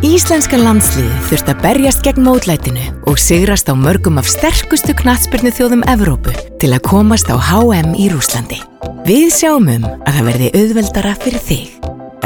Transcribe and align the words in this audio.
Íslenska 0.00 0.56
landsliði 0.56 1.12
þurft 1.28 1.48
að 1.52 1.58
berjast 1.60 1.98
gegn 2.00 2.22
mótlætinu 2.24 2.86
og 3.10 3.18
sigrast 3.20 3.68
á 3.68 3.76
mörgum 3.76 4.16
af 4.16 4.30
sterkustu 4.32 4.94
knatsbyrnu 4.96 5.52
þjóðum 5.52 5.84
Evrópu 5.92 6.32
til 6.56 6.70
að 6.72 6.86
komast 6.88 7.28
á 7.28 7.36
HM 7.36 7.92
í 8.00 8.06
Rúslandi. 8.08 8.56
Við 9.04 9.28
sjáum 9.36 9.68
um 9.68 9.84
að 9.84 10.16
það 10.16 10.30
verði 10.30 10.50
auðveldara 10.56 11.12
fyrir 11.20 11.44
þig. 11.44 11.76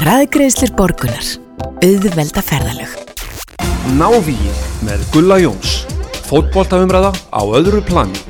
Ræðgreðslir 0.06 0.74
borgunar. 0.78 1.34
Auðvelda 1.82 2.46
ferðalög. 2.46 2.94
Návíið 3.98 4.64
með 4.86 5.06
Gulla 5.10 5.42
Jóns. 5.42 5.80
Fótboltaumræða 6.30 7.10
á 7.34 7.42
öðru 7.42 7.82
plani. 7.90 8.22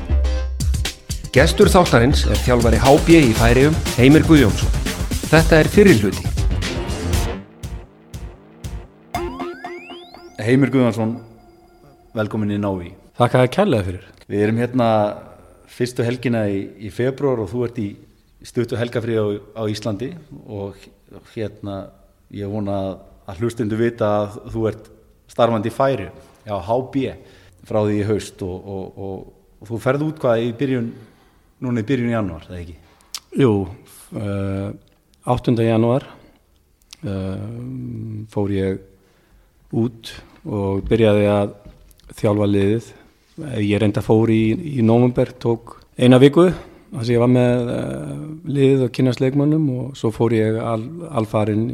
Gestur 1.37 1.69
þáttarins 1.69 2.25
er 2.33 2.41
þjálfari 2.47 2.81
HB 2.81 3.21
í 3.21 3.35
færium 3.37 3.77
Heimir 3.99 4.25
Guðjónsson. 4.25 4.73
Þetta 5.29 5.61
er 5.61 5.69
fyrirluti. 5.69 6.34
Heimir 10.35 10.73
Guðvansson, 10.75 11.13
velkomin 12.11 12.51
í 12.51 12.57
Návi. 12.59 12.89
Þakka 13.15 13.43
að 13.45 13.51
kærlega 13.55 13.87
fyrir. 13.87 14.07
Við 14.27 14.41
erum 14.43 14.57
hérna 14.59 14.87
fyrstu 15.71 16.03
helgina 16.03 16.41
í, 16.51 16.57
í 16.75 16.89
februar 16.91 17.45
og 17.45 17.53
þú 17.53 17.61
ert 17.69 17.77
í 17.79 17.85
stuttu 18.43 18.75
helgafrið 18.75 19.21
á, 19.23 19.27
á 19.55 19.63
Íslandi 19.71 20.09
og 20.51 20.81
hérna 21.37 21.77
ég 22.35 22.51
vona 22.51 22.79
að 23.31 23.45
hlustundu 23.45 23.79
vita 23.79 24.09
að 24.25 24.35
þú 24.57 24.65
ert 24.73 24.89
starfandi 25.31 25.71
í 25.71 25.75
færi 25.77 26.09
á 26.51 26.59
HB 26.59 27.05
frá 27.69 27.79
því 27.85 28.01
í 28.01 28.09
haust 28.09 28.43
og, 28.43 28.57
og, 28.75 28.99
og, 28.99 29.29
og 29.63 29.71
þú 29.71 29.79
ferði 29.85 30.09
út 30.09 30.19
hvað 30.25 30.43
í 30.49 30.49
byrjun, 30.59 30.89
núna 31.63 31.85
í 31.85 31.87
byrjun 31.93 32.11
januar, 32.11 32.49
eða 32.51 32.59
ekki? 32.59 32.75
Jú, 33.39 33.53
uh, 34.19 34.75
8. 35.31 35.55
januar 35.63 36.09
uh, 37.07 37.47
fór 38.35 38.57
ég 38.59 38.83
út 39.75 40.13
og 40.45 40.85
byrjaði 40.89 41.27
að 41.33 41.57
þjálfa 42.19 42.49
liðið. 42.51 42.93
Ég 43.65 43.81
reynda 43.83 44.05
fór 44.05 44.31
í, 44.31 44.45
í 44.79 44.85
november, 44.87 45.33
tók 45.43 45.81
eina 45.99 46.21
viku 46.23 46.49
þar 46.95 47.07
sem 47.07 47.17
ég 47.17 47.23
var 47.23 47.33
með 47.33 47.71
uh, 47.75 48.15
liðið 48.47 48.87
og 48.87 48.95
kynast 48.95 49.23
leikmannum 49.23 49.67
og 49.75 49.99
svo 49.99 50.13
fór 50.15 50.35
ég 50.37 50.59
al, 50.63 50.83
alfarin 51.11 51.67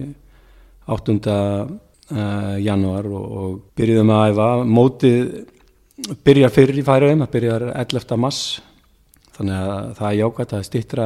8. 0.91 1.17
Uh, 2.11 2.56
januar 2.59 3.06
og, 3.06 3.27
og 3.41 3.59
byrjuðum 3.78 4.15
að 4.17 4.33
æfa. 4.33 4.48
Mótið 4.67 5.21
byrjar 6.27 6.55
fyrir 6.55 6.81
í 6.81 6.87
færaðum, 6.87 7.23
það 7.23 7.34
byrjar 7.37 7.67
11. 7.71 8.17
mass 8.19 8.41
þannig 9.37 9.56
að 9.61 9.93
það 9.98 10.09
er 10.09 10.17
jákvæmt 10.19 10.55
að 10.56 10.65
stýttra 10.67 11.05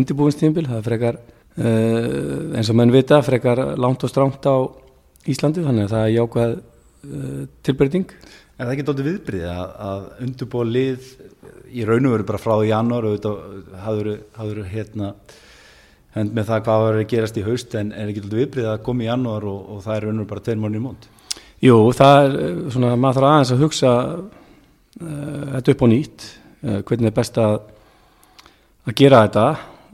undirbúinstímbil, 0.00 0.66
það 0.68 0.88
frekar 0.88 1.20
uh, 1.20 2.56
eins 2.56 2.72
og 2.72 2.80
menn 2.80 2.94
vita, 2.94 3.20
frekar 3.24 3.62
langt 3.80 4.04
og 4.04 4.12
stránt 4.12 4.48
á 4.48 4.56
Íslandi 5.28 5.64
þannig 5.64 5.84
að 5.84 5.92
það 5.92 6.06
er 6.06 6.14
jákvæð 6.14 6.54
uh, 6.56 7.42
tilbreyting. 7.66 8.12
Er 8.56 8.66
það 8.66 8.72
ekki 8.74 8.86
dóttir 8.88 9.06
viðbyrðið 9.08 9.50
að, 9.50 9.68
að 9.84 10.06
undurbúa 10.24 10.66
lið 10.68 11.10
í 11.70 11.84
raun 11.88 12.08
og 12.08 12.14
veru 12.14 12.26
bara 12.28 12.40
frá 12.40 12.54
janúar 12.66 13.06
og 13.08 13.26
hafður 13.84 14.62
hérna 14.68 15.14
hend 16.16 16.34
með 16.34 16.48
það 16.48 16.62
hvað 16.66 16.84
var 16.84 16.98
að 16.98 17.08
gerast 17.12 17.38
í 17.38 17.44
haust 17.46 17.76
en 17.78 17.92
er 17.92 18.10
ekki 18.10 18.24
dóttir 18.24 18.42
viðbyrðið 18.42 18.70
að 18.72 18.84
koma 18.88 19.04
í 19.04 19.08
janúar 19.08 19.46
og, 19.48 19.60
og 19.74 19.82
það 19.84 19.96
er 19.96 20.06
raun 20.06 20.14
og 20.14 20.22
veru 20.22 20.30
bara 20.32 20.44
tveir 20.46 20.60
mórnir 20.62 20.80
í 20.80 20.84
mónd? 20.86 21.08
Jú, 21.60 21.76
það 21.96 22.20
er 22.20 22.36
svona, 22.72 22.94
maður 22.96 23.18
þarf 23.18 23.30
aðeins 23.30 23.52
að 23.54 23.64
hugsa 23.66 23.92
uh, 24.16 25.44
þetta 25.58 25.74
upp 25.74 25.84
á 25.84 25.86
nýtt, 25.92 26.26
uh, 26.64 26.78
hvernig 26.88 27.10
er 27.10 27.18
best 27.20 27.40
að, 27.44 27.58
að 28.88 28.96
gera 29.02 29.26
þetta 29.26 29.46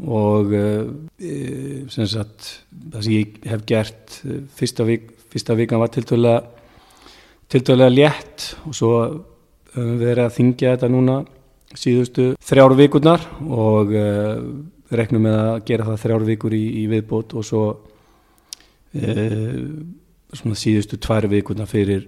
og 0.07 0.51
sem 1.89 2.05
sagt 2.05 2.49
það 2.93 2.99
sem 3.01 3.13
ég 3.15 3.37
hef 3.49 3.63
gert 3.65 4.19
fyrsta 4.59 4.85
vik 4.85 5.16
fyrsta 5.37 5.53
vikan 5.59 5.83
var 5.83 5.91
tiltöðlega 5.93 7.91
létt 7.93 8.55
og 8.65 8.73
svo 8.75 8.93
höfum 9.77 9.99
við 10.01 10.09
verið 10.09 10.25
að 10.25 10.37
þingja 10.39 10.73
þetta 10.75 10.89
núna 10.93 11.17
síðustu 11.77 12.25
þrjáru 12.47 12.77
vikurnar 12.79 13.21
og 13.45 13.93
uh, 13.93 14.39
reknum 14.97 15.23
með 15.27 15.37
að 15.43 15.65
gera 15.69 15.89
það 15.91 16.03
þrjáru 16.05 16.25
vikur 16.31 16.53
í, 16.57 16.65
í 16.81 16.83
viðbót 16.89 17.29
og 17.37 17.43
svo 17.45 17.65
uh, 17.77 19.65
svona 20.33 20.57
síðustu 20.59 20.97
tværu 21.03 21.29
vikurnar 21.35 21.69
fyrir, 21.69 22.03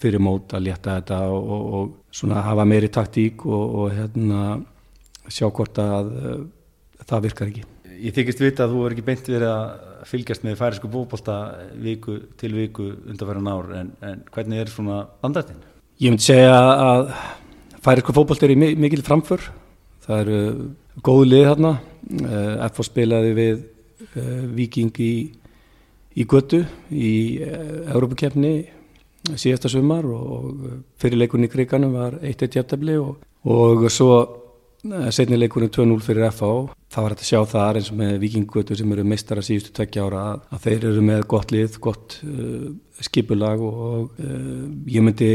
fyrir 0.00 0.20
mót 0.22 0.52
að 0.56 0.66
létta 0.68 0.98
þetta 0.98 1.18
og, 1.32 1.42
og, 1.56 1.62
og 1.78 1.84
svona 2.20 2.44
hafa 2.44 2.64
meiri 2.68 2.90
taktík 2.92 3.36
og, 3.48 3.64
og 3.80 3.86
hérna 3.96 4.40
sjá 5.32 5.48
hvort 5.48 5.76
að 5.80 6.06
uh, 6.12 6.40
það 7.06 7.24
virkar 7.30 7.48
ekki. 7.52 7.64
Ég 7.96 8.12
þykist 8.12 8.42
vita 8.44 8.66
að 8.66 8.72
þú 8.74 8.78
er 8.84 8.90
ekki 8.96 9.06
beint 9.06 9.28
verið 9.32 9.50
að 9.54 9.66
fylgjast 10.06 10.44
með 10.46 10.58
færisku 10.60 10.90
bókbólta 10.90 11.36
viku 11.82 12.18
til 12.40 12.52
viku 12.56 12.90
undanferðan 13.06 13.50
ár 13.50 13.72
en, 13.80 13.92
en 14.06 14.22
hvernig 14.34 14.62
er 14.62 14.72
svona 14.72 15.02
andrættin? 15.26 15.58
Ég 16.02 16.12
myndi 16.12 16.28
segja 16.28 16.56
að 16.56 17.10
færisku 17.84 18.14
fókbólta 18.16 18.46
er 18.46 18.54
í 18.54 18.58
mikil 18.58 19.02
framför 19.06 19.48
það 20.06 20.22
eru 20.24 20.40
góð 21.06 21.24
lið 21.30 21.48
hérna 21.50 21.72
FH 22.70 22.86
spilaði 22.86 23.34
við 23.36 23.64
Viking 24.56 24.96
í, 25.02 25.12
í 26.16 26.24
Götu 26.28 26.62
í 26.94 27.12
Európa-kefni 27.42 28.52
síðasta 29.34 29.70
sumar 29.72 30.06
og 30.06 30.66
fyrirleikunni 31.02 31.48
í 31.48 31.52
kriganum 31.52 31.96
var 31.96 32.18
1-1 32.22 32.60
jæftabli 32.60 32.96
og, 33.02 33.24
og 33.42 33.86
svo 33.92 34.20
setni 35.14 35.38
leikurinn 35.38 35.72
2-0 35.72 36.02
fyrir 36.04 36.28
FH 36.30 36.50
það 36.92 37.04
var 37.04 37.12
hægt 37.12 37.22
að 37.24 37.28
sjá 37.30 37.40
það 37.50 37.78
eins 37.78 37.90
og 37.92 37.98
með 38.00 38.14
vikingötu 38.22 38.76
sem 38.78 38.92
eru 38.94 39.04
meistara 39.06 39.44
síðustu 39.44 39.72
tveggja 39.76 40.06
ára 40.06 40.22
að, 40.34 40.60
þeir 40.64 40.86
eru 40.90 41.02
með 41.04 41.24
gott 41.30 41.52
lið, 41.54 41.78
gott 41.82 42.18
uh, 42.26 42.68
skipulag 43.04 43.64
og, 43.66 44.14
uh, 44.22 44.62
ég 44.90 45.04
myndi 45.04 45.30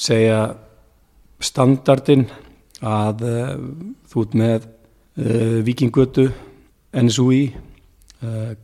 segja 0.00 0.38
standardin 1.44 2.24
að 2.84 3.26
uh, 3.28 3.52
þú 4.10 4.26
ert 4.26 4.38
með 4.40 4.70
vikingötu 5.62 6.24
NSUI 6.98 7.44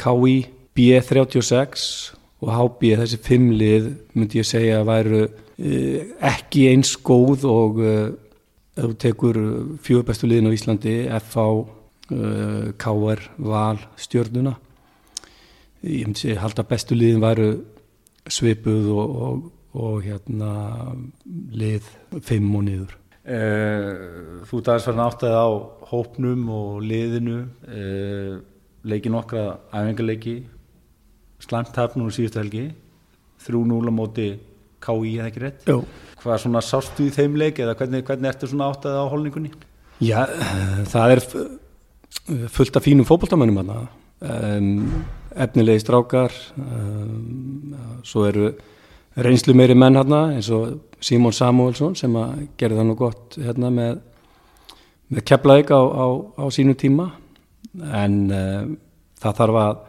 KI 0.02 0.32
B36 0.74 1.84
og 2.42 2.50
HB 2.50 2.88
þessi 2.98 3.18
fimmlið 3.22 3.86
myndi 4.18 4.40
ég 4.40 4.48
segja 4.48 4.80
að 4.80 4.88
væru 4.88 5.20
ekki 6.26 6.64
eins 6.72 6.96
góð 7.06 7.46
og 7.46 7.78
ef 8.80 8.88
þú 8.88 8.96
tekur 9.04 9.38
fjögurbestu 9.84 10.30
liðin 10.30 10.48
á 10.48 10.56
Íslandi 10.56 10.96
FH, 11.20 11.46
uh, 12.16 12.72
KR, 12.80 13.24
Val, 13.36 13.78
Stjörnuna 14.00 14.56
ég 15.86 16.04
myndi 16.04 16.20
segja 16.20 16.42
halda 16.42 16.64
bestu 16.68 16.96
liðin 16.96 17.22
væru 17.22 17.50
svipuð 18.30 18.90
og, 18.92 19.14
og, 19.24 19.44
og 19.80 20.02
hérna 20.04 20.50
lið 21.56 21.88
fimm 22.26 22.50
og 22.58 22.66
niður. 22.66 22.96
Uh, 23.20 24.40
Þú 24.48 24.62
dagast 24.66 24.90
verðin 24.90 25.06
áttið 25.06 25.36
á 25.36 25.48
hópnum 25.90 26.46
og 26.56 26.84
liðinu. 26.84 27.40
Uh, 27.64 28.40
leiki 28.84 29.12
nokkra 29.12 29.60
æfingarleiki 29.72 30.36
slæmt 31.40 31.72
tafn 31.76 32.02
núna 32.02 32.16
síðustu 32.16 32.42
helgi. 32.42 32.70
3-0 33.40 33.88
á 33.88 33.92
móti 33.96 34.30
KI 34.84 35.16
eða 35.16 35.28
ekki 35.30 35.44
rétt? 35.46 35.68
Jó 35.68 35.80
Hvað 36.20 36.42
svona 36.42 36.60
sástu 36.64 37.06
í 37.08 37.14
þeim 37.14 37.38
leik 37.40 37.60
eða 37.62 37.76
hvernig, 37.78 38.04
hvernig 38.04 38.28
ertu 38.28 38.48
svona 38.50 38.68
áttið 38.72 38.98
á 39.00 39.04
holningunni? 39.08 39.52
Já, 40.00 40.20
það 40.88 41.14
er 41.14 41.22
fullt 42.52 42.76
af 42.76 42.84
fínum 42.84 43.08
fókbaltamönnum 43.08 43.60
aðna 43.62 43.80
um, 44.20 44.68
efnilegi 45.36 45.84
strákar 45.84 46.34
um, 46.56 47.74
svo 48.06 48.26
eru 48.28 48.50
reynslu 49.20 49.54
meiri 49.56 49.76
menn 49.78 49.98
hérna 49.98 50.22
eins 50.34 50.50
og 50.54 50.78
Simon 51.04 51.34
Samuelsson 51.34 51.96
sem 51.98 52.16
að 52.20 52.46
gerði 52.60 52.80
það 52.80 52.88
nú 52.88 52.96
gott 52.98 53.38
hérna 53.40 53.70
með, 53.74 54.00
með 55.10 55.26
kepplæk 55.30 55.72
á, 55.72 55.80
á, 55.80 56.06
á 56.36 56.44
sínu 56.52 56.76
tíma 56.78 57.10
en 57.76 58.18
um, 58.28 58.74
það 59.20 59.38
þarf 59.42 59.62
að 59.64 59.86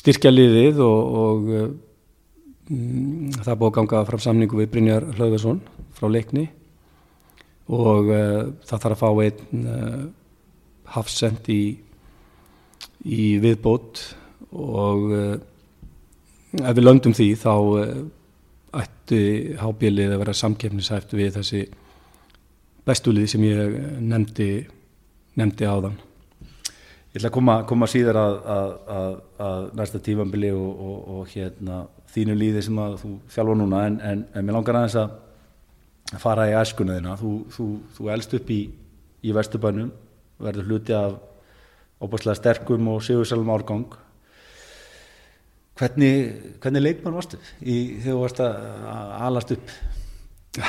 styrkja 0.00 0.32
liðið 0.32 0.82
og, 0.86 1.14
og 1.24 1.54
það 2.70 3.50
er 3.50 3.58
búið 3.58 3.68
að 3.70 3.76
ganga 3.80 4.00
fram 4.06 4.22
samningu 4.22 4.58
við 4.60 4.70
Brynjar 4.70 5.06
Hlauðarsson 5.16 5.60
frá 5.96 6.06
leikni 6.10 6.46
og 7.70 8.10
uh, 8.10 8.50
það 8.66 8.82
þarf 8.84 8.94
að 8.94 9.00
fá 9.00 9.10
einn 9.24 9.66
uh, 9.66 10.04
hafsend 10.94 11.50
í, 11.50 11.62
í 13.06 13.26
viðbót 13.42 14.04
og 14.54 15.06
uh, 15.10 15.36
ef 16.62 16.74
við 16.78 16.86
löndum 16.86 17.14
því 17.14 17.28
þá 17.42 17.54
ætti 18.80 19.22
hábílið 19.58 20.14
að 20.14 20.22
vera 20.22 20.36
samkefnisæft 20.38 21.14
við 21.18 21.34
þessi 21.38 21.64
bestulið 22.86 23.32
sem 23.34 23.46
ég 23.46 23.74
nefndi, 24.02 24.50
nefndi 25.38 25.66
áðan. 25.66 25.98
Ég 27.10 27.18
ætla 27.18 27.30
að 27.32 27.34
koma, 27.34 27.54
koma 27.66 27.86
síðar 27.90 28.16
að, 28.20 28.36
að, 28.54 28.68
að, 28.96 29.14
að 29.42 29.64
næsta 29.80 29.98
tífambili 30.06 30.52
og, 30.54 30.82
og, 30.86 30.98
og 31.14 31.32
hérna, 31.32 31.80
þínu 32.14 32.36
líði 32.38 32.62
sem 32.62 32.78
þú 33.00 33.10
þjálfa 33.34 33.56
núna 33.58 33.80
en, 33.88 33.96
en, 34.06 34.22
en 34.30 34.46
mér 34.46 34.54
langar 34.54 34.78
aðeins 34.78 34.94
að 35.00 36.20
fara 36.22 36.46
í 36.46 36.54
æskunaðina. 36.60 37.16
Þú, 37.18 37.32
þú, 37.50 37.66
þú 37.96 38.12
elst 38.14 38.36
upp 38.38 38.52
í, 38.54 38.60
í 39.26 39.34
Vesturbænum, 39.34 39.90
verður 40.38 40.70
hluti 40.70 40.94
af 40.94 41.18
óbúslega 42.00 42.38
sterkum 42.38 42.88
og 42.94 43.02
sigursalum 43.02 43.50
árgang. 43.56 43.98
hvernig, 45.80 46.14
hvernig 46.60 46.82
leikmann 46.82 47.16
varstu 47.16 47.38
þegar 47.58 48.04
þú 48.04 48.18
varst 48.20 48.40
að 48.44 48.54
alast 49.26 49.54
upp 49.56 49.66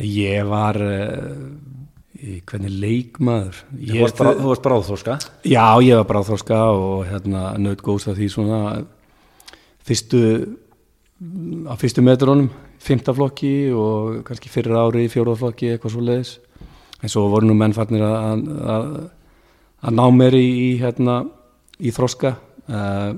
Ég 0.00 0.46
var 0.48 0.78
uh, 0.80 1.50
hvernig 2.20 2.72
leikmaður. 2.82 3.60
Þú 3.74 4.00
varst, 4.02 4.18
þú 4.20 4.48
varst 4.50 4.64
bráðþórska 4.64 5.18
Já, 5.48 5.66
ég 5.84 6.00
var 6.00 6.08
bráðþorska 6.10 6.58
og 6.76 7.06
hérna 7.08 7.44
naut 7.60 7.80
góðs 7.84 8.08
af 8.10 8.18
því 8.18 8.28
svona 8.32 8.60
fyrstu 9.88 10.20
á 11.68 11.74
fyrstu 11.76 12.04
metrónum, 12.04 12.48
fymtaflokki 12.80 13.72
og 13.76 14.22
kannski 14.24 14.52
fyrir 14.52 14.78
ári 14.80 15.04
í 15.04 15.12
fjórðaflokki 15.12 15.74
eitthvað 15.74 15.94
svo 15.96 16.04
leiðis 16.04 16.36
en 17.00 17.12
svo 17.12 17.26
voru 17.32 17.48
nú 17.48 17.56
mennfarnir 17.56 18.04
að, 18.04 18.46
að, 18.74 18.88
að 19.84 19.96
ná 19.98 20.04
mér 20.16 20.36
í, 20.36 20.46
í 20.46 20.70
hérna 20.80 21.22
í 21.80 21.92
þroska. 21.92 22.34
Eh, 22.68 23.12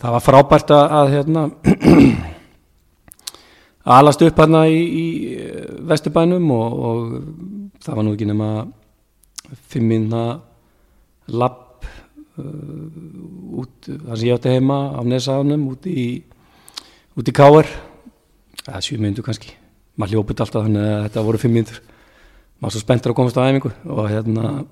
það 0.00 0.16
var 0.16 0.24
frábært 0.24 0.72
að, 0.74 0.84
að 0.98 1.12
hérna 1.14 1.46
alast 3.96 4.24
upp 4.24 4.40
hérna 4.40 4.64
í, 4.72 4.80
í 4.80 5.06
Vesturbænum 5.88 6.48
og, 6.56 6.78
og 6.88 7.04
það 7.84 7.98
var 7.98 8.06
nú 8.06 8.14
ekki 8.16 8.28
nema 8.28 8.50
fimm 9.70 9.90
minna 9.92 10.22
lapp 11.32 11.84
uh, 12.40 13.60
út 13.60 13.88
þar 13.88 14.16
sem 14.16 14.28
ég 14.28 14.38
átti 14.38 14.54
heima 14.54 14.78
á 14.96 15.00
Nesaðunum 15.04 15.66
út 15.72 15.88
í 15.88 16.06
út 17.14 17.28
í 17.28 17.34
Káar 17.36 17.68
eða 18.64 18.80
sjú 18.84 18.98
myndu 19.00 19.22
kannski. 19.24 19.52
Maður 20.00 20.16
hljópið 20.16 20.40
alltaf 20.42 20.64
þannig 20.66 20.88
að 20.88 21.04
þetta 21.06 21.26
voru 21.28 21.42
fimm 21.42 21.54
myndur 21.58 21.82
maður 22.58 22.74
svo 22.74 22.82
spenntur 22.82 23.12
að 23.12 23.18
komast 23.18 23.38
á 23.38 23.46
æfingu 23.46 23.70
og 23.92 24.08
hérna 24.10 24.44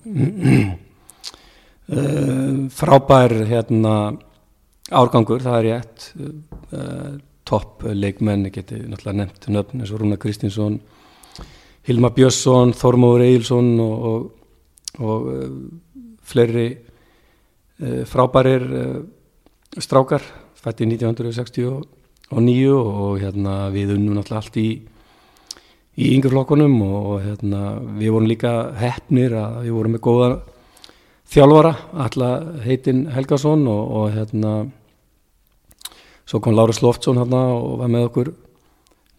uh, 1.96 2.52
frábær 2.72 3.36
hérna 3.50 3.94
árgangur, 4.92 5.44
það 5.44 5.58
er 5.58 5.68
rétt. 5.68 6.08
Uh, 6.72 7.20
topp 7.48 7.82
leikmenn 7.90 8.46
geti 8.54 8.78
náttúrulega 8.86 9.18
nefnt 9.18 9.48
nöfn 9.50 9.82
eins 9.82 9.90
og 9.92 10.00
Rúna 10.00 10.16
Kristinsson 10.20 10.78
Hilma 11.88 12.12
Björnsson, 12.14 12.74
Þormóður 12.78 13.24
Eilsson 13.26 13.72
og, 13.82 14.06
og, 14.06 15.02
og 15.02 15.26
uh, 15.32 15.50
fleiri 16.22 16.68
uh, 16.76 18.02
frábærir 18.06 18.68
uh, 18.70 19.02
strákar 19.82 20.22
fætti 20.62 20.86
1969 20.86 22.70
og 22.72 23.18
hérna 23.20 23.66
við 23.74 23.96
unnum 23.96 24.16
náttúrulega 24.16 24.40
allt 24.40 24.58
í 24.62 24.68
í 26.00 26.14
yngjaflokkunum 26.16 26.78
og 26.86 27.16
hérna 27.20 27.74
við 27.98 28.14
vorum 28.14 28.30
líka 28.30 28.52
hefnir 28.80 29.34
að 29.36 29.58
við 29.66 29.74
vorum 29.76 29.96
með 29.96 30.04
góða 30.06 30.28
þjálfara, 31.32 31.72
alltaf 31.92 32.64
heitinn 32.64 33.02
Helgason 33.12 33.66
og, 33.68 33.82
og 33.98 34.14
hérna 34.14 34.52
svo 36.24 36.40
kom 36.40 36.56
Lárus 36.56 36.80
Loftsson 36.84 37.20
hérna 37.20 37.42
og 37.58 37.82
var 37.82 37.92
með 37.92 38.08
okkur 38.08 38.32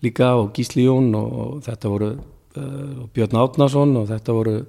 líka 0.04 0.34
og 0.40 0.50
Gísli 0.56 0.88
Jón 0.88 1.14
og 1.18 1.62
þetta 1.66 1.92
voru 1.94 2.10
uh, 2.60 3.06
Björn 3.14 3.40
Átnason 3.42 3.96
og 4.00 4.10
þetta 4.12 4.36
voru 4.38 4.56
uh, 4.62 4.68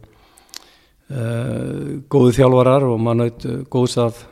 góðu 2.12 2.36
þjálfarar 2.38 2.88
og 2.88 3.02
mann 3.02 3.24
naut 3.24 3.46
uh, 3.48 3.60
góðs 3.70 3.98
af, 4.02 4.24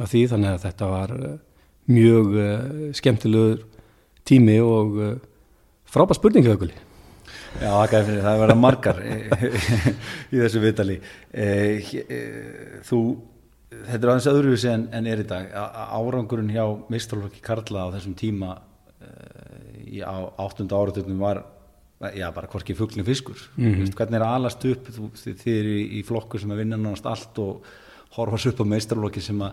af 0.00 0.10
því. 0.12 0.26
Þannig 0.34 0.54
að 0.54 0.64
þetta 0.66 0.90
var 0.92 1.16
mjög 1.86 2.34
uh, 2.34 2.50
skemmtilegur 2.98 3.62
tími 4.26 4.58
og 4.62 4.98
uh, 4.98 5.14
frábær 5.86 6.18
spurningu 6.18 6.54
ökuli 6.56 6.74
Já, 7.56 7.72
fyrir 7.88 8.20
það 8.20 8.32
að 8.32 8.42
vera 8.42 8.56
margar 8.58 8.98
í 9.06 9.14
þessu 10.42 10.60
vitali 10.60 10.98
eh, 11.32 11.92
Þú, 12.84 13.00
þetta 13.70 13.96
er 13.96 14.10
aðeins 14.12 14.28
öðruvísi 14.30 14.68
en, 14.70 14.84
en 14.92 15.08
er 15.08 15.22
í 15.22 15.26
dag. 15.28 15.48
Árangurinn 15.56 16.52
hjá 16.52 16.66
meistarlokki 16.92 17.40
Karla 17.44 17.86
á 17.88 17.94
þessum 17.96 18.16
tíma 18.18 18.58
eh, 19.00 20.02
á 20.04 20.28
áttunda 20.42 20.76
áratögnum 20.76 21.22
var 21.22 21.46
já, 22.16 22.30
bara 22.34 22.50
hvorki 22.52 22.74
fugglin 22.74 23.04
fiskur. 23.04 23.36
Mm 23.56 23.74
-hmm. 23.74 23.94
hvernig 23.94 24.20
er 24.20 24.22
alast 24.22 24.64
upp? 24.64 24.88
Þú, 24.88 25.10
þið 25.14 25.52
er 25.58 25.64
í, 25.64 25.80
í 25.98 26.02
flokku 26.04 26.38
sem 26.38 26.50
að 26.50 26.56
vinna 26.56 26.76
náttúrulega 26.76 27.10
allt 27.10 27.38
og 27.38 27.62
horfast 28.16 28.46
upp 28.46 28.60
á 28.60 28.64
meistarlokki 28.64 29.20
sem 29.20 29.42
að 29.42 29.52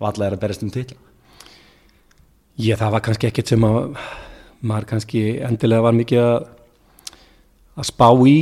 valla 0.00 0.26
er 0.26 0.32
að 0.32 0.40
berast 0.40 0.62
um 0.62 0.70
til 0.70 0.86
Já, 2.56 2.76
það 2.76 2.90
var 2.90 3.00
kannski 3.00 3.26
ekkert 3.26 3.48
sem 3.48 3.64
að 3.64 3.96
maður 4.60 4.84
kannski 4.86 5.40
endilega 5.40 5.82
var 5.82 5.92
mikið 5.92 6.18
að 6.18 6.46
að 7.80 7.88
spá 7.88 8.08
í. 8.28 8.38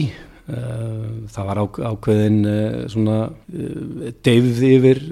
Það 0.48 1.48
var 1.50 1.60
ákveðin 1.60 2.38
svona 2.88 3.18
deyfð 4.24 4.62
yfir 4.64 5.02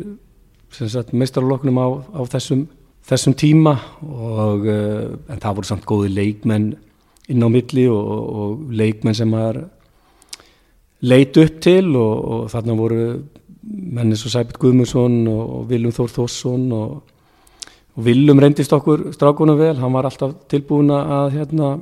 meistarloknum 1.12 1.77
á, 1.77 1.89
á 2.17 2.21
þessum, 2.32 2.65
þessum 3.05 3.37
tíma 3.37 3.75
og, 4.00 4.65
en 4.65 5.43
það 5.43 5.59
voru 5.59 5.69
samt 5.69 5.85
góði 5.89 6.15
leikmenn 6.15 6.71
inn 7.32 7.43
á 7.43 7.49
milli 7.50 7.87
og, 7.90 8.12
og 8.40 8.76
leikmenn 8.76 9.17
sem 9.17 9.32
var 9.32 9.58
leit 11.06 11.37
upp 11.37 11.58
til 11.62 11.90
og, 11.96 12.14
og 12.37 12.46
þarna 12.52 12.78
voru 12.78 13.02
menni 13.67 14.17
svo 14.17 14.31
Sæbjörn 14.31 14.61
Guðmundsson 14.62 15.19
og 15.32 15.67
Viljum 15.70 15.94
Þór 15.94 16.12
Þórsson 16.14 16.70
og 16.76 17.02
Viljum 18.06 18.40
reyndist 18.43 18.75
okkur 18.76 19.11
strákunum 19.17 19.58
vel, 19.58 19.76
hann 19.81 19.94
var 19.94 20.06
alltaf 20.08 20.34
tilbúin 20.52 20.93
að 20.93 21.38
hérna 21.38 21.76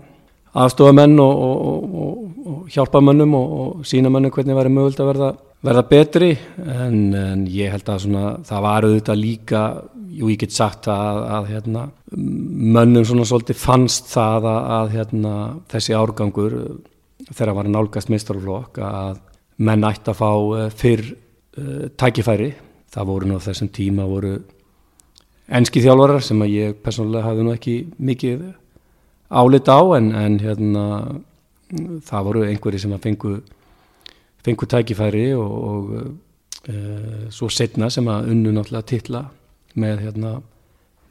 aðstofa 0.55 0.94
menn 0.94 1.17
og, 1.19 1.41
og, 1.49 1.97
og, 2.02 2.20
og 2.47 2.70
hjálpa 2.70 3.02
mönnum 3.02 3.35
og 3.38 3.82
sína 3.88 4.12
mönnum 4.12 4.31
hvernig 4.35 4.55
væri 4.55 4.70
mögult 4.70 5.00
að 5.02 5.11
verða, 5.11 5.31
verða 5.67 5.85
betri. 5.90 6.31
En, 6.62 6.99
en 7.19 7.43
ég 7.50 7.75
held 7.75 7.90
að 7.90 8.05
svona, 8.05 8.25
það 8.47 8.64
var 8.69 8.87
auðvitað 8.87 9.20
líka, 9.20 9.64
jú 10.14 10.31
ég 10.32 10.40
get 10.40 10.55
sagt 10.55 10.88
að, 10.90 11.20
að 11.37 11.50
hérna, 11.52 11.84
mönnum 12.14 13.06
svona 13.06 13.26
svolítið 13.28 13.61
fannst 13.61 14.11
það 14.12 14.49
að, 14.50 14.61
að 14.78 14.93
hérna, 14.99 15.34
þessi 15.72 15.96
árgangur 15.99 16.58
þegar 17.31 17.55
var 17.58 17.70
nálgast 17.72 18.12
meistarflokk 18.12 18.81
að 18.84 19.22
menn 19.64 19.87
ætti 19.87 20.12
að 20.12 20.19
fá 20.19 20.31
fyrr 20.75 21.05
uh, 21.12 21.87
tækifæri, 21.99 22.50
það 22.94 23.11
voru 23.11 23.31
nú 23.31 23.38
þessum 23.43 23.70
tíma 23.75 24.06
voru 24.11 24.34
enski 25.49 25.82
þjálfarar 25.84 26.25
sem 26.25 26.43
að 26.43 26.55
ég 26.55 26.76
persónulega 26.84 27.28
hafði 27.28 27.46
nú 27.46 27.55
ekki 27.55 27.76
mikið 27.99 28.44
álit 29.34 29.69
á 29.69 29.81
en, 29.99 30.11
en 30.16 30.38
hérna 30.40 30.84
það 32.06 32.26
voru 32.28 32.44
einhverji 32.49 32.84
sem 32.84 32.94
að 32.94 33.08
fengu 33.08 33.34
fengu 34.44 34.69
tækifæri 34.69 35.26
og, 35.38 35.55
og 35.70 36.69
e, 36.69 36.76
svo 37.32 37.49
setna 37.52 37.90
sem 37.93 38.08
að 38.08 38.31
unnu 38.34 38.52
náttúrulega 38.55 38.88
titla 38.88 39.25
með 39.79 39.97
hérna 40.06 40.31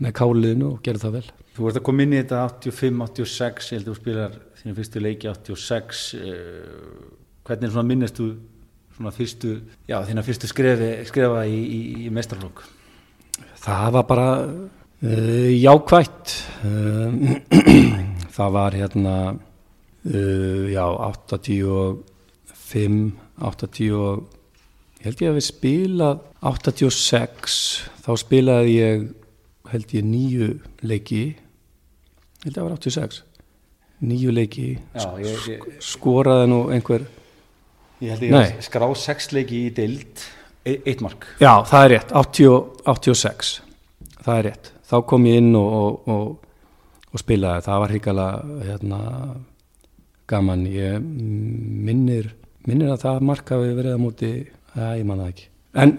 með 0.04 0.12
káliðinu 0.18 0.68
og 0.74 0.80
gerði 0.84 1.02
það 1.04 1.14
vel. 1.18 1.28
Þú 1.54 1.60
vart 1.68 1.78
að 1.80 1.86
koma 1.88 2.02
inn 2.04 2.16
í 2.16 2.22
þetta 2.22 2.40
85-86 2.50 3.70
ég 3.70 3.76
held 3.78 3.86
að 3.86 3.92
þú 3.92 3.96
spilar 4.00 4.32
þínu 4.60 4.74
fyrstu 4.80 4.98
leiki 5.04 5.26
86 5.30 6.02
eh, 6.18 6.24
hvernig 7.48 7.70
minnist 7.88 8.18
þú 8.20 8.28
fyrstu, 9.14 9.52
já 9.90 9.98
þína 10.06 10.26
fyrstu 10.26 10.48
skrefi, 10.50 10.90
skrefa 11.10 11.42
í, 11.50 11.58
í, 11.58 11.80
í 12.06 12.08
mestarflokk 12.14 12.60
Það 13.64 13.88
var 13.96 14.06
bara 14.08 14.28
uh, 14.44 15.52
jákvætt. 15.56 16.26
Uh, 16.68 17.12
það 18.36 18.50
var 18.58 18.72
hérna 18.78 19.16
uh, 19.34 20.64
já 20.70 20.84
85 20.84 23.12
80 23.40 23.92
og 23.98 24.14
ég 25.04 25.10
held 25.10 25.24
ég 25.24 25.34
að 25.34 25.38
við 25.38 25.46
spilað 25.50 26.22
86 26.48 27.58
þá 28.06 28.12
spilaði 28.22 28.78
ég 28.78 29.04
held 29.74 29.96
ég 29.98 30.06
nýju 30.08 30.48
leiki. 30.86 31.24
Ég 31.34 32.46
held 32.48 32.54
að 32.54 32.62
það 32.62 32.68
var 32.70 32.78
86 32.78 33.20
nýju 34.04 34.36
leiki. 34.36 34.70
Já, 34.96 35.10
ég, 35.24 35.50
ég, 35.52 35.68
skoraði 35.84 36.48
nú 36.52 36.62
einhver 36.76 37.04
ég 38.04 38.16
held 38.16 38.26
ég 38.30 38.38
að 38.40 38.64
skrá 38.68 38.88
6 39.04 39.30
leiki 39.36 39.66
í 39.68 39.74
dild 39.76 40.24
e 40.64 40.78
eitt 40.88 41.04
mark. 41.04 41.28
Já 41.44 41.52
það 41.68 41.84
er 41.84 41.94
rétt. 41.98 42.16
80, 42.24 42.58
86 42.96 43.54
það 44.24 44.34
er 44.38 44.50
rétt. 44.50 44.72
Þá 44.88 44.98
kom 45.10 45.28
ég 45.28 45.40
inn 45.42 45.54
og, 45.58 45.70
og, 45.74 46.10
og 46.14 46.44
og 47.14 47.22
spilaði, 47.22 47.66
það 47.68 47.82
var 47.84 47.94
hrikala 47.94 48.28
hérna, 48.66 49.00
gaman. 50.30 50.66
Ég 50.66 51.04
minnir 51.04 52.32
minnir 52.66 52.94
að 52.94 53.04
það 53.04 53.26
marka 53.28 53.60
við 53.62 53.74
verið 53.78 53.98
á 54.00 54.00
móti 54.02 54.32
að 54.76 54.98
ég 55.00 55.08
manna 55.08 55.30
ekki. 55.32 55.48
En 55.74 55.96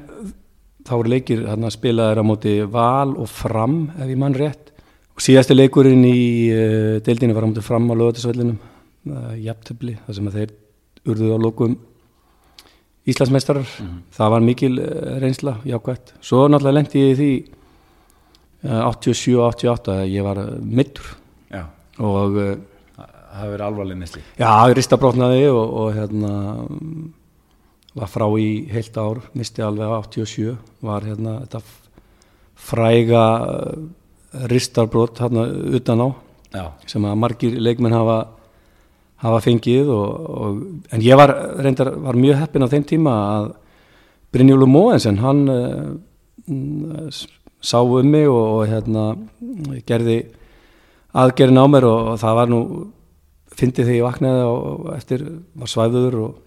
þá 0.85 0.93
voru 0.95 1.13
leikir 1.15 1.47
hérna, 1.49 1.71
spilaðir 1.73 2.21
á 2.21 2.25
móti 2.27 2.55
val 2.71 3.15
og 3.15 3.31
fram 3.31 3.79
ef 3.97 4.11
ég 4.11 4.21
mann 4.21 4.37
rétt. 4.37 4.71
Og 5.15 5.23
síðasti 5.23 5.57
leikurinn 5.57 6.05
í 6.09 6.21
uh, 6.51 7.01
deildinu 7.07 7.37
var 7.37 7.47
á 7.47 7.51
móti 7.51 7.65
fram 7.65 7.91
á 7.91 7.95
lögatisvellinum 7.95 8.59
uh, 8.59 9.35
jafntöfli, 9.39 9.97
það 10.07 10.19
sem 10.19 10.31
að 10.31 10.39
þeir 10.41 10.55
urðuð 11.05 11.35
á 11.35 11.39
lókum 11.49 11.77
Íslandsmeistarar, 13.05 13.67
mm 13.69 13.87
-hmm. 13.87 14.01
það 14.17 14.31
var 14.33 14.41
mikil 14.41 14.79
uh, 14.81 15.19
reynsla, 15.21 15.59
jákvæmt 15.65 16.15
svo 16.21 16.49
náttúrulega 16.49 16.79
lendi 16.79 17.03
ég 17.05 17.13
í 17.13 17.19
því 17.21 17.33
87-88 18.65 19.99
ég 20.09 20.25
var 20.25 20.39
mittur 20.65 21.11
og 22.03 22.39
eh, 22.41 22.57
það 22.95 23.39
hefur 23.39 23.53
verið 23.53 23.67
alvarleg 23.67 23.99
misli 23.99 24.23
já, 24.39 24.49
ég 24.69 24.77
ristabrótnaði 24.79 25.45
og, 25.51 25.75
og 25.83 25.93
hérna 25.99 26.33
var 27.95 28.11
frá 28.11 28.27
í 28.41 28.67
heilt 28.73 28.97
ár 28.99 29.23
misti 29.39 29.63
alveg 29.63 29.93
87 30.01 30.57
var 30.85 31.07
hérna 31.07 31.39
þetta 31.45 31.61
fræga 32.55 33.25
ristarbrót 34.51 35.21
hérna 35.23 35.47
utan 35.79 36.01
á 36.03 36.09
Já, 36.55 36.69
sem 36.87 37.03
að 37.03 37.19
margir 37.19 37.55
leikmenn 37.59 37.95
hafa, 37.97 38.29
hafa 39.25 39.41
fengið 39.43 39.89
og, 39.91 40.27
og, 40.31 40.59
en 40.95 41.03
ég 41.03 41.19
var 41.19 41.33
reyndar 41.59 41.91
var 41.99 42.15
mjög 42.15 42.39
heppin 42.45 42.67
á 42.67 42.71
þeim 42.71 42.85
tíma 42.87 43.15
að 43.39 43.49
Brynjólu 44.35 44.69
Móensen 44.71 45.19
hann 45.23 45.43
uh, 45.51 47.11
sá 47.59 47.81
um 47.83 48.07
mig 48.07 48.29
og, 48.31 48.61
og 48.61 48.71
hérna 48.71 49.07
gerði 49.87 50.21
aðgerinn 51.11 51.59
á 51.59 51.67
mér 51.71 51.89
og, 51.91 52.13
og 52.15 52.23
það 52.23 52.39
var 52.39 52.53
nú 52.53 52.61
fyndið 53.55 53.89
þegar 53.89 53.99
ég 53.99 54.07
vaknaði 54.07 54.47
og 54.51 54.89
eftir 54.95 55.27
var 55.59 55.75
svæðuður 55.75 56.19
og, 56.23 56.39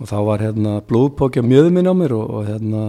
og 0.00 0.08
þá 0.08 0.18
var 0.24 0.44
hérna 0.44 0.78
blóðpókja 0.88 1.44
mjöðum 1.44 1.76
minn 1.76 1.90
á 1.90 1.94
mér 1.96 2.16
og 2.16 2.46
hérna 2.48 2.84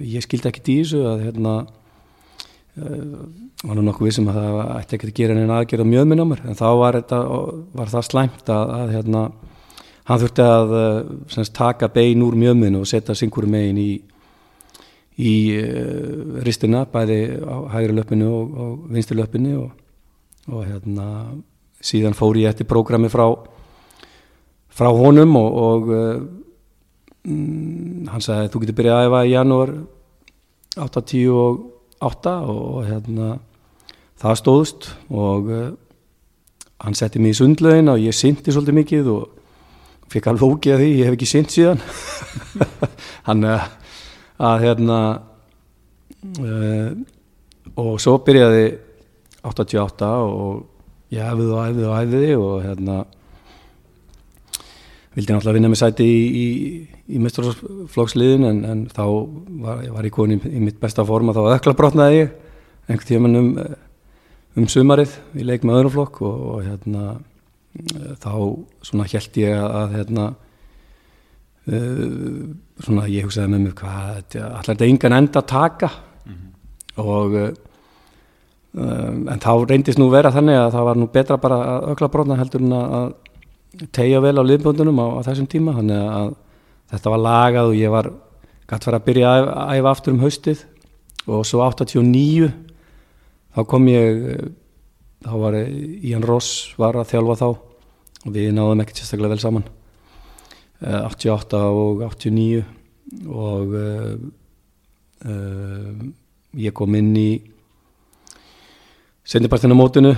ég 0.00 0.24
skildi 0.24 0.48
ekki 0.48 0.64
í 0.64 0.76
þessu 0.80 1.02
að 1.06 1.24
hérna 1.26 1.54
uh, 2.80 3.16
var 3.62 3.78
nú 3.78 3.84
nokkuð 3.86 4.08
vissum 4.08 4.30
að 4.32 4.38
það 4.40 4.60
ætti 4.78 4.96
ekki 4.96 5.08
að 5.08 5.18
gera 5.20 5.36
neina 5.36 5.58
aðgerð 5.60 5.84
á 5.86 5.92
mjöðminn 5.92 6.22
á 6.24 6.26
mér. 6.26 6.40
En 6.50 6.58
þá 6.58 6.68
var, 6.80 6.98
þetta, 6.98 7.18
var 7.78 7.92
það 7.92 8.06
slæmt 8.08 8.50
að, 8.50 8.72
að 8.78 8.94
hérna, 8.96 9.22
hann 10.08 10.22
þurfti 10.22 10.46
að 10.46 10.74
semst, 11.34 11.54
taka 11.54 11.90
bein 11.92 12.24
úr 12.26 12.38
mjöðminn 12.38 12.80
og 12.80 12.88
setja 12.90 13.14
syngur 13.18 13.46
megin 13.50 13.78
í, 13.78 13.90
í 15.22 15.34
uh, 15.60 16.42
ristina 16.48 16.82
bæði 16.90 17.20
á 17.46 17.56
hægri 17.76 17.98
löppinu 18.00 18.32
og, 18.40 18.58
og 18.64 18.74
vinstri 18.96 19.20
löppinu 19.20 19.54
og, 19.62 19.70
og 20.50 20.66
hérna, 20.66 21.08
síðan 21.82 22.18
fór 22.18 22.40
ég 22.40 22.50
eftir 22.50 22.66
prógrami 22.70 23.12
frá, 23.12 23.28
frá 24.72 24.88
honum 24.96 25.36
og, 25.40 25.58
og 25.66 25.92
uh, 25.92 26.22
mm, 27.28 28.08
hann 28.12 28.24
sagði 28.24 28.52
þú 28.52 28.64
getur 28.64 28.78
byrjað 28.80 29.00
að 29.00 29.08
æfa 29.10 29.22
í 29.26 29.34
janúar 29.34 29.74
8-10 30.80 31.36
og 31.36 31.68
og 32.02 32.80
hérna 32.88 33.36
það 34.18 34.38
stóðst 34.40 34.88
og 35.10 35.50
uh, 35.52 35.68
hann 36.82 36.98
setti 36.98 37.22
mig 37.22 37.36
í 37.36 37.38
sundlaugin 37.38 37.92
og 37.92 38.02
ég 38.02 38.16
syndi 38.16 38.50
svolítið 38.50 38.78
mikið 38.80 39.10
og 39.12 39.42
fikk 40.12 40.28
alveg 40.28 40.48
ógeð 40.48 40.82
því, 40.82 40.88
ég 40.98 41.08
hef 41.08 41.16
ekki 41.16 41.28
synd 41.30 41.52
síðan. 41.52 41.80
Hann 43.28 43.46
uh, 43.48 43.68
að 44.42 44.64
hérna 44.66 44.98
uh, 46.42 46.90
og 47.78 47.94
svo 48.02 48.18
byrjaði 48.26 48.66
88 49.46 50.10
og 50.26 51.14
ég 51.14 51.24
hefði 51.26 51.48
og 51.48 51.62
æfði 51.62 51.86
og 51.88 51.96
æfði 52.00 52.32
og 52.36 52.56
hérna 52.66 52.98
vildi 55.12 55.34
náttúrulega 55.34 55.56
vinna 55.58 55.70
með 55.72 55.80
sæti 55.82 56.06
í, 56.08 56.20
í, 56.42 56.46
í 57.12 57.20
mestrarflokksliðin 57.20 58.46
en, 58.48 58.60
en 58.64 58.84
þá 58.92 59.04
var, 59.64 59.82
var 59.96 60.08
ég 60.08 60.14
komin 60.14 60.38
í, 60.38 60.52
í 60.56 60.62
mitt 60.62 60.78
besta 60.80 61.04
forma 61.04 61.34
þá 61.36 61.42
ökla 61.56 61.76
brotnaði 61.76 62.22
ég 62.22 62.30
einhvern 62.88 63.08
tíman 63.08 63.40
um, 63.40 63.50
um 64.56 64.68
sumarið 64.72 65.18
í 65.36 65.44
leik 65.46 65.66
með 65.66 65.80
öðrum 65.80 65.94
flokk 65.96 66.22
og, 66.24 66.46
og 66.54 66.64
hérna 66.66 67.18
þá 68.20 68.32
svona 68.84 69.08
held 69.08 69.36
ég 69.40 69.56
að, 69.56 69.68
að 69.80 69.98
hérna 69.98 70.24
uh, 71.72 72.38
svona 72.84 73.08
ég 73.12 73.28
hugsaði 73.28 73.52
með 73.52 73.66
mér 73.66 73.76
hvað 73.82 74.38
allar 74.40 74.70
þetta 74.72 74.88
engan 74.88 75.18
enda 75.18 75.42
að 75.42 75.50
taka 75.52 75.90
mm 75.92 76.32
-hmm. 76.32 77.04
og 77.04 77.36
uh, 77.42 77.52
en 78.72 79.40
þá 79.44 79.52
reyndist 79.68 80.00
nú 80.00 80.08
vera 80.08 80.32
þannig 80.32 80.56
að 80.56 80.72
það 80.72 80.88
var 80.88 80.96
nú 80.96 81.08
betra 81.12 81.36
bara 81.36 81.60
að 81.74 81.90
ökla 81.92 82.08
brotna 82.08 82.40
heldur 82.40 82.64
en 82.64 82.72
að 82.72 83.12
tegja 83.94 84.20
vel 84.20 84.36
á 84.36 84.44
liðböndunum 84.44 85.00
á, 85.00 85.06
á 85.16 85.20
þessum 85.26 85.48
tíma 85.50 85.76
þannig 85.78 86.02
að 86.02 86.34
þetta 86.92 87.12
var 87.14 87.24
lagað 87.26 87.70
og 87.70 87.78
ég 87.78 87.92
var 87.92 88.10
gætt 88.68 88.86
fyrir 88.86 88.98
að 88.98 89.06
byrja 89.06 89.32
að 89.32 89.78
æfa 89.78 89.92
aftur 89.92 90.14
um 90.14 90.22
haustið 90.22 90.64
og 91.26 91.46
svo 91.48 91.62
89 91.64 92.50
þá 93.52 93.60
kom 93.68 93.88
ég 93.88 94.24
þá 95.22 95.34
var 95.38 95.58
Ian 95.62 96.26
Ross 96.26 96.72
var 96.80 96.98
að 96.98 97.12
þjálfa 97.12 97.38
þá 97.40 97.48
og 98.22 98.34
við 98.34 98.52
náðum 98.54 98.82
ekkert 98.82 99.00
sérstaklega 99.00 99.34
vel 99.34 99.42
saman. 99.42 99.64
88 100.82 101.58
og 101.70 102.02
89 102.08 102.62
og 103.30 103.74
uh, 103.78 104.14
uh, 105.30 106.06
ég 106.58 106.74
kom 106.74 106.94
inn 106.98 107.12
í 107.14 107.28
sendipartina 109.22 109.76
mótinu 109.78 110.16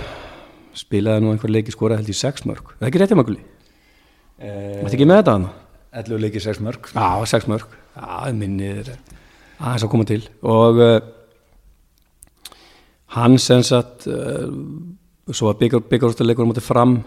spilaði 0.78 1.24
nú 1.24 1.32
einhver 1.34 1.52
leiki 1.52 1.74
skora 1.74 1.98
held 1.98 2.10
í 2.10 2.16
6 2.16 2.48
mörg 2.50 2.74
það 2.76 2.86
er 2.86 2.90
ekki 2.90 3.02
réttið 3.02 3.20
maguli 3.20 3.42
Það 4.34 4.88
er 4.88 4.96
ekki 4.96 5.06
með 5.06 5.20
þetta 5.20 5.36
hana 5.36 5.52
11 5.94 6.22
leikir 6.24 6.42
6 6.42 6.62
mörg 6.66 6.88
Já, 6.90 7.08
6 7.30 7.50
mörg 7.52 7.76
minnið 8.34 8.80
er 8.82 8.96
aðeins 9.60 9.84
að 9.86 9.92
koma 9.92 10.06
til. 10.08 10.22
Og 10.42 10.80
uh, 10.82 10.96
hann 13.14 13.38
sem 13.38 13.62
sagt 13.66 14.08
uh, 14.10 14.48
svo 15.30 15.52
að 15.52 15.68
byggarústuleikur 15.92 16.48
mútið 16.48 16.66
fram 16.66 16.98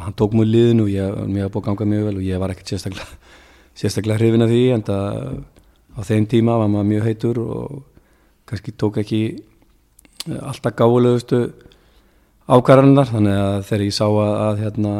hann 0.00 0.16
tók 0.16 0.34
múið 0.34 0.50
liðin 0.50 0.82
og 0.84 0.90
ég, 0.90 1.08
var 1.12 1.52
búið 1.52 1.62
að 1.62 1.66
ganga 1.68 1.88
mjög 1.92 2.06
vel 2.08 2.18
og 2.18 2.26
ég 2.26 2.40
var 2.40 2.52
ekkert 2.52 2.72
sérstaklega 2.72 3.32
sérstaklega 3.80 4.20
hrifin 4.20 4.44
af 4.44 4.52
því 4.52 4.62
en 4.74 4.84
það 4.88 5.18
á 5.92 6.00
þeim 6.08 6.28
tíma 6.32 6.56
var 6.60 6.70
maður 6.72 6.88
mjög 6.88 7.08
heitur 7.10 7.40
og 7.42 7.74
kannski 8.48 8.72
tók 8.80 8.98
ekki 9.02 9.20
alltaf 10.40 10.74
gáðulegustu 10.78 11.42
ákvarðanar 12.52 13.08
þannig 13.10 13.38
að 13.38 13.62
þegar 13.68 13.84
ég 13.86 13.94
sá 13.96 14.04
að, 14.08 14.32
að 14.46 14.60
hérna 14.62 14.92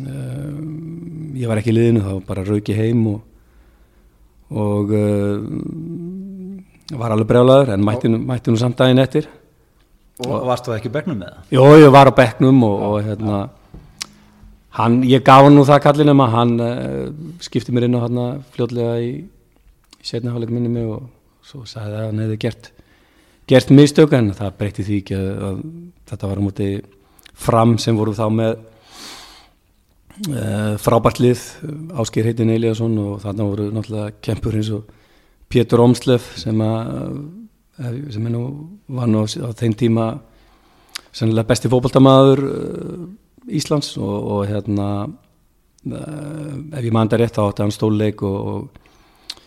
uh, 0.00 0.58
ég 1.40 1.50
var 1.50 1.60
ekki 1.60 1.72
í 1.72 1.76
liðinu 1.78 2.04
þá 2.04 2.12
bara 2.28 2.44
rauki 2.46 2.76
heim 2.76 3.06
og, 3.14 3.22
og 4.64 4.92
uh, 4.98 5.38
var 6.94 7.14
alveg 7.14 7.30
brjálaður 7.30 7.74
en 7.74 7.84
mætti, 7.86 8.12
mætti 8.12 8.52
nú 8.52 8.60
samt 8.60 8.78
daginn 8.80 9.02
eftir 9.02 9.30
Og 10.22 10.44
varst 10.46 10.68
þú 10.68 10.76
ekki 10.76 10.92
begnum 10.94 11.16
með 11.18 11.32
það? 11.32 11.54
Jó, 11.56 11.62
ég 11.82 11.90
var 11.90 12.06
á 12.06 12.14
bekknum 12.14 12.60
og, 12.62 12.82
og 12.86 12.96
hérna 13.02 13.38
hann, 14.78 15.00
ég 15.10 15.24
gaf 15.26 15.42
hann 15.42 15.56
nú 15.58 15.64
það 15.66 15.82
kallin 15.88 16.12
um 16.12 16.22
að 16.22 16.36
hann 16.36 16.54
uh, 16.62 17.08
skipti 17.42 17.74
mér 17.74 17.88
inn 17.88 17.98
á 17.98 18.04
hann 18.04 18.20
fljótlega 18.54 18.94
í, 19.02 19.10
í 19.24 20.06
setna 20.06 20.34
hálfleik 20.34 20.54
minni 20.54 20.70
mig 20.70 20.86
og 20.86 21.08
svo 21.44 21.64
sagði 21.68 21.98
að 21.98 22.06
hann 22.08 22.22
hefði 22.24 22.40
gert 22.46 22.70
gert 23.50 23.72
mistök 23.74 24.14
en 24.16 24.32
það 24.36 24.58
breytti 24.58 24.86
því 24.86 25.00
ekki 25.02 25.16
að, 25.18 25.30
að 25.48 25.62
þetta 26.10 26.30
var 26.30 26.40
á 26.40 26.46
móti 26.46 26.68
fram 27.34 27.76
sem 27.82 27.96
voru 27.98 28.14
þá 28.16 28.26
með 28.32 28.52
uh, 30.32 30.74
frábært 30.80 31.20
lið 31.22 31.46
Áskir 32.00 32.28
heitin 32.28 32.52
Eliasson 32.54 32.94
og 33.02 33.22
þarna 33.24 33.48
voru 33.50 33.70
náttúrulega 33.74 34.18
kempur 34.24 34.56
eins 34.58 34.70
og 34.74 34.86
Pétur 35.50 35.82
Omslef 35.84 36.32
sem 36.40 36.60
að 36.64 36.92
sem 38.14 38.26
er 38.26 38.30
nú 38.30 38.44
var 38.86 39.08
nú 39.10 39.24
á 39.26 39.50
þeim 39.58 39.74
tíma 39.74 40.06
sennilega 41.14 41.48
besti 41.48 41.70
fókbaltamaður 41.70 42.42
uh, 42.46 43.04
Íslands 43.50 43.96
og, 43.98 44.14
og 44.14 44.46
hérna 44.48 44.88
uh, 45.04 46.54
ef 46.72 46.84
ég 46.84 46.94
manda 46.94 47.18
rétt 47.18 47.36
þá 47.36 47.48
átti 47.48 47.64
hann 47.64 47.74
stóluleik 47.74 48.22
og, 48.26 48.38
og, 48.54 49.40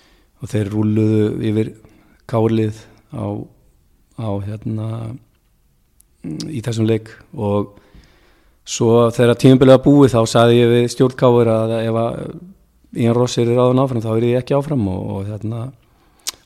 og 0.44 0.52
þeir 0.52 0.72
rúluðu 0.74 1.22
yfir 1.50 1.72
kárlið 2.28 2.84
á, 3.16 3.26
á 4.18 4.30
hérna 4.44 4.88
í 6.50 6.62
þessum 6.66 6.88
leik. 6.90 7.12
Og 7.38 7.78
svo 8.68 9.08
þegar 9.16 9.40
tímabilið 9.40 9.78
var 9.78 9.84
búið 9.86 10.16
þá 10.16 10.22
saði 10.34 10.62
ég 10.62 10.72
við 10.74 10.88
stjórnkáður 10.96 11.54
að 11.54 11.76
ef 11.80 12.00
að 12.04 12.22
Ían 12.98 13.14
Rossir 13.14 13.50
er 13.52 13.60
áðan 13.60 13.84
áfram 13.84 14.04
þá 14.04 14.12
er 14.16 14.26
ég 14.28 14.42
ekki 14.42 14.58
áfram. 14.58 14.88
Og 14.90 15.28
hérna 15.28 15.68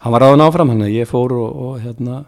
hann 0.01 0.15
var 0.15 0.25
ráðan 0.25 0.45
áfram 0.45 0.73
hann 0.73 0.87
ég 0.89 1.09
fór 1.09 1.35
og, 1.37 1.61
og 1.65 1.79
hérna 1.83 2.23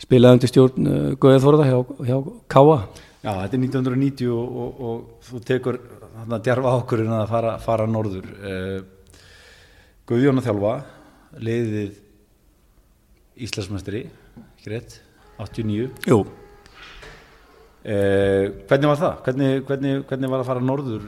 spilaði 0.00 0.38
undir 0.38 0.50
stjórn 0.50 0.88
uh, 0.88 0.98
Guðið 1.20 1.44
Þorða 1.44 1.68
hjá, 1.68 1.78
hjá 2.08 2.16
Káa 2.50 2.76
Já, 3.20 3.34
þetta 3.42 3.56
er 3.58 3.64
1990 3.66 4.30
og, 4.32 4.60
og, 4.64 4.78
og 4.80 5.26
þú 5.26 5.40
tekur 5.44 5.78
þarna 6.14 6.38
djarfa 6.40 6.70
ákurinn 6.78 7.12
að 7.12 7.26
fara, 7.28 7.50
fara 7.60 7.88
norður. 7.88 8.30
Uh, 8.40 8.78
Guðjón 10.08 10.40
að 10.40 10.48
þjálfa 10.48 10.72
leiðið 11.44 11.98
Íslandsmestri 13.44 14.00
ekki 14.60 14.70
rétt, 14.74 14.90
89 15.40 15.88
Jú 16.06 16.18
uh, 16.20 16.26
Hvernig 18.68 18.88
var 18.92 18.98
það? 19.00 19.14
Hvernig, 19.26 19.50
hvernig, 19.68 19.92
hvernig 20.06 20.28
var 20.36 20.40
að 20.44 20.50
fara 20.52 20.64
norður 20.64 21.04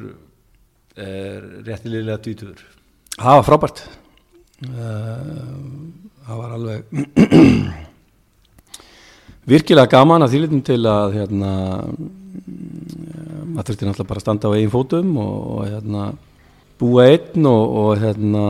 réttilega 0.92 2.20
dvítur? 2.20 2.58
Það 3.14 3.36
var 3.38 3.46
frábært 3.46 3.78
það 4.62 6.36
var 6.38 6.50
alveg 6.56 6.80
virkilega 9.52 9.90
gaman 9.90 10.22
að 10.22 10.32
þýlitum 10.36 10.62
til 10.66 10.82
að 10.86 11.14
hérna 11.16 11.52
maður 13.52 13.66
þurfti 13.68 13.86
náttúrulega 13.88 14.10
bara 14.10 14.20
að 14.20 14.26
standa 14.26 14.52
á 14.52 14.56
eigin 14.56 14.72
fótum 14.72 15.08
og, 15.20 15.36
og 15.56 15.62
hérna 15.66 16.02
búa 16.80 17.00
einn 17.10 17.42
og, 17.50 17.64
og 17.82 17.90
hérna 18.02 18.44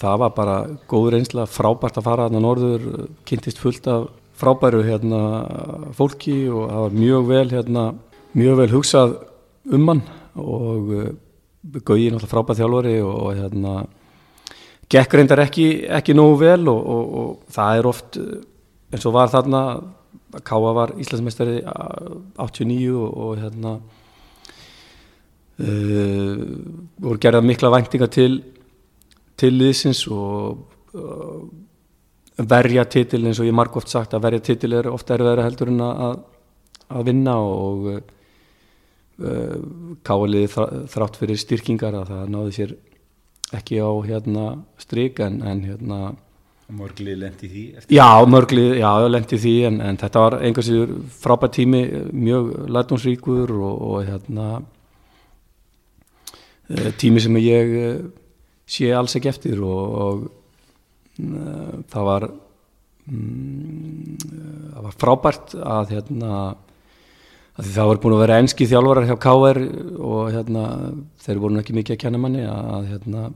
það 0.00 0.18
var 0.22 0.32
bara 0.36 0.56
góð 0.90 1.10
reynsla 1.14 1.46
frábært 1.48 1.98
að 2.00 2.06
fara 2.08 2.26
hérna 2.28 2.42
norður 2.44 2.86
kynntist 3.28 3.60
fullt 3.62 3.86
af 3.90 4.08
frábæru 4.36 4.82
hérna 4.84 5.20
fólki 5.96 6.44
og 6.52 6.68
það 6.70 6.82
var 6.84 6.96
mjög 7.02 7.28
vel 7.30 7.46
hérna 7.54 7.84
mjög 8.36 8.58
vel 8.60 8.72
hugsað 8.74 9.14
um 9.72 9.88
hann 9.92 10.02
og 10.36 10.92
Gauði 11.66 12.12
náttúrulega 12.12 12.30
frábært 12.30 12.60
þjálfari 12.60 12.98
og 13.02 13.30
hérna 13.34 13.72
gekk 14.92 15.16
reyndar 15.18 15.42
ekki, 15.42 15.64
ekki 15.90 16.14
nógu 16.14 16.36
vel 16.44 16.68
og, 16.70 16.78
og, 16.78 17.14
og 17.20 17.54
það 17.56 17.78
er 17.80 17.88
oft 17.90 18.18
eh, 18.20 18.36
eins 18.94 19.06
og 19.08 19.16
var 19.16 19.32
þarna 19.32 19.62
að 19.72 19.86
Káa 20.46 20.72
var 20.76 20.92
Íslandsmeistari 21.00 21.62
á- 21.64 22.44
89 22.44 22.92
og, 22.92 23.08
og 23.24 23.38
hérna 23.40 23.72
uh, 25.64 26.42
voru 27.00 27.20
gerða 27.22 27.40
mikla 27.46 27.70
væntinga 27.72 28.08
til 28.12 28.42
til 29.36 29.52
liðsins 29.56 30.02
og 30.12 30.96
uh, 30.96 31.44
verja 32.36 32.84
titil 32.84 33.24
eins 33.26 33.40
og 33.40 33.48
ég 33.48 33.56
marg 33.56 33.76
oft 33.76 33.92
sagt 33.92 34.16
að 34.16 34.26
verja 34.26 34.44
titil 34.50 34.76
er 34.76 34.90
ofta 34.90 35.16
erfiðara 35.16 35.46
heldur 35.46 35.72
en 35.72 35.84
að, 35.86 36.18
að 36.92 37.08
vinna 37.10 37.38
og 37.40 37.88
uh, 37.94 39.56
káaliði 40.06 40.52
þrátt 40.92 41.16
fyrir 41.20 41.40
styrkingar 41.40 41.96
að 42.02 42.12
það 42.12 42.30
náði 42.34 42.56
sér 42.58 42.76
ekki 43.56 43.80
á 43.80 43.90
hérna 44.04 44.46
strik 44.80 45.20
en, 45.22 45.42
en 45.46 45.64
hérna 45.64 46.00
Mörgli 46.66 47.12
lendi 47.14 47.46
því 47.46 47.64
já, 47.94 48.26
mörglið, 48.26 48.80
lendi 49.06 49.36
því 49.38 49.54
en, 49.68 49.76
en 49.86 49.98
þetta 50.00 50.22
var 50.24 50.34
einhversiður 50.42 50.96
frábært 51.22 51.54
tími 51.60 51.82
mjög 52.10 52.48
lærdómsríkur 52.74 53.52
og, 53.54 53.84
og 53.86 54.08
hérna 54.08 54.46
eh, 56.74 56.90
tími 56.98 57.22
sem 57.22 57.38
ég 57.38 57.70
eh, 57.84 58.00
sé 58.66 58.90
alls 58.94 59.14
ekki 59.16 59.30
eftir 59.30 59.62
og, 59.62 59.96
og 60.02 60.26
uh, 61.22 61.74
það 61.92 62.06
var 62.10 62.28
eh, 62.28 62.36
það 64.74 64.86
var 64.88 64.96
frábært 65.00 65.54
að 65.62 65.92
hérna 65.94 66.30
að 67.56 67.70
það 67.72 67.90
voru 67.90 68.02
búin 68.02 68.16
að 68.16 68.22
vera 68.24 68.38
enski 68.42 68.68
þjálfarar 68.68 69.06
hjá 69.08 69.16
KR 69.22 69.60
og 70.04 70.32
hérna 70.34 70.64
þeir 71.24 71.42
voru 71.42 71.60
ekki 71.62 71.76
mikið 71.76 71.96
að 71.96 72.02
kenna 72.02 72.20
manni 72.20 72.42
að 72.44 72.90
hérna 72.90 73.28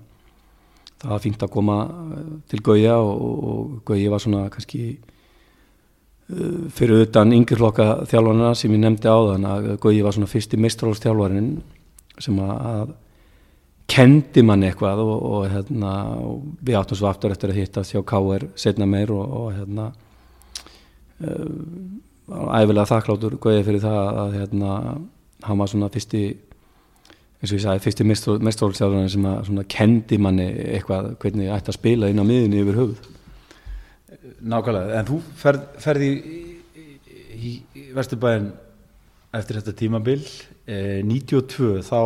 það 1.00 1.14
var 1.14 1.22
fínt 1.24 1.44
að 1.46 1.54
koma 1.54 1.78
eh, 1.86 2.32
til 2.50 2.60
Gauja 2.66 2.98
og, 3.00 3.22
og 3.52 3.78
Gauji 3.88 4.10
var 4.12 4.22
svona 4.22 4.48
kannski 4.52 4.82
uh, 4.98 6.66
fyrir 6.74 7.06
utan 7.06 7.36
yngirflokka 7.38 7.86
þjálfarna 8.10 8.50
sem 8.58 8.74
ég 8.74 8.82
nefndi 8.82 9.08
á 9.08 9.18
þann 9.30 9.46
að 9.54 9.70
Gauji 9.80 10.02
var 10.04 10.18
svona 10.18 10.32
fyrsti 10.34 10.60
mestrálstjálfarinn 10.60 11.54
sem 12.20 12.42
að 12.44 12.92
kendi 13.90 14.44
manni 14.46 14.68
eitthvað 14.70 15.02
og, 15.02 15.16
og, 15.16 15.46
hérna, 15.50 15.94
og 16.22 16.44
við 16.62 16.78
áttum 16.78 16.98
svo 16.98 17.08
aftur 17.10 17.34
eftir 17.34 17.52
að 17.52 17.60
hittast 17.60 17.94
hjá 17.94 18.02
KR 18.06 18.46
setna 18.58 18.86
meir 18.88 19.10
og, 19.14 19.24
og 19.40 19.48
hérna 19.56 19.88
uh, 21.26 22.60
æfilega 22.60 22.86
þakkláttur 22.92 23.38
Gauji 23.42 23.66
fyrir 23.66 23.82
það 23.82 24.20
að 24.24 24.36
hérna, 24.38 24.76
hann 25.46 25.60
var 25.62 25.72
svona 25.72 25.90
fyrsti 25.92 26.22
eins 27.40 27.52
og 27.54 27.56
ég 27.56 27.64
sagði, 27.64 27.84
fyrsti 27.86 28.06
mestrálstjálfarinn 28.44 29.12
sem 29.12 29.26
að 29.30 29.44
svona 29.48 29.66
kendi 29.72 30.18
manni 30.20 30.46
eitthvað 30.76 31.14
hvernig 31.22 31.48
ég 31.48 31.54
ætti 31.56 31.72
að 31.72 31.78
spila 31.78 32.10
inn 32.12 32.20
á 32.20 32.24
miðinni 32.28 32.60
yfir 32.60 32.80
höfuð. 32.82 33.06
Nákvæmlega, 34.40 34.98
en 34.98 35.08
þú 35.08 35.20
ferð, 35.40 35.62
ferði 35.80 36.10
í, 36.10 36.40
í, 37.32 37.52
í 37.80 37.84
Vesturbæðin 37.96 38.50
eftir 39.36 39.60
þetta 39.60 39.74
tímabil 39.78 40.18
eh, 40.20 41.00
92 41.06 41.80
þá 41.86 42.00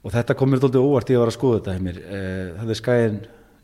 og 0.00 0.14
þetta 0.14 0.36
kom 0.38 0.50
mér 0.50 0.62
doldið 0.62 0.86
óvart 0.86 1.12
ég 1.12 1.20
var 1.20 1.30
að 1.30 1.36
skoða 1.36 1.58
þetta 1.60 1.74
heimir 1.76 1.98
eh, 2.00 2.52
það 2.56 2.72
er 2.72 2.78
skæðin 2.78 3.18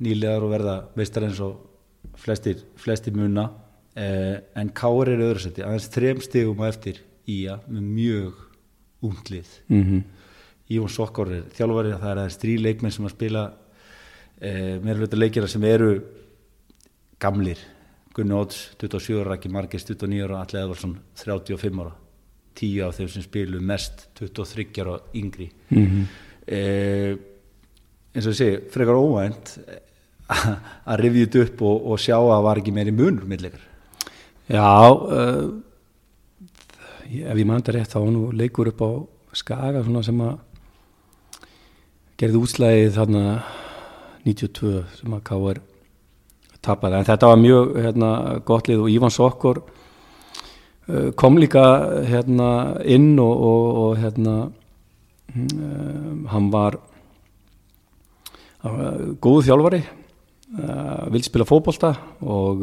nýlegar 0.05 0.45
og 0.45 0.52
verða 0.52 0.75
meistar 0.99 1.26
eins 1.26 1.40
og 1.45 2.16
flestir, 2.21 2.61
flestir 2.81 3.16
muna. 3.16 3.49
Eh, 3.97 4.37
en 4.61 4.73
Káur 4.76 5.09
er 5.09 5.23
öðru 5.25 5.47
seti 5.47 5.64
aðeins 5.64 5.88
þrem 5.95 6.21
stigum 6.25 6.61
á 6.61 6.69
eftir 6.69 7.00
Ía 7.26 7.57
með 7.66 7.87
mjög 7.97 8.43
unglið 9.02 9.49
mm 9.66 9.83
-hmm. 9.83 10.02
Ívon 10.69 10.93
Sokkor 10.93 11.33
er 11.33 11.45
þjálfari 11.57 11.97
það 11.97 12.11
er 12.11 12.19
aðeins 12.19 12.38
þrý 12.43 12.59
leikmenn 12.61 12.93
sem 12.93 13.07
að 13.07 13.16
spila 13.16 13.52
eh, 14.40 14.78
meira 14.83 14.99
hluta 14.99 15.16
leikjara 15.16 15.49
sem 15.49 15.64
eru 15.64 16.02
gamlir. 17.19 17.59
Gunni 18.14 18.35
Odds 18.35 18.76
27 18.78 19.21
ára, 19.21 19.31
Raki 19.31 19.49
Margis 19.49 19.85
29 19.85 20.23
ára, 20.25 20.40
Alli 20.40 20.61
Edvarsson 20.61 20.99
35 21.14 21.81
ára 21.81 22.05
10 22.56 22.86
af 22.86 22.96
þeim 22.96 23.10
sem 23.12 23.25
spilu 23.25 23.60
mest 23.60 24.09
23 24.18 24.83
ára 24.83 24.98
yngri. 25.16 25.50
Eh, 26.46 27.12
eins 28.14 28.26
og 28.26 28.33
ég 28.33 28.38
segi 28.38 28.59
frekar 28.72 28.96
óvænt 28.96 29.57
að 30.90 31.00
rifja 31.02 31.26
þetta 31.26 31.42
upp 31.44 31.62
og, 31.66 31.88
og 31.92 32.02
sjá 32.02 32.16
að 32.16 32.31
það 32.31 32.44
var 32.46 32.61
ekki 32.61 32.74
meiri 32.74 32.94
munur 32.94 33.26
millikar 33.28 33.64
Já 34.46 34.62
uh, 34.94 35.50
ef 37.07 37.38
ég 37.38 37.50
þetta 37.50 37.74
rétt 37.74 37.92
þá 37.92 38.00
nú 38.14 38.28
leikur 38.35 38.70
upp 38.70 38.83
á 38.83 38.90
Skaga 39.37 39.83
svona 39.85 40.04
sem 40.07 40.20
að 40.22 40.37
gerði 42.16 42.40
útslæðið 42.40 42.94
þarna 42.94 43.22
92 44.24 44.70
sem 44.96 45.12
að 45.12 45.24
K.R. 45.26 45.59
tapaði. 46.64 46.96
En 46.96 47.09
þetta 47.11 47.28
var 47.28 47.42
mjög 47.42 47.74
hérna, 47.85 48.11
gott 48.48 48.70
lið 48.70 48.87
og 48.87 48.94
Ívan 48.94 49.12
Sokkor 49.12 49.61
uh, 49.61 49.75
kom 51.18 51.38
líka 51.40 51.62
hérna, 52.07 52.79
inn 52.87 53.18
og, 53.18 53.40
og, 53.51 53.79
og 53.83 53.96
hérna 53.99 54.35
uh, 55.35 56.11
hann 56.31 56.51
var 56.53 56.79
uh, 58.62 59.14
góðu 59.18 59.46
þjálfari 59.49 59.83
vill 61.11 61.25
spila 61.27 61.44
fótbolta 61.44 61.88
og 62.22 62.62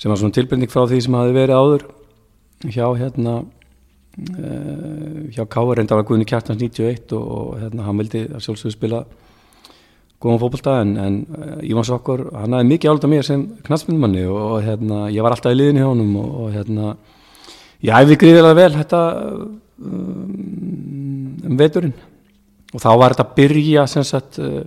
sem 0.00 0.08
var 0.08 0.16
svona 0.16 0.32
tilbyrning 0.32 0.70
frá 0.72 0.86
því 0.88 1.00
sem 1.04 1.16
hafi 1.18 1.34
verið 1.36 1.60
áður 1.60 1.84
hjá 2.72 2.86
hérna 2.96 3.34
hjá 5.36 5.44
Káar 5.44 5.76
reynda 5.76 5.98
var 6.00 6.06
Guðni 6.08 6.24
Kjartans 6.26 6.56
91 6.58 7.12
og, 7.12 7.26
og 7.36 7.60
hérna 7.60 7.84
hann 7.84 8.00
vildi 8.00 8.24
að 8.32 8.42
sjálfsögðu 8.46 8.74
spila 8.78 9.02
góðan 10.22 10.40
fótbolta 10.42 10.76
en, 10.82 10.92
en 11.02 11.16
Ívan 11.66 11.86
Sokkor, 11.86 12.28
hann 12.38 12.54
hafði 12.56 12.70
mikið 12.70 12.92
álda 12.92 13.10
mér 13.10 13.26
sem 13.26 13.42
knatsmyndmanni 13.66 14.22
og, 14.28 14.38
og 14.38 14.60
hérna 14.66 15.00
ég 15.12 15.24
var 15.24 15.34
alltaf 15.34 15.54
í 15.54 15.58
liðinu 15.58 15.82
hjá 15.82 15.88
honum 15.90 16.12
og, 16.22 16.30
og 16.44 16.52
hérna 16.54 16.92
ég 17.82 17.96
æfi 17.98 18.20
gríðilega 18.22 18.58
vel 18.60 18.76
þetta 18.78 19.02
um, 19.82 20.30
um 21.50 21.58
veturinn. 21.58 21.96
Og 22.72 22.80
þá 22.80 22.88
var 22.96 23.12
þetta 23.12 23.26
að 23.26 23.34
byrja 23.36 23.82
sem 23.90 24.06
sagt 24.08 24.38
uh, 24.40 24.62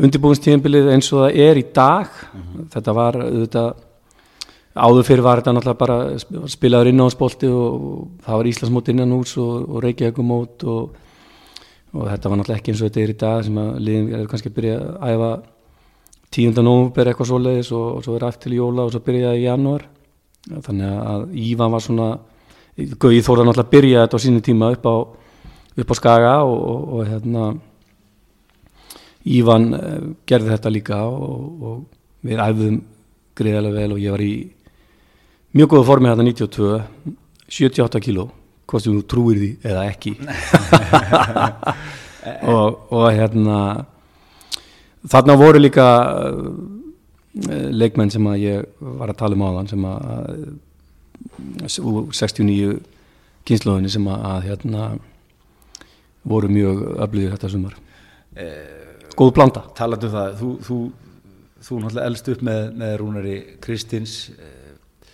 undirbúinstíðinbilið 0.00 0.88
eins 0.94 1.12
og 1.12 1.26
það 1.26 1.38
er 1.44 1.60
í 1.60 1.66
dag. 1.76 2.18
Þetta 2.72 2.96
var 2.96 3.20
auðvitað 3.20 3.70
áður 4.80 5.06
fyrir 5.06 5.24
var 5.26 5.40
þetta 5.40 5.52
náttúrulega 5.56 5.80
bara 5.80 5.98
sp- 6.22 6.48
spilaður 6.50 6.90
innáðsbolti 6.92 7.48
og 7.52 7.76
það 8.24 8.40
var 8.40 8.48
Íslandsmót 8.50 8.90
innan 8.92 9.14
og, 9.18 9.30
og 9.66 9.78
Reykjavíkumót 9.84 10.66
og, 10.70 10.98
og 11.90 12.06
þetta 12.06 12.30
var 12.30 12.38
náttúrulega 12.40 12.60
ekki 12.60 12.72
eins 12.72 12.82
og 12.82 12.90
þetta 12.90 13.02
er 13.02 13.12
í 13.12 13.20
dag 13.20 13.46
sem 13.46 13.56
að 13.60 13.70
liðin 13.86 14.12
er 14.14 14.28
kannski 14.30 14.50
að 14.50 14.58
byrja 14.58 14.76
að 14.80 15.14
æfa 15.14 15.30
10. 16.30 16.60
nóvumber 16.62 17.10
eitthvað 17.10 17.30
svoleiðis 17.32 17.72
og, 17.74 17.86
og 17.96 18.04
svo 18.06 18.16
er 18.16 18.26
aftur 18.28 18.46
til 18.46 18.60
jóla 18.60 18.84
og 18.86 18.92
svo 18.94 19.00
byrjaði 19.06 19.40
í 19.40 19.46
janúar 19.48 19.86
þannig 20.48 21.00
að 21.12 21.24
Ívan 21.44 21.74
var 21.74 21.84
svona 21.84 22.10
Gauði 22.78 23.24
Þórða 23.26 23.48
náttúrulega 23.48 23.66
að 23.66 23.72
byrja 23.74 24.04
þetta 24.04 24.20
á 24.20 24.24
sínu 24.24 24.44
tíma 24.46 24.70
upp 24.76 24.86
á, 24.86 24.96
upp 25.82 25.90
á 25.90 25.94
Skaga 25.98 26.36
og, 26.46 26.60
og, 26.70 26.86
og 26.94 27.10
hérna 27.10 27.48
Ívan 29.26 29.66
eh, 29.76 29.98
gerði 30.30 30.54
þetta 30.54 30.72
líka 30.72 31.02
og, 31.10 31.82
við 32.24 32.40
æfðum 32.40 32.80
greiðarlega 33.36 33.80
vel 33.80 33.94
og 33.96 34.00
ég 34.00 34.14
var 34.14 34.22
í 34.24 34.32
mjög 35.56 35.74
góða 35.74 35.88
formi 35.88 36.10
hérna 36.10 36.26
92 36.28 36.80
78 37.50 38.02
kíló 38.04 38.30
hvort 38.70 38.84
sem 38.84 38.94
þú 38.96 39.04
trúir 39.10 39.40
því 39.40 39.50
eða 39.66 39.86
ekki. 39.90 40.16
Og, 42.20 42.74
og 42.92 43.06
hérna 43.16 43.58
þarna 45.08 45.36
voru 45.40 45.56
líka 45.62 45.86
uh, 46.04 46.50
leikmenn 47.72 48.12
sem 48.12 48.26
að 48.28 48.42
ég 48.42 48.66
var 49.00 49.08
að 49.08 49.20
tala 49.22 49.38
um 49.38 49.44
áðan 49.46 49.70
sem 49.70 49.86
að 49.88 50.02
uh, 51.64 51.78
úr 51.88 52.10
69 52.12 52.74
kynsluðinni 53.48 53.92
sem 53.94 54.10
að, 54.12 54.26
að 54.34 54.50
hérna 54.50 54.90
voru 56.28 56.52
mjög 56.52 56.84
öflugir 57.00 57.32
þetta 57.32 57.52
sumar. 57.54 57.78
Góð 59.16 59.32
blanda 59.36 59.62
talandi 59.76 60.08
um 60.08 60.14
það, 60.14 60.34
þú, 60.38 60.50
þú, 60.64 60.78
þú 61.66 61.78
náttúrulega 61.82 62.08
elst 62.08 62.28
upp 62.32 62.42
með, 62.46 62.60
með 62.80 62.92
Rúnari 63.00 63.36
Kristins. 63.60 64.16
Eh, 64.32 65.06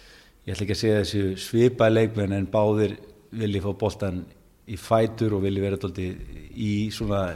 ég 0.47 0.55
ætla 0.55 0.67
ekki 0.67 0.77
að 0.77 0.83
segja 0.83 1.01
þessu 1.01 1.23
svipa 1.43 1.89
leikmenn 1.91 2.37
en 2.37 2.49
báðir 2.51 2.97
vilji 3.37 3.63
fá 3.65 3.71
boltan 3.79 4.25
í 4.67 4.77
fætur 4.81 5.37
og 5.37 5.45
vilji 5.45 5.63
vera 5.63 5.79
dóldi 5.81 6.11
í 6.57 6.73
svona 6.95 7.29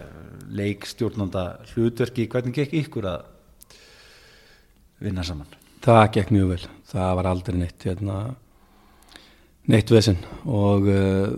leikstjórnanda 0.51 1.45
hlutverki, 1.73 2.27
hvernig 2.31 2.57
gekk 2.57 2.77
ykkur 2.85 3.11
að 3.13 3.21
vinna 5.05 5.25
saman? 5.25 5.61
það 5.85 6.03
gekk 6.17 6.33
mjög 6.35 6.53
vel 6.55 6.65
það 6.91 7.15
var 7.19 7.29
aldrei 7.31 7.57
neitt 7.61 7.87
hérna, 7.89 8.19
neitt 9.71 9.93
vesen 9.93 10.19
og 10.45 10.89
uh, 10.91 11.31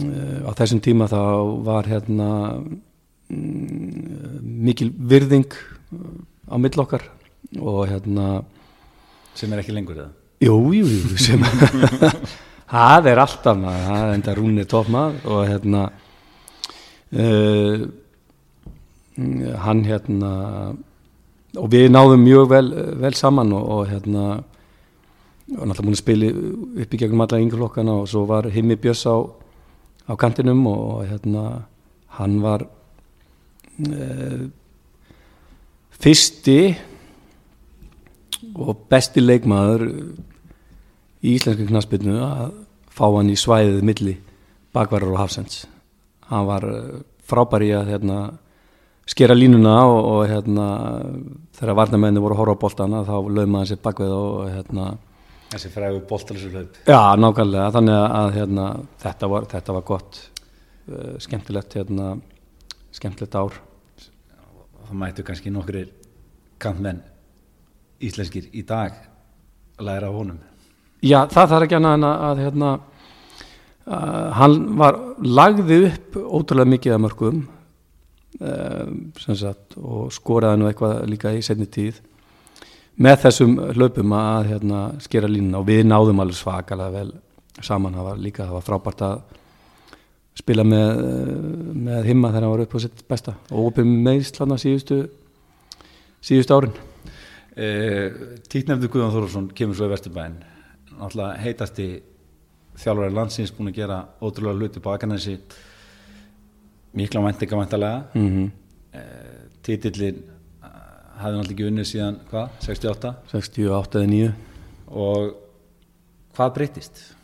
uh, 0.00 0.38
á 0.42 0.50
þessum 0.58 0.82
tíma 0.84 1.08
þá 1.10 1.20
var 1.66 1.90
hérna 1.90 2.30
mm, 3.30 4.42
mikil 4.66 4.90
virðing 4.96 5.46
uh, 5.54 6.18
á 6.50 6.56
mill 6.58 6.82
okkar 6.82 7.06
og 7.60 7.84
hérna 7.90 8.42
sem 9.36 9.52
er 9.52 9.62
ekki 9.62 9.76
lengur 9.76 10.00
eða? 10.00 10.10
jú, 10.42 10.58
jú, 10.74 10.90
jú 10.90 11.20
sem 11.20 11.46
það 12.70 13.12
er 13.12 13.22
alltaf 13.22 13.60
maður, 13.60 13.86
það 13.86 14.02
er 14.02 14.16
enda 14.16 14.34
rúnir 14.36 14.68
toppmaður 14.70 15.30
og 15.30 15.46
hérna 15.50 15.84
uh, 17.14 17.86
hann 19.64 19.84
hérna 19.86 20.32
og 21.56 21.70
við 21.72 21.88
náðum 21.88 22.26
mjög 22.26 22.50
vel, 22.50 22.68
vel 23.00 23.14
saman 23.16 23.54
og, 23.56 23.68
og 23.76 23.88
hérna 23.88 24.26
og 25.46 25.62
náttúrulega 25.62 25.86
múin 25.86 25.94
að 25.94 26.00
spila 26.02 26.28
upp 26.82 26.94
í 26.94 26.98
gegnum 26.98 27.22
alla 27.22 27.38
yngjurlokkana 27.38 27.92
og 28.00 28.08
svo 28.10 28.24
var 28.26 28.48
Himmi 28.50 28.76
Björns 28.82 29.04
á, 29.06 29.14
á 30.10 30.12
kantinum 30.18 30.64
og 30.66 31.04
hérna 31.06 31.44
hann 32.18 32.40
var 32.42 32.66
e, 33.78 34.48
fyrsti 36.02 36.58
og 38.58 38.88
besti 38.90 39.22
leikmaður 39.22 39.86
í 41.22 41.36
íslensku 41.36 41.66
knaspinu 41.68 42.18
að 42.24 42.56
fá 42.92 43.06
hann 43.08 43.30
í 43.32 43.38
svæðið 43.38 43.84
milli 43.86 44.16
bakvarar 44.76 45.12
og 45.12 45.20
hafsends 45.20 45.64
hann 46.30 46.46
var 46.48 46.66
frábær 47.26 47.64
í 47.66 47.72
að 47.74 47.90
hérna, 47.94 48.18
skera 49.08 49.34
línuna 49.36 49.74
og, 49.86 49.98
og 50.12 50.22
hérna, 50.30 50.68
þegar 51.58 51.78
varnamenni 51.80 52.22
voru 52.22 52.36
að 52.36 52.42
horfa 52.42 52.56
á 52.58 52.62
boltana 52.64 53.02
þá 53.06 53.16
lögum 53.26 53.54
maður 53.56 53.72
sér 53.72 53.82
bakveð 53.84 54.16
og 54.16 54.38
hérna 54.52 54.94
Þessi 55.46 55.68
frægu 55.70 56.00
boltalsuhlaup 56.10 56.78
Já, 56.90 57.00
nákvæmlega, 57.22 57.68
þannig 57.76 58.00
að 58.02 58.30
hérna, 58.34 58.64
þetta, 59.02 59.28
var, 59.30 59.46
þetta 59.52 59.76
var 59.76 59.84
gott 59.86 60.18
uh, 60.90 61.12
skemmtilegt 61.22 61.76
hérna, 61.78 62.08
skemmtilegt 62.96 63.38
ár. 63.38 63.60
Það 64.88 64.98
mættu 64.98 65.26
kannski 65.26 65.52
nokkri 65.54 65.84
kantmenn 66.62 66.98
íslenskir 68.02 68.50
í 68.58 68.64
dag 68.66 68.98
að 69.78 69.86
læra 69.86 70.10
á 70.10 70.16
honum 70.18 70.42
Já, 71.06 71.20
það 71.30 71.50
þarf 71.52 71.66
ekki 71.66 71.76
annað 71.78 71.96
en 71.98 72.06
að, 72.08 72.40
hérna, 72.42 72.70
uh, 73.86 74.26
hann 74.40 74.56
var 74.80 74.98
lagði 75.22 75.78
upp 75.90 76.18
ótrúlega 76.24 76.72
mikið 76.72 76.96
af 76.96 77.02
mörgum 77.04 77.42
uh, 78.40 78.90
sagt, 79.26 79.76
og 79.76 80.10
skoraði 80.14 80.62
nú 80.62 80.70
eitthvað 80.70 81.04
líka 81.10 81.34
í 81.36 81.44
setni 81.44 81.68
tíð 81.70 82.00
með 82.96 83.20
þessum 83.26 83.58
hlaupum 83.76 84.14
að 84.16 84.50
hérna, 84.54 84.82
skera 85.04 85.30
línuna 85.30 85.60
og 85.60 85.68
við 85.68 85.84
náðum 85.86 86.24
alveg 86.24 86.40
svakalega 86.40 86.94
vel 86.94 87.12
saman, 87.64 87.96
það 87.96 88.08
var 88.08 88.24
líka 88.24 88.46
það 88.46 88.56
var 88.56 88.66
frábært 88.66 89.04
að 89.06 89.20
spila 90.36 90.64
með, 90.68 91.04
með 91.86 92.10
himma 92.10 92.32
þegar 92.32 92.44
hann 92.44 92.54
var 92.56 92.64
upp 92.66 92.76
á 92.76 92.78
sitt 92.84 93.06
besta 93.08 93.36
og 93.52 93.70
opið 93.70 93.94
meðslana 94.08 94.58
síðustu 94.60 95.04
síðustu 96.26 96.56
árin. 96.56 96.76
Eh, 97.56 98.12
Títnefndu 98.50 98.90
Guðan 98.92 99.14
Þorvarsson 99.14 99.48
kemur 99.56 99.78
svo 99.78 99.88
í 99.88 99.92
Vesturbæn 99.94 100.36
náttúrulega 101.00 101.40
heitasti 101.42 101.88
þjálfur 102.76 103.16
landsins 103.16 103.52
búin 103.56 103.72
að 103.72 103.80
gera 103.80 103.98
ótrúlega 104.20 104.58
hluti 104.58 104.82
på 104.84 104.92
Akanesi 104.92 105.36
mikla 106.96 107.22
væntinga 107.24 107.60
væntalega 107.60 108.02
mm 108.14 108.28
-hmm. 108.28 108.50
eh, 108.92 109.40
títillin 109.62 110.22
hafði 111.16 111.36
náttúrulega 111.36 111.52
ekki 111.52 111.68
unnið 111.70 111.86
síðan 111.90 112.18
hvað, 112.30 112.48
68 112.60 113.14
68 113.32 113.98
eða 113.98 114.06
9 114.06 114.32
og 114.86 115.34
hvað 116.36 116.54
breytist? 116.54 117.16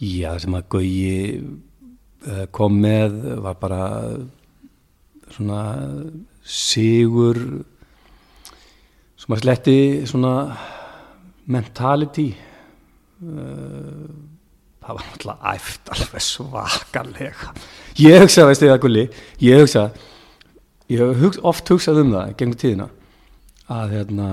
Já, 0.00 0.32
það 0.32 0.40
sem 0.42 0.54
að 0.54 0.68
Gauji 0.68 1.44
kom 2.50 2.80
með 2.80 3.12
var 3.44 3.56
bara 3.60 3.82
svona 5.30 5.60
sigur 6.44 7.38
sem 9.16 9.34
að 9.34 9.42
sletti 9.42 9.78
svona 10.08 10.32
mentality 11.46 12.28
það 14.84 14.90
var 14.90 15.04
náttúrulega 15.06 15.52
æft 15.54 15.92
alveg 15.94 16.24
svakalega. 16.24 17.52
Ég 18.00 18.24
hugsa, 18.24 18.44
veistu 18.48 18.66
ég 18.68 18.74
að 18.74 18.82
Gulli? 18.82 19.04
Ég 19.40 19.62
hugsa 19.62 19.88
ég 20.92 21.00
hef 21.00 21.38
oft 21.42 21.68
hugsað 21.72 22.02
um 22.02 22.12
það 22.12 22.32
gegnum 22.38 22.60
tíðina 22.60 22.88
að 23.72 23.94
hérna, 23.96 24.28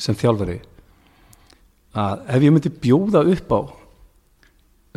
sem 0.00 0.16
þjálfari 0.18 0.58
að 1.94 2.24
ef 2.34 2.42
ég 2.42 2.54
myndi 2.54 2.72
bjóða 2.82 3.22
upp 3.30 3.54
á 3.54 3.60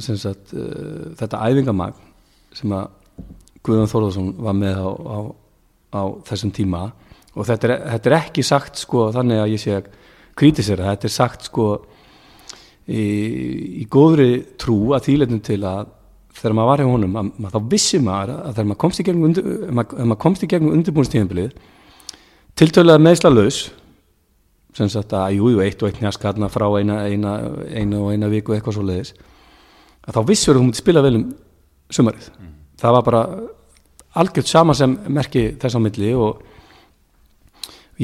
sagt, 0.01 0.53
uh, 0.53 1.13
þetta 1.17 1.43
æfingamag 1.45 1.99
sem 2.57 2.73
að 2.73 2.93
Guðjón 3.65 3.89
Þórðarsson 3.91 4.27
var 4.41 4.55
með 4.55 4.79
á, 4.79 4.89
á, 4.89 5.17
á 5.99 6.01
þessum 6.29 6.53
tíma 6.55 6.83
og 7.35 7.45
þetta 7.45 7.67
er, 7.67 7.73
þetta 7.93 8.09
er 8.09 8.17
ekki 8.17 8.45
sagt 8.45 8.81
sko 8.81 9.09
þannig 9.13 9.41
að 9.43 9.53
ég 9.53 9.61
sé 9.61 9.75
að 9.77 9.89
kritisera, 10.37 10.91
þetta 10.93 11.09
er 11.09 11.13
sagt 11.13 11.47
sko 11.49 11.67
í, 12.87 13.05
í 13.83 13.85
góðri 13.91 14.31
trú 14.59 14.93
að 14.95 15.09
þýletum 15.09 15.41
til 15.45 15.61
að 15.67 15.93
þegar 16.37 16.55
maður 16.57 16.69
var 16.69 16.83
hjá 16.83 16.91
honum, 16.91 17.17
að, 17.17 17.31
að 17.47 17.55
þá 17.55 17.71
vissi 17.71 17.99
maður 18.03 18.33
að 18.35 18.51
þegar 18.51 18.69
maður 18.69 18.81
komst 18.83 19.01
í 19.01 19.07
gegnum, 19.07 19.25
undir, 19.31 20.47
gegnum 20.53 20.77
undirbúinstíðanbilið 20.77 21.57
tiltölulega 22.57 23.03
meðsla 23.03 23.33
laus 23.33 23.61
sem 24.77 24.89
sagt 24.93 25.13
að 25.17 25.39
jújú, 25.39 25.61
eitt 25.63 25.81
og 25.81 25.89
eitt 25.89 26.01
njaskarna 26.03 26.49
frá 26.53 26.67
eina, 26.77 26.99
eina, 27.09 27.33
eina 27.73 28.01
og 28.03 28.13
eina 28.13 28.29
viku 28.29 28.53
eitthvað 28.53 28.77
svo 28.77 28.85
leiðis 28.85 29.15
að 30.05 30.19
þá 30.19 30.21
vissur 30.29 30.57
þú 30.57 30.67
mútið 30.67 30.83
spila 30.83 31.03
vel 31.05 31.15
um 31.19 31.25
sumarið 31.93 32.27
mm. 32.29 32.51
það 32.81 32.97
var 32.97 33.07
bara 33.07 33.23
algjört 34.21 34.51
sama 34.51 34.75
sem 34.77 34.93
merki 35.13 35.49
þess 35.61 35.77
á 35.77 35.81
milli 35.81 36.13
og 36.17 36.43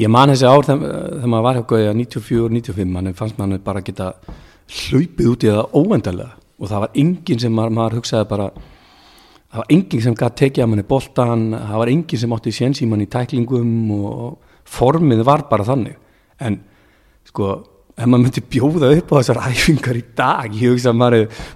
ég 0.00 0.10
man 0.10 0.32
þessi 0.32 0.48
ár 0.48 0.66
þegar, 0.66 0.94
þegar 1.14 1.32
maður 1.32 1.46
var 1.46 1.58
hjá 1.58 1.66
Gauja 1.72 1.96
94-95, 1.98 2.94
mann 2.94 3.16
fannst 3.18 3.38
maður 3.38 3.64
bara 3.66 3.82
að 3.82 3.90
geta 3.90 4.12
hlaupið 4.74 5.28
út 5.30 5.44
í 5.44 5.52
það 5.52 5.76
óvendalega 5.76 6.32
og 6.58 6.70
það 6.70 6.82
var 6.84 6.96
enginn 7.02 7.42
sem 7.42 7.54
maður, 7.54 7.76
maður 7.78 7.98
hugsaði 8.00 8.30
bara 8.30 8.48
það 9.54 9.60
var 9.60 9.70
enginn 9.76 10.02
sem 10.02 10.16
gæti 10.18 10.40
tekið 10.40 10.64
að 10.64 10.70
manni 10.72 10.86
boltan, 10.88 11.44
það 11.54 11.82
var 11.82 11.92
enginn 11.92 12.22
sem 12.24 12.34
átti 12.34 12.54
séns 12.54 12.82
í 12.82 13.06
tæklingum 13.14 13.70
og 13.94 14.24
formið 14.64 15.22
var 15.26 15.46
bara 15.50 15.66
þannig. 15.68 15.96
En 16.42 16.58
sko 17.28 17.52
ef 17.94 18.08
maður 18.08 18.24
myndi 18.24 18.42
bjóða 18.50 18.90
upp 18.96 19.14
á 19.14 19.18
þessar 19.20 19.42
æfingar 19.46 20.00
í 20.00 20.04
dag 20.18 20.56
ég 20.58 20.74
hugsa 20.74 20.90
að 20.90 20.98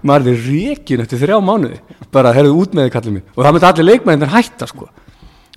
maður, 0.05 0.31
er 0.31 0.43
rekin 0.47 1.03
eftir 1.03 1.23
þrjá 1.25 1.39
mánuði. 1.43 1.81
Bara 2.15 2.35
herðu 2.37 2.55
út 2.63 2.77
með 2.77 2.87
þið 2.87 2.95
kallið 2.95 3.17
mér 3.17 3.35
og 3.35 3.43
það 3.43 3.57
myndi 3.57 3.71
allir 3.73 3.89
leikmæðin 3.89 4.35
hætta 4.37 4.71
sko. 4.71 4.91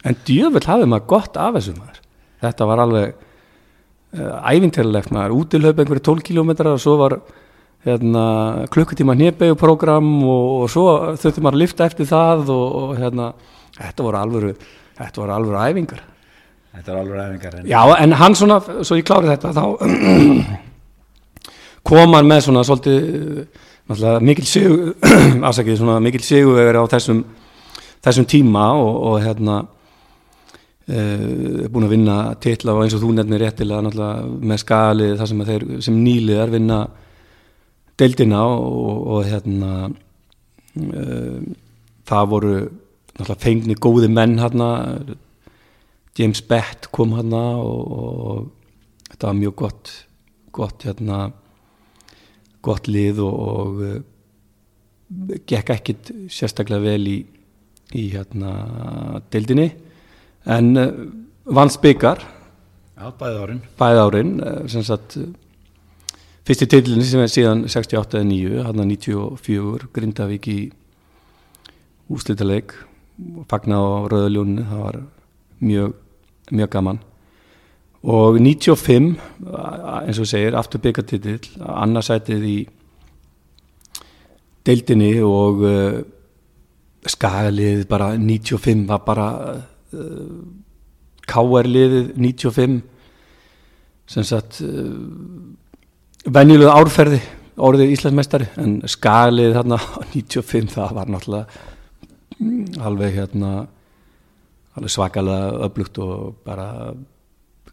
En 0.02 0.18
djövel 0.26 0.66
hafði 0.66 0.90
maður 0.90 1.10
gott 1.14 1.38
af 1.38 1.60
þessu 1.60 1.78
maður 1.78 2.01
þetta 2.42 2.68
var 2.70 2.84
alveg 2.86 3.14
uh, 3.14 4.36
æfintilegt 4.52 5.14
maður, 5.14 5.38
útilöp 5.42 5.82
einhverju 5.82 6.06
12 6.10 6.28
kilómetrar 6.32 6.76
og 6.76 6.84
svo 6.84 6.98
var 7.02 7.18
hérna, 7.86 8.26
klukkutíma 8.74 9.16
hnjebegjuprogram 9.18 10.12
og, 10.22 10.46
og 10.62 10.70
svo 10.72 10.86
þurfti 11.18 11.42
maður 11.42 11.58
að 11.58 11.64
lifta 11.64 11.88
eftir 11.90 12.10
það 12.10 12.54
og, 12.54 12.68
og 12.82 12.94
hérna, 13.00 13.32
þetta 13.80 14.08
voru 14.08 14.22
alvöru 14.22 14.54
þetta 15.02 15.22
voru 15.24 15.36
alvöru 15.36 15.62
æfingar. 15.62 16.04
Þetta 16.76 16.92
voru 16.92 17.02
alvöru 17.02 17.24
æfingar 17.26 17.58
en... 17.60 17.68
Já, 17.70 17.82
en 17.98 18.16
hann 18.22 18.38
svona, 18.38 18.60
svo 18.86 19.00
ég 19.00 19.08
klári 19.08 19.32
þetta 19.32 19.54
þá 19.58 19.64
kom 21.90 22.16
hann 22.16 22.30
með 22.30 22.46
svona 22.48 22.66
svolítið 22.68 24.24
mikil 24.24 24.48
sigur 24.48 24.94
afsakið, 25.50 25.80
svona 25.82 26.00
mikil 26.04 26.24
sigur 26.24 26.78
á 26.78 26.84
þessum, 26.92 27.24
þessum 28.06 28.28
tíma 28.30 28.72
og, 28.80 28.92
og 29.12 29.22
hérna 29.26 29.64
Uh, 30.90 31.68
búin 31.70 31.86
að 31.86 31.92
vinna 31.94 32.14
titla 32.42 32.74
og 32.74 32.82
eins 32.84 32.96
og 32.98 33.04
þú 33.04 33.12
nefnir 33.14 33.44
réttilega 33.44 34.08
með 34.42 34.58
skalið 34.64 35.12
þar 35.20 35.28
sem 35.30 35.44
þeir 35.46 35.66
sem 35.86 36.00
nýliðar 36.02 36.54
vinna 36.56 36.78
deildina 38.02 38.40
og, 38.50 39.04
og 39.14 39.28
hérna 39.30 39.74
uh, 39.92 41.38
það 42.10 42.32
voru 42.32 42.56
fengni 43.38 43.78
góði 43.78 44.10
menn 44.10 44.40
hérna. 44.42 44.72
James 46.18 46.42
Bett 46.44 46.90
kom 46.92 47.14
hérna 47.16 47.44
og, 47.62 47.94
og 48.02 49.06
þetta 49.12 49.30
var 49.30 49.38
mjög 49.38 49.56
gott 49.62 49.94
gott 50.52 50.88
hérna 50.90 51.20
gott 52.66 52.90
lið 52.90 53.22
og, 53.24 53.38
og 53.54 53.86
uh, 53.86 54.02
gekk 55.46 55.72
ekkit 55.78 56.12
sérstaklega 56.26 56.84
vel 56.90 57.08
í, 57.14 57.16
í 58.02 58.10
hérna 58.16 59.22
deildinni 59.32 59.70
en 60.46 60.78
uh, 60.78 60.92
vann 61.46 61.70
spikar 61.74 62.24
Já, 63.02 63.10
bæði 63.18 63.38
árin. 63.42 63.62
Bæði 63.80 64.02
árin 64.06 64.32
sem 64.70 64.84
sagt 64.86 65.16
fyrsti 66.46 66.68
tillin 66.70 67.02
sem 67.06 67.24
er 67.24 67.32
síðan 67.34 67.64
68 67.66 68.20
eða 68.20 68.28
9 68.30 68.66
hann 68.68 68.84
að 68.84 68.92
94 68.92 69.88
Grindavík 69.96 70.50
í 70.52 70.60
úslítaleg 72.12 72.76
fagna 73.50 73.80
á 73.82 74.06
Rauðaljónu 74.12 74.68
það 74.70 74.84
var 74.84 75.00
mjög, 75.62 75.96
mjög 76.52 76.70
gaman. 76.76 77.02
Og 78.02 78.38
95 78.42 79.12
eins 79.50 80.22
og 80.22 80.30
segir 80.30 80.58
aftur 80.58 80.82
byggatitill 80.82 81.52
annarsætið 81.62 82.48
í 82.50 82.56
deildinni 84.66 85.14
og 85.26 85.66
uh, 85.66 86.00
skagalið 87.10 87.86
bara 87.90 88.14
95 88.18 88.86
var 88.90 89.06
bara 89.06 89.28
káerliðið 91.32 92.14
95 92.18 92.80
sem 94.12 94.26
sagt 94.28 94.62
uh, 94.66 94.96
venjulega 96.28 96.76
árferði 96.76 97.22
orðið 97.62 97.94
Íslandsmeistari 97.96 98.48
en 98.62 98.80
skalið 98.90 99.56
þarna 99.58 99.78
95 100.14 100.74
það 100.76 100.98
var 100.98 101.12
náttúrulega 101.12 101.46
alveg 102.82 103.18
hérna 103.20 103.52
alveg 104.78 104.94
svakalega 104.94 105.66
öflugt 105.68 106.00
og 106.02 106.38
bara 106.46 106.68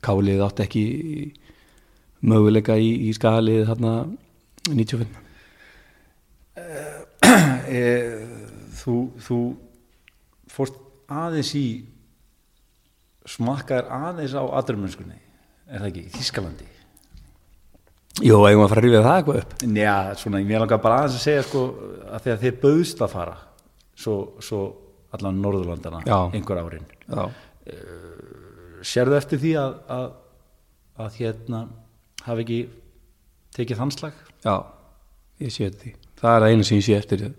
kálið 0.04 0.42
átti 0.44 0.64
ekki 0.64 0.84
möguleika 2.28 2.76
í, 2.78 2.90
í 3.08 3.14
skagalið 3.14 3.68
þarna 3.70 3.92
95 4.68 5.06
e, 6.58 7.84
þú, 8.80 8.96
þú 9.22 9.38
fórst 10.50 10.82
aðeins 11.08 11.54
í 11.56 11.66
smakkaðir 13.28 13.88
aðeins 13.98 14.34
á 14.36 14.42
aðrumönskunni 14.60 15.16
er 15.68 15.82
það 15.82 15.88
ekki, 15.90 16.04
í 16.08 16.12
Þískalandi 16.16 16.68
Jú, 18.18 18.38
eigum 18.48 18.64
að 18.64 18.70
fara 18.72 18.80
að 18.80 18.86
rífið 18.88 19.04
það 19.06 19.16
eitthvað 19.20 19.36
upp? 19.42 19.52
Já, 19.78 19.96
svona, 20.18 20.40
ég 20.42 20.62
langar 20.62 20.80
bara 20.82 20.96
aðeins 21.02 21.18
að 21.20 21.24
segja 21.28 21.42
sko, 21.46 21.60
að 22.08 22.24
því 22.24 22.32
að 22.32 22.40
þið 22.44 22.56
bauðst 22.64 23.02
að 23.04 23.12
fara 23.12 23.34
svo, 23.98 24.14
svo 24.42 24.62
allan 25.14 25.38
Norðurlandana 25.44 26.00
Já. 26.08 26.16
einhver 26.34 26.58
árin. 26.64 26.88
Já, 27.06 27.22
Sérðu 28.88 29.16
eftir 29.18 29.40
því 29.42 29.52
að, 29.58 29.72
að, 29.90 30.08
að 31.02 31.16
hérna 31.18 31.60
hafi 32.26 32.44
ekki 32.44 32.58
tekið 33.58 33.80
þann 33.82 33.94
slag? 33.94 34.18
já, 34.44 34.54
ég 35.42 35.50
sé 35.54 35.66
þetta 35.66 35.82
því. 35.84 35.92
Það 36.20 36.36
er 36.38 36.46
eina 36.48 36.66
sem 36.68 36.78
ég 36.78 36.86
sé 36.86 36.94
eftir. 36.98 37.24
um, 37.26 37.34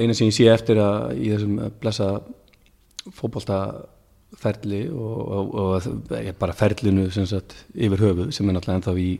eina 0.00 0.12
sem 0.12 0.28
ég 0.28 0.34
sé 0.36 0.44
eftir 0.52 0.76
að 0.82 1.16
í 1.16 1.30
þessum 1.32 1.54
blessa 1.80 2.08
fótboltaferli 3.16 4.82
og, 4.92 5.20
og, 5.32 5.54
og 5.56 5.88
bara 6.40 6.56
ferlinu 6.56 7.08
sem 7.14 7.26
sagt, 7.28 7.54
yfir 7.72 8.02
höfuð 8.04 8.28
sem 8.36 8.48
er 8.48 8.54
náttúrulega 8.56 8.78
ennþá 8.80 8.94
í, 9.00 9.12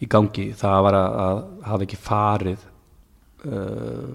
í 0.00 0.06
gangi 0.10 0.46
það 0.56 0.78
var 0.88 0.94
að, 0.98 1.10
að 1.26 1.38
hafa 1.68 1.86
ekki 1.86 2.00
farið 2.00 2.60
uh, 3.50 4.10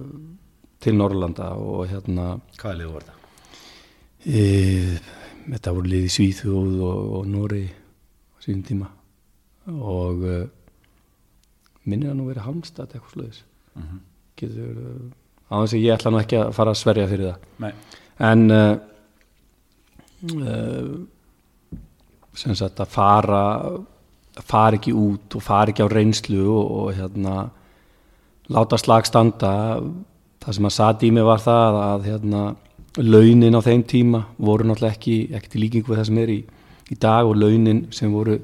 til 0.82 0.96
Norrlanda 0.98 1.48
og 1.60 1.86
hérna 1.92 2.26
Hvað 2.58 2.80
liður 2.80 2.96
var 2.98 3.04
það? 3.10 3.18
e, 4.26 4.42
þetta 5.46 5.76
voru 5.76 5.94
liði 5.94 6.10
Svíþjóð 6.16 6.74
og, 6.88 7.00
og 7.20 7.30
Nóri 7.30 7.66
á 7.70 8.38
síðan 8.44 8.66
tíma 8.66 8.90
og 9.70 10.26
uh, 10.26 10.42
minnir 11.86 12.10
að 12.12 12.18
nú 12.18 12.26
verið 12.32 12.48
Halmstad 12.48 12.90
eitthvað 12.98 13.14
sluðis 13.14 13.44
Mm 13.80 13.86
-hmm. 13.86 14.02
getur 14.36 14.76
uh, 14.78 15.52
á 15.52 15.56
þess 15.64 15.74
að 15.74 15.86
ég 15.86 15.94
ætla 15.96 16.12
nú 16.12 16.20
ekki 16.20 16.38
að 16.38 16.52
fara 16.54 16.72
að 16.72 16.82
sverja 16.82 17.08
fyrir 17.08 17.32
það 17.32 17.40
Nei, 17.64 17.74
en 18.20 18.52
uh, 18.52 18.78
uh, 20.36 21.00
sem 22.36 22.56
sagt 22.56 22.80
að 22.80 22.94
fara 22.94 23.44
fara 24.40 24.78
ekki 24.78 24.94
út 24.94 25.36
og 25.36 25.44
fara 25.44 25.72
ekki 25.72 25.84
á 25.84 25.90
reynslu 25.92 26.44
og, 26.48 26.72
og 26.80 26.94
hérna 26.96 27.50
láta 28.50 28.78
slag 28.78 29.06
standa 29.06 29.52
það 30.40 30.56
sem 30.56 30.70
að 30.70 30.76
satt 30.78 31.04
í 31.04 31.12
mig 31.12 31.26
var 31.28 31.42
það 31.44 31.80
að 31.84 32.08
hérna 32.10 32.44
launin 32.98 33.56
á 33.56 33.62
þeim 33.62 33.84
tíma 33.84 34.24
voru 34.38 34.66
náttúrulega 34.66 34.96
ekki, 34.96 35.18
ekki 35.36 35.50
til 35.50 35.62
líkingu 35.62 35.92
við 35.92 36.00
það 36.00 36.08
sem 36.10 36.22
er 36.24 36.32
í, 36.34 36.40
í 36.90 36.96
dag 36.96 37.28
og 37.28 37.38
launin 37.38 37.84
sem 37.96 38.14
voru 38.14 38.40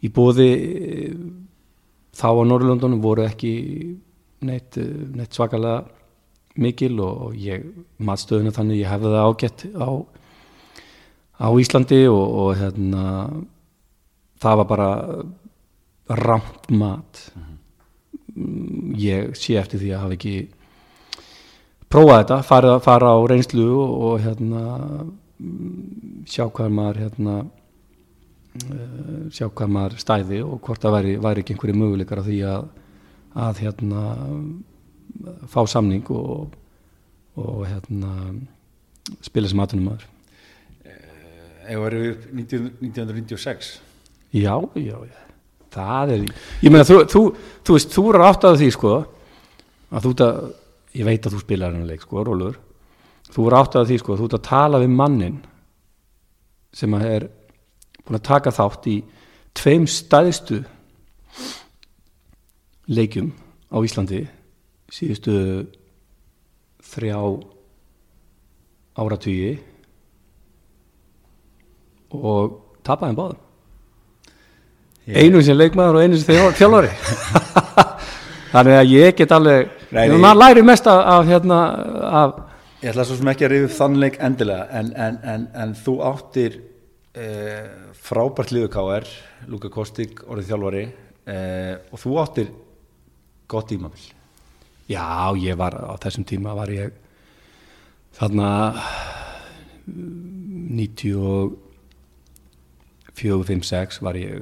í 0.00 0.08
bóði 0.08 0.50
þá 2.16 2.28
á 2.32 2.42
Norrlöndunum 2.48 3.02
voru 3.04 3.26
ekki 3.28 3.52
neitt, 4.46 4.76
eh, 4.80 5.06
neitt 5.16 5.36
svakalega 5.36 5.84
mikil 6.60 6.98
og, 7.00 7.34
ég 7.38 7.66
matstöðuna 8.02 8.52
þannig 8.54 8.82
ég 8.82 8.90
hefði 8.90 9.12
það 9.14 9.28
ágætt 9.28 9.66
á, 9.78 9.90
á 11.40 11.48
Íslandi 11.62 12.02
og, 12.10 12.24
og 12.42 12.50
hérna 12.58 13.04
það 14.40 14.56
var 14.60 14.68
bara 14.70 14.90
ramt 16.10 16.70
mat. 16.74 17.20
Mm, 18.34 18.94
ég 18.98 19.36
sé 19.38 19.56
eftir 19.60 19.80
því 19.82 19.94
að 19.94 20.02
hafa 20.04 20.16
ekki 20.16 20.34
prófað 21.90 22.20
þetta, 22.20 22.42
fara, 22.46 22.74
fara 22.82 23.14
á 23.14 23.18
reynslu 23.30 23.66
og, 23.74 23.94
og 24.06 24.20
hérna 24.24 24.62
mm, 25.38 26.26
sjá 26.30 26.46
hvað 26.46 26.76
maður 26.76 27.00
hérna 27.04 27.36
uh, 27.42 29.24
sjá 29.34 29.48
hvað 29.48 29.72
maður 29.76 29.98
stæði 30.02 30.42
og 30.46 30.60
hvort 30.66 30.82
það 30.84 30.96
væri, 30.98 31.16
væri 31.26 31.44
ekki 31.44 31.56
einhverju 31.56 31.80
möguleikar 31.80 32.22
á 32.22 32.28
því 32.28 32.38
að, 32.52 32.68
að 33.38 33.62
hérna 33.64 34.04
fá 35.50 35.60
samning 35.68 36.06
og, 36.14 36.54
og 37.38 37.60
hérna 37.68 38.14
spila 39.24 39.50
sem 39.50 39.62
aðtunum 39.62 39.90
maður 39.90 40.08
ef 41.70 41.78
varum 41.78 42.02
við 42.02 42.12
upp 42.14 42.30
19, 42.34 42.70
1996 42.82 43.70
já, 44.34 44.54
já, 44.74 44.96
já. 45.06 45.18
Það 45.70 46.12
er, 46.16 46.24
ég 46.64 46.72
meina 46.72 46.86
þú, 46.86 46.96
þú, 47.10 47.22
þú 47.66 47.76
veist, 47.76 47.92
þú 47.94 48.04
er 48.10 48.24
átt 48.26 48.46
að 48.48 48.58
því 48.58 48.70
sko 48.74 48.94
að 49.90 50.06
þú 50.06 50.12
ert 50.14 50.24
að, 50.26 50.40
ég 50.98 51.06
veit 51.06 51.26
að 51.26 51.36
þú 51.36 51.42
spilar 51.44 51.74
hennar 51.74 51.92
leik 51.92 52.02
sko, 52.02 52.24
Rólur 52.26 52.58
þú 53.30 53.46
er 53.46 53.56
átt 53.60 53.78
að 53.78 53.92
því 53.92 54.00
sko, 54.02 54.18
þú 54.18 54.26
ert 54.26 54.36
að 54.40 54.48
tala 54.48 54.82
við 54.82 54.96
mannin 54.98 55.38
sem 56.74 56.94
að 56.98 57.06
er 57.06 57.28
búin 58.02 58.18
að 58.18 58.26
taka 58.26 58.54
þátt 58.54 58.90
í 58.90 58.96
tveim 59.58 59.86
stæðstu 59.90 60.62
leikjum 62.90 63.30
á 63.70 63.76
Íslandi 63.86 64.24
síðustu 64.90 65.34
þrjá 66.90 67.18
áratugi 68.98 69.52
og 72.10 72.58
tapaði 72.82 73.12
hann 73.12 73.20
báðum 73.20 73.46
einu 75.10 75.42
sem 75.42 75.58
leikmaður 75.58 75.98
og 75.98 76.04
einu 76.04 76.18
sem 76.20 76.54
þjálfari. 76.58 76.90
Þannig 78.52 78.76
að 78.76 78.92
ég 78.92 79.18
get 79.18 79.32
alveg 79.34 79.68
maður 79.90 80.40
læri 80.40 80.64
mest 80.66 80.88
af, 80.90 81.26
hérna 81.28 81.58
af, 82.10 82.38
Ég 82.80 82.94
ætla 82.94 83.04
svo 83.04 83.18
sem 83.18 83.28
ekki 83.28 83.44
að 83.44 83.52
rifja 83.52 83.76
þannleik 83.76 84.14
endilega 84.24 84.66
en, 84.78 84.86
en, 84.96 85.18
en, 85.28 85.42
en 85.62 85.74
þú 85.76 85.98
áttir 86.08 86.56
eh, 87.12 87.66
frábært 87.92 88.54
liðu 88.54 88.70
KR 88.72 89.08
Luka 89.52 89.68
Kostik, 89.72 90.22
orðið 90.24 90.48
þjálfari 90.48 90.84
eh, 91.28 91.74
og 91.92 92.00
þú 92.00 92.14
áttir 92.22 92.48
gott 93.50 93.74
ímabil 93.74 94.04
já, 94.90 95.06
ég 95.38 95.58
var 95.58 95.74
á 95.76 95.94
þessum 96.02 96.24
tíma 96.28 96.54
var 96.58 96.70
ég 96.74 96.94
þarna 98.18 98.48
94 99.90 101.58
5, 103.20 103.62
6 103.66 104.00
var 104.06 104.16
ég 104.16 104.40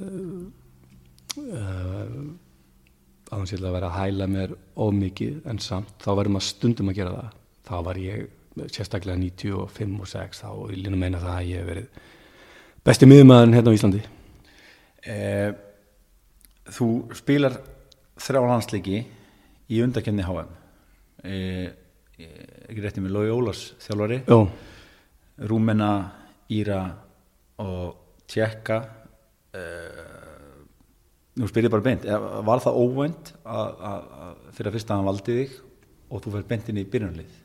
uh, 0.00 0.44
uh, 1.36 2.34
aðeins 3.34 3.54
að 3.58 3.74
vera 3.74 3.90
að 3.90 3.98
hæla 3.98 4.26
mér 4.30 4.54
ómikið 4.78 5.44
en 5.50 5.60
samt 5.62 5.92
þá 6.02 6.10
verðum 6.20 6.38
að 6.38 6.46
stundum 6.48 6.90
að 6.92 6.98
gera 7.00 7.14
það. 7.16 7.30
Þá 7.64 7.76
var 7.88 8.00
ég 8.00 8.18
sérstaklega 8.70 9.18
95 9.18 10.00
og 10.04 10.10
6 10.10 10.42
þá 10.44 10.50
vil 10.70 10.82
ég 10.84 10.96
meina 10.98 11.22
það 11.22 11.36
að 11.36 11.48
ég 11.50 11.62
hef 11.62 11.70
verið 11.72 11.86
besti 12.84 13.08
miðumæðin 13.08 13.56
hérna 13.56 13.72
á 13.72 13.76
Íslandi. 13.78 14.02
Eh, 15.04 15.50
Þú 16.72 16.88
spilar 17.16 17.58
þrjá 18.20 18.40
landsleiki 18.44 19.00
í 19.68 19.80
undakefni 19.84 20.24
HM 20.24 20.52
eh, 21.24 21.68
eh, 22.16 22.44
ekki 22.68 22.84
rétti 22.84 23.02
með 23.04 23.16
Lói 23.16 23.32
Ólars 23.34 23.66
þjálfari. 23.84 24.22
Jó, 24.28 24.46
Rúmena, 25.50 25.92
Íra 26.54 26.80
og 27.60 28.22
Tjekka 28.30 28.78
uh, 29.54 30.58
nú 31.38 31.48
spyr 31.50 31.66
ég 31.66 31.72
bara 31.72 31.84
beint 31.84 32.04
eh, 32.06 32.26
var 32.46 32.62
það 32.62 32.78
að, 32.80 33.32
að, 33.44 34.04
að 34.24 34.36
fyrir 34.56 34.70
að 34.70 34.76
fyrsta 34.78 34.96
hann 34.96 35.08
valdi 35.08 35.38
þig 35.40 35.56
og 36.08 36.22
þú 36.22 36.34
fyrir 36.36 36.46
beint 36.50 36.70
inn 36.70 36.80
í 36.80 36.86
byrjunlið 36.88 37.40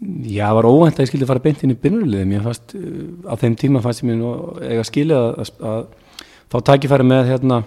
Já, 0.00 0.46
það 0.48 0.56
var 0.56 0.68
óvænt 0.70 0.96
að 0.96 1.04
ég 1.04 1.10
skildi 1.10 1.26
fara 1.28 1.42
beint 1.44 1.60
inn 1.60 1.74
í 1.74 1.76
byrjunarliðið. 1.76 2.28
Mér 2.30 2.44
fannst, 2.46 2.72
uh, 2.72 3.28
á 3.28 3.34
þeim 3.42 3.56
tíma 3.60 3.82
fannst 3.84 4.00
ég 4.00 4.08
mér 4.08 4.16
nú 4.16 4.30
eiga 4.64 4.84
skilja 4.88 5.18
að, 5.20 5.40
að, 5.42 5.58
að 5.70 6.46
fá 6.54 6.56
tækifæri 6.70 7.06
með 7.06 7.28
hérna 7.34 7.58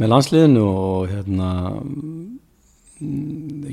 með 0.00 0.10
landsliðinu 0.10 0.64
og 0.64 1.12
hérna 1.12 1.50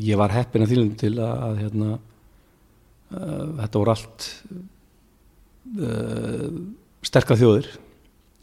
ég 0.02 0.20
var 0.20 0.34
heppin 0.34 0.66
að 0.66 0.74
þýlum 0.74 0.92
til 1.00 1.14
að, 1.22 1.58
hérna 1.62 1.90
uh, 1.96 3.48
þetta 3.62 3.82
voru 3.82 3.94
allt 3.94 4.28
uh, 5.78 6.48
sterka 7.06 7.38
þjóðir 7.40 7.70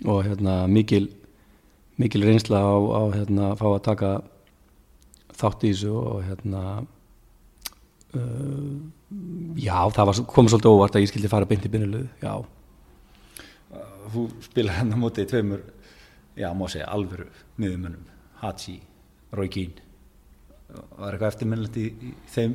og 0.06 0.22
hérna 0.26 0.60
mikil 0.70 1.08
mikil 1.98 2.22
reynsla 2.22 2.62
á, 2.62 2.74
á 2.78 3.02
hérna 3.14 3.54
fá 3.58 3.66
að 3.72 3.86
taka 3.88 4.12
þátt 5.38 5.66
í 5.66 5.72
þessu 5.72 5.94
og 5.98 6.20
hérna 6.26 6.62
uh, 8.14 8.76
já, 9.58 9.78
það 9.94 10.10
var, 10.10 10.22
komið 10.30 10.54
svolítið 10.54 10.76
óvart 10.76 10.98
að 10.98 11.04
ég 11.04 11.12
skildi 11.12 11.32
fara 11.32 11.48
beint 11.48 11.66
í 11.66 11.72
byrjulegu, 11.72 12.08
já. 12.22 12.34
Þú 14.08 14.22
spilar 14.46 14.78
hann 14.78 14.94
á 14.94 14.98
móti 14.98 15.26
í 15.26 15.28
tveimur 15.28 15.60
já, 16.38 16.48
má 16.54 16.64
segja 16.70 16.88
alvöru 16.94 17.28
miðumönnum, 17.58 18.06
Hachi, 18.42 18.78
Rói 19.34 19.50
Kín 19.52 19.76
var 20.68 21.14
eitthvað 21.14 21.30
eftirminnlegt 21.32 21.76
í, 21.80 21.86
í 21.88 22.10
þeim? 22.28 22.54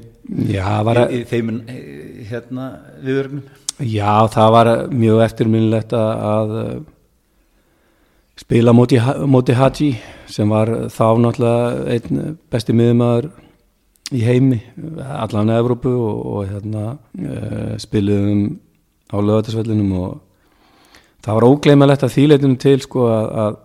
Já, 0.53 0.67
var, 0.85 0.99
í, 1.09 1.23
í 1.23 1.27
þeim 1.29 1.51
eh, 1.65 2.25
hérna 2.29 2.67
viðurgnum 3.01 3.45
já, 3.81 4.11
það 4.33 4.51
var 4.53 4.71
mjög 4.93 5.21
eftirminnilegt 5.25 5.95
að, 5.97 6.11
að 6.33 6.53
uh, 6.59 6.73
spila 8.43 8.75
móti, 8.75 8.99
móti 9.29 9.55
Haji 9.57 9.89
sem 10.29 10.53
var 10.53 10.71
þá 10.93 11.07
náttúrulega 11.23 11.95
einn 11.95 12.37
besti 12.53 12.75
miðumæður 12.77 13.31
í 14.13 14.21
heimi, 14.21 14.59
allan 15.01 15.49
að 15.49 15.63
Evrópu 15.63 15.93
og, 15.97 16.21
og 16.35 16.51
hérna 16.51 16.85
uh, 16.93 17.73
spiliðum 17.81 18.45
á 19.09 19.17
lögatarsvellinum 19.17 19.97
og 19.97 20.13
það 21.25 21.39
var 21.39 21.49
ógleimalegt 21.49 22.05
að 22.05 22.17
þýleitunum 22.19 22.59
til 22.61 22.79
sko 22.83 23.07
að, 23.09 23.29
að 23.45 23.61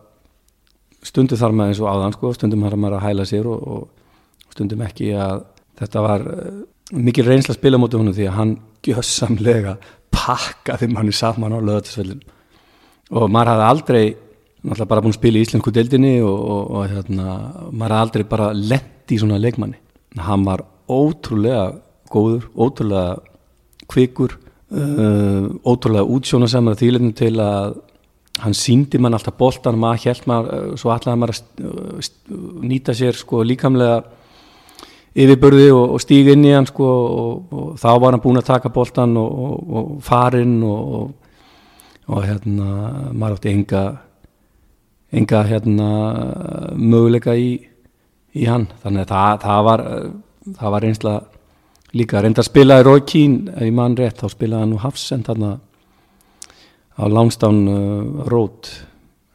stundu 1.09 1.39
þar 1.41 1.55
maður 1.57 1.73
eins 1.73 1.83
og 1.83 1.91
áðan 1.93 2.17
sko, 2.17 2.33
stundum 2.37 2.65
har 2.67 2.77
maður 2.77 2.99
að 2.99 3.07
hæla 3.09 3.29
sér 3.29 3.49
og, 3.51 3.69
og 3.69 4.55
stundum 4.55 4.85
ekki 4.87 5.13
að 5.17 5.45
þetta 5.81 6.05
var 6.05 6.25
uh, 6.29 6.63
mikil 6.99 7.27
reynsla 7.29 7.55
að 7.55 7.61
spila 7.61 7.81
móti 7.81 8.01
húnu 8.01 8.15
því 8.17 8.29
að 8.29 8.39
hann 8.39 8.55
gjössamlega 8.87 9.77
pakkaði 10.15 10.89
manni 10.93 11.15
saman 11.17 11.55
á 11.55 11.59
lögatarsvellinu 11.61 12.37
og 13.19 13.31
maður 13.33 13.55
hafði 13.55 13.69
aldrei 13.69 14.03
náttúrulega 14.59 14.91
bara 14.91 15.05
búin 15.05 15.15
að 15.15 15.21
spila 15.21 15.39
í 15.39 15.45
Íslensku 15.47 15.73
deildinni 15.73 16.15
og, 16.27 16.39
og, 16.39 16.63
og 16.77 16.91
hérna, 16.93 17.37
maður 17.71 17.95
hafði 17.95 18.05
aldrei 18.05 18.25
bara 18.29 18.49
lett 18.53 19.15
í 19.15 19.19
svona 19.21 19.39
leikmanni. 19.41 19.79
Hann 20.19 20.45
var 20.45 20.65
ótrúlega 20.91 21.71
góður, 22.13 22.49
ótrúlega 22.59 23.19
kvikur 23.89 24.35
uh, 24.35 25.47
ótrúlega 25.65 26.09
útsjónasamar 26.17 26.79
þýlefnum 26.81 27.15
til 27.17 27.35
að 27.43 27.79
hann 28.43 28.57
síndi 28.57 29.01
mann 29.03 29.17
alltaf 29.17 29.37
boltan 29.39 29.79
maður 29.81 30.05
held 30.07 30.29
maður, 30.31 30.49
uh, 30.55 30.77
svo 30.81 30.93
allavega 30.95 31.21
maður 31.23 31.35
að 31.37 32.67
nýta 32.73 32.95
sér 32.97 33.19
sko 33.19 33.43
líkamlega 33.47 34.03
yfirbörði 35.19 35.71
og, 35.75 35.95
og 35.97 36.03
stíg 36.03 36.33
inn 36.35 36.47
í 36.47 36.53
hann 36.55 36.69
sko 36.69 36.89
og, 36.89 37.55
og 37.55 37.71
þá 37.81 37.89
var 37.95 38.15
hann 38.15 38.25
búin 38.25 38.41
að 38.43 38.51
taka 38.53 38.73
boltan 38.75 39.17
og 39.19 39.97
farinn 40.07 40.61
og 40.67 42.21
hérna 42.25 42.69
maður 43.13 43.39
átti 43.39 43.53
enga 43.53 43.83
enga 45.13 45.43
hérna 45.49 45.89
möguleika 46.77 47.35
í 47.37 47.51
í 48.37 48.47
hann. 48.49 48.69
Þannig 48.83 49.07
að 49.07 49.13
það, 49.13 49.43
það 49.45 49.67
var 49.69 49.85
það 50.59 50.75
var 50.75 50.87
einsla 50.89 51.15
líka. 51.97 52.23
Reynda 52.23 52.45
að 52.45 52.51
spila 52.51 52.81
í 52.81 52.87
Rói 52.87 53.01
Kín 53.09 53.39
ef 53.55 53.65
ég 53.65 53.75
mann 53.75 53.97
rétt 53.99 54.21
þá 54.23 54.33
spilaði 54.33 54.65
hann 54.65 54.75
nú 54.75 54.83
Hafsend 54.83 55.29
þarna 55.29 55.55
á 56.99 57.05
Langstán 57.07 57.63
uh, 57.71 58.27
Rót 58.29 58.71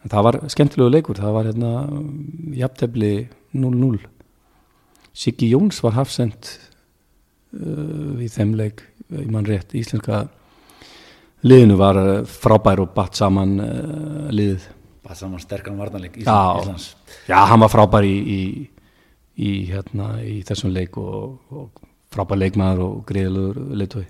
en 0.04 0.12
það 0.12 0.28
var 0.28 0.39
skemmtilegu 0.52 0.91
leikur 0.91 1.19
það 1.19 1.38
var 1.38 1.49
hérna 1.49 1.71
jafntefni 2.60 3.13
0-0 3.56 4.04
Siggi 5.13 5.52
Jóns 5.54 5.80
var 5.86 5.95
Hafsend 5.97 6.52
uh, 7.56 8.19
í 8.19 8.30
þeim 8.34 8.56
leik 8.58 8.82
ég 9.13 9.30
mann 9.30 9.45
rétt. 9.45 9.76
Íslenska 9.78 10.23
liðinu 11.45 11.78
var 11.78 11.99
uh, 12.02 12.13
frábær 12.26 12.82
og 12.82 12.95
batt 12.97 13.19
saman 13.19 13.60
uh, 13.62 14.30
liðið 14.34 14.65
batt 15.04 15.19
saman 15.19 15.41
sterkan 15.43 15.78
varnarleik 15.78 16.17
Íslands. 16.17 16.93
Já, 17.28 17.38
hann 17.52 17.62
var 17.62 17.71
frábær 17.71 18.08
í, 18.08 18.15
í 18.17 18.41
í, 19.38 19.52
hérna, 19.69 20.15
í 20.26 20.41
þessum 20.45 20.73
leik 20.73 20.97
og, 21.02 21.39
og 21.54 21.84
frábær 22.13 22.39
leikmaður 22.39 22.84
og 22.86 22.97
greiðluður 23.10 23.62
leitói 23.80 24.04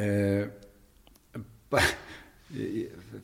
eh, 0.00 0.48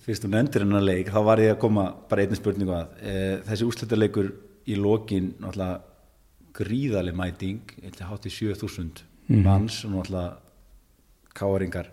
Fyrst 0.04 0.22
þú 0.22 0.30
nefndir 0.30 0.62
hennar 0.62 0.84
leik 0.84 1.10
þá 1.10 1.20
var 1.26 1.42
ég 1.42 1.56
að 1.56 1.62
koma 1.64 1.88
bara 2.10 2.22
einnig 2.22 2.38
spurningu 2.38 2.74
að 2.76 3.00
eh, 3.02 3.34
þessi 3.48 3.66
úsletarleikur 3.66 4.32
í 4.70 4.76
lokin 4.78 5.32
gríðarlega 6.56 7.18
mæting 7.18 7.74
hátt 8.06 8.28
í 8.28 8.32
7000 8.32 9.02
mm. 9.26 9.42
manns 9.42 9.80
og 9.84 9.96
náttúrulega 9.96 10.36
káaringar 11.36 11.90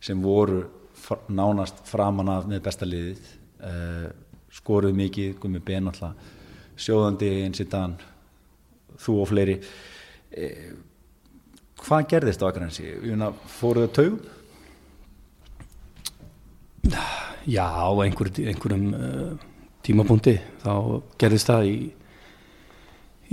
sem 0.00 0.22
voru 0.22 0.62
nánast 1.28 1.82
framan 1.86 2.30
af 2.32 2.46
með 2.48 2.62
besta 2.64 2.88
liðið 2.88 3.34
eh, 3.66 4.08
skoruð 4.56 4.94
mikið, 4.96 5.36
komið 5.42 5.66
ben 5.66 5.90
sjóðandi 6.76 7.30
eins 7.44 7.60
í 7.60 7.66
dan 7.72 7.96
þú 9.00 9.20
og 9.22 9.30
fleiri 9.30 9.56
e, 10.30 10.48
hvað 11.82 12.08
gerðist 12.12 12.44
á 12.44 12.48
Akransi? 12.48 12.88
fóruðu 13.58 13.92
taug? 13.96 14.18
Já, 17.46 17.66
á 17.66 17.88
einhver, 18.02 18.30
einhverjum 18.42 18.86
uh, 18.94 19.34
tímapunkti 19.86 20.36
þá 20.64 20.72
gerðist 21.20 21.50
það 21.50 21.68
í 21.70 21.76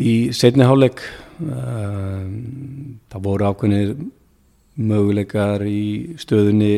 í 0.04 0.14
setni 0.34 0.66
háleg 0.66 1.02
uh, 1.02 2.26
það 3.10 3.26
voru 3.28 3.50
ákveðinir 3.50 3.96
möguleikar 4.78 5.66
í 5.70 6.16
stöðunni 6.22 6.74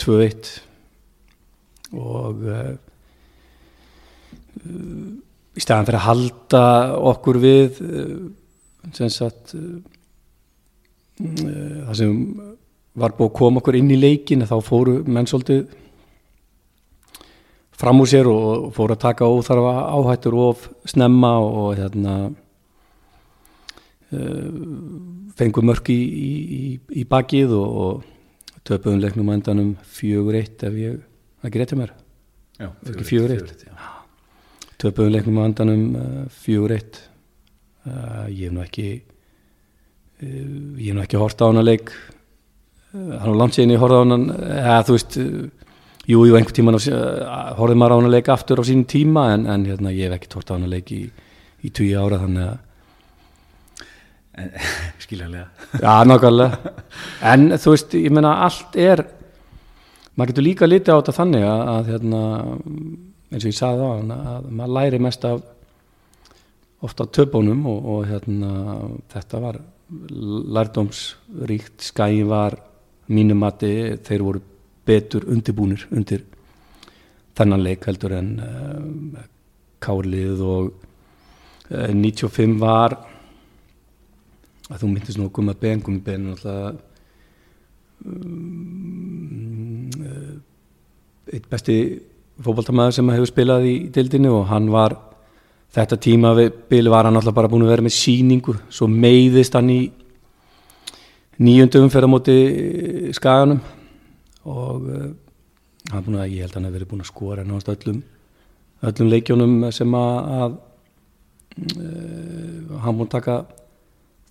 2-1 0.00 0.52
og 1.96 2.44
uh, 2.44 2.76
í 5.58 5.62
staðan 5.62 5.88
fyrir 5.88 5.98
að 5.98 6.06
halda 6.06 6.62
okkur 7.10 7.40
við 7.42 7.80
eh, 7.82 8.14
sem 8.94 9.10
sagt 9.12 9.54
eh, 9.58 9.80
það 11.18 11.94
sem 11.98 12.14
var 12.98 13.14
búið 13.18 13.28
að 13.30 13.36
koma 13.40 13.62
okkur 13.62 13.78
inn 13.78 13.90
í 13.94 13.98
leikin 13.98 14.46
þá 14.46 14.56
fóru 14.64 15.00
menn 15.06 15.28
svolítið 15.30 15.66
fram 17.78 18.00
úr 18.02 18.10
sér 18.10 18.26
og 18.30 18.72
fóru 18.74 18.96
að 18.96 19.04
taka 19.06 19.28
óþarfa 19.30 19.74
áhættur 19.94 20.34
of 20.48 20.68
snemma 20.88 21.32
og 21.38 21.76
hérna 21.78 22.14
uh, 24.12 24.50
fengu 25.38 25.62
mörk 25.62 25.90
í, 25.94 25.98
í, 25.98 26.60
í 27.00 27.04
bakið 27.08 27.54
og, 27.58 27.68
og 27.84 28.02
töpuðum 28.66 29.02
leiknum 29.04 29.30
endanum 29.36 29.70
fjögur 29.86 30.40
eitt 30.40 30.64
ef 30.66 30.74
ég 30.78 30.98
ekki 31.46 31.62
rétti 31.62 31.78
mér. 31.78 31.94
Já, 32.58 32.72
fjögur 33.06 33.36
eitt 33.36 33.66
töpuðum 34.82 35.14
leiknum 35.14 35.38
á 35.38 35.42
andanum 35.46 35.84
uh, 35.94 36.24
fjögur 36.34 36.74
eitt. 36.74 37.04
Uh, 37.86 38.26
ég 38.26 38.48
hef 38.48 38.54
nú 38.56 38.64
ekki 38.64 38.88
ég 40.18 40.88
hef 40.88 40.96
nú 40.96 41.04
ekki 41.04 41.20
hort 41.20 41.38
á 41.38 41.46
hana 41.46 41.62
leik. 41.62 41.94
Hann 42.90 43.30
var 43.30 43.38
langt 43.38 43.54
síðan 43.54 43.76
ég 43.76 43.82
horfði 43.82 43.98
á 43.98 44.02
hana 44.02 44.18
eða 44.58 44.82
þú 44.88 44.96
veist 44.96 45.18
jú, 46.08 46.22
jú, 46.24 46.36
einhver 46.38 46.54
tíma 46.56 46.74
horfið 46.74 47.80
maður 47.80 47.94
á 47.94 47.98
hana 47.98 48.14
leik 48.14 48.30
aftur 48.32 48.62
á 48.62 48.64
sínum 48.64 48.86
tíma 48.88 49.28
en, 49.34 49.44
en 49.50 49.66
hérna, 49.68 49.92
ég 49.92 50.08
hef 50.08 50.18
ekki 50.18 50.32
hort 50.38 50.50
á 50.50 50.56
hana 50.56 50.70
leik 50.70 50.92
í, 50.94 51.02
í 51.64 51.70
tíu 51.74 51.98
ára 52.00 52.22
þannig 52.24 52.48
að 52.48 52.56
skiljanlega. 55.02 55.48
Já, 55.82 55.92
nákvæmlega. 56.06 56.74
En 57.26 57.48
þú 57.58 57.72
veist, 57.74 57.94
ég 57.98 58.12
menna 58.14 58.36
allt 58.46 58.76
er 58.78 59.02
maður 60.14 60.32
getur 60.32 60.46
líka 60.46 60.68
litið 60.68 60.94
á 60.94 60.98
þetta 60.98 61.14
þannig 61.16 61.46
að, 61.46 61.62
að 61.72 61.90
hérna 61.92 62.20
eins 63.28 63.44
og 63.44 63.50
ég 63.50 63.58
sagði 63.58 63.86
á 63.86 63.90
hann 63.92 64.12
að 64.14 64.46
maður 64.50 64.74
læri 64.78 65.00
mest 65.04 65.26
af 65.28 65.42
ofta 66.86 67.08
töpunum 67.10 67.66
og, 67.68 67.88
og 67.92 68.06
hérna, 68.08 68.52
þetta 69.12 69.42
var 69.42 69.60
lærdómsríkt. 70.56 71.82
Skæin 71.90 72.28
var 72.30 72.58
mínumati 73.08 73.98
þeir 74.04 74.24
voru 74.26 74.42
betur 74.88 75.28
undirbúnir 75.28 75.86
undir 75.92 76.24
þennan 77.38 77.64
leik 77.64 77.86
heldur 77.86 78.16
en 78.18 78.32
uh, 78.42 79.22
kárlið 79.84 80.42
og 80.42 80.72
uh, 81.70 81.92
95 81.94 82.58
var 82.60 82.96
að 84.68 84.82
þú 84.82 84.90
myndist 84.92 85.18
nú 85.20 85.28
að 85.28 85.34
koma 85.38 85.54
ben, 85.56 85.82
koma 85.84 86.00
ben 86.04 86.30
alltaf 86.34 86.76
um, 88.04 89.90
eitt 91.28 91.46
besti 91.50 91.76
fókbaltamæður 92.44 92.98
sem 92.98 93.12
hefur 93.14 93.30
spilað 93.30 93.68
í 93.68 93.76
dildinu 93.94 94.34
og 94.40 94.48
hann 94.52 94.68
var 94.72 94.96
þetta 95.74 95.98
tíma 96.00 96.34
við 96.38 96.52
Bill 96.70 96.90
var 96.92 97.08
hann 97.08 97.18
alltaf 97.18 97.36
bara 97.36 97.50
búin 97.50 97.66
að 97.66 97.74
vera 97.74 97.86
með 97.86 97.96
síningu 97.96 98.54
svo 98.72 98.88
meiðist 98.90 99.56
hann 99.58 99.72
í 99.72 99.80
nýjundum 101.38 101.90
fyrir 101.92 102.08
á 102.08 102.14
móti 102.14 102.38
skaganum 103.16 103.60
og 104.46 104.86
uh, 104.88 105.10
hann 105.92 106.04
búin 106.06 106.20
að 106.20 106.32
ég 106.34 106.44
held 106.44 106.52
að 106.52 106.56
hann 106.58 106.68
hefur 106.68 106.78
verið 106.78 106.90
búin 106.92 107.04
að 107.04 107.10
skora 107.12 107.44
náttúrulega 107.46 107.82
öllum, 107.82 108.00
öllum 108.90 109.12
leikjónum 109.12 109.54
sem 109.74 109.98
að, 109.98 110.16
að 110.38 110.56
uh, 111.82 112.78
hann 112.84 112.98
búin 112.98 113.08
að 113.08 113.14
taka 113.16 113.36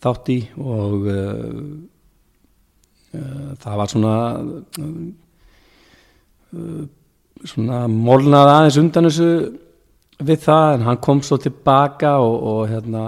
þátt 0.03 0.33
í 0.33 0.39
og 0.61 1.07
uh, 1.11 1.69
það 3.57 3.79
var 3.79 3.89
svona 3.89 4.15
svona 7.47 7.79
molnaði 7.91 8.53
aðeins 8.53 8.77
undan 8.81 9.07
þessu 9.09 9.29
við 10.27 10.43
það 10.45 10.75
en 10.75 10.85
hann 10.87 10.99
kom 11.03 11.21
svo 11.25 11.37
tilbaka 11.41 12.17
og, 12.23 12.35
og 12.51 12.61
hérna 12.71 13.03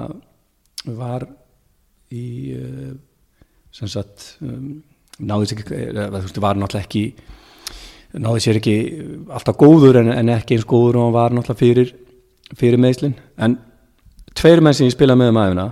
var 0.85 1.25
í 2.13 2.25
uh, 2.57 2.93
sem 3.75 3.89
sagt 3.91 4.35
um, 4.41 4.79
náði 5.19 5.49
sér 5.49 5.61
ekki, 5.63 5.79
eða, 5.89 6.05
þú 6.13 6.21
veist, 6.27 6.39
var 6.43 6.59
náttúrulega 6.59 6.87
ekki 6.87 7.03
náði 8.19 8.43
sér 8.45 8.59
ekki 8.59 8.75
alltaf 9.37 9.57
góður 9.59 9.99
en, 10.01 10.11
en 10.15 10.31
ekki 10.33 10.55
eins 10.57 10.67
góður 10.69 10.97
og 11.01 11.07
hann 11.07 11.15
var 11.17 11.35
náttúrulega 11.35 11.59
fyrir, 11.59 11.91
fyrir 12.57 12.81
meðslinn 12.81 13.17
en 13.37 13.57
tveir 14.39 14.63
menn 14.65 14.73
sem 14.77 14.87
ég 14.87 14.95
spilaði 14.95 15.21
með 15.23 15.33
um 15.33 15.41
aðeina 15.43 15.67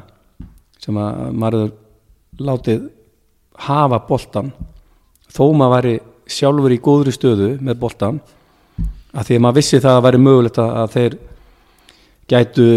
sem 0.83 0.99
að 1.01 1.31
maður 1.43 1.69
látið 2.37 2.83
hafa 3.67 4.01
boltan 4.09 4.51
þó 5.33 5.43
maður 5.57 5.73
væri 5.77 5.95
sjálfur 6.37 6.75
í 6.75 6.81
góðri 6.83 7.13
stöðu 7.15 7.49
með 7.63 7.79
boltan 7.81 8.19
að 9.17 9.29
því 9.31 9.37
að 9.39 9.43
maður 9.47 9.57
vissi 9.61 9.79
það 9.81 9.97
að 9.97 10.05
væri 10.05 10.19
mögulegt 10.21 10.59
að, 10.61 10.73
að 10.83 10.93
þeir 10.97 11.17
gætu 12.27 12.67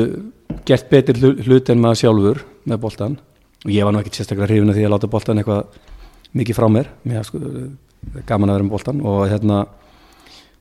gert 0.69 0.89
betur 0.91 1.19
hlu- 1.21 1.37
hlut 1.45 1.71
en 1.75 1.83
maður 1.83 2.01
sjálfur 2.05 2.43
með 2.71 2.81
boltan 2.87 3.19
og 3.67 3.73
ég 3.75 3.85
var 3.85 3.93
nú 3.93 4.01
ekki 4.01 4.15
sérstaklega 4.17 4.49
hrifin 4.49 4.73
af 4.73 4.79
því 4.79 4.87
að 4.87 4.95
láta 4.95 5.11
boltan 5.13 5.41
eitthvað 5.43 5.81
mikið 6.37 6.59
frá 6.59 6.69
mér 6.71 6.91
mér 7.07 7.27
sko, 7.27 7.41
gaman 8.29 8.51
að 8.51 8.59
vera 8.59 8.67
með 8.67 8.75
boltan 8.75 9.03
og 9.07 9.25
hérna 9.31 9.65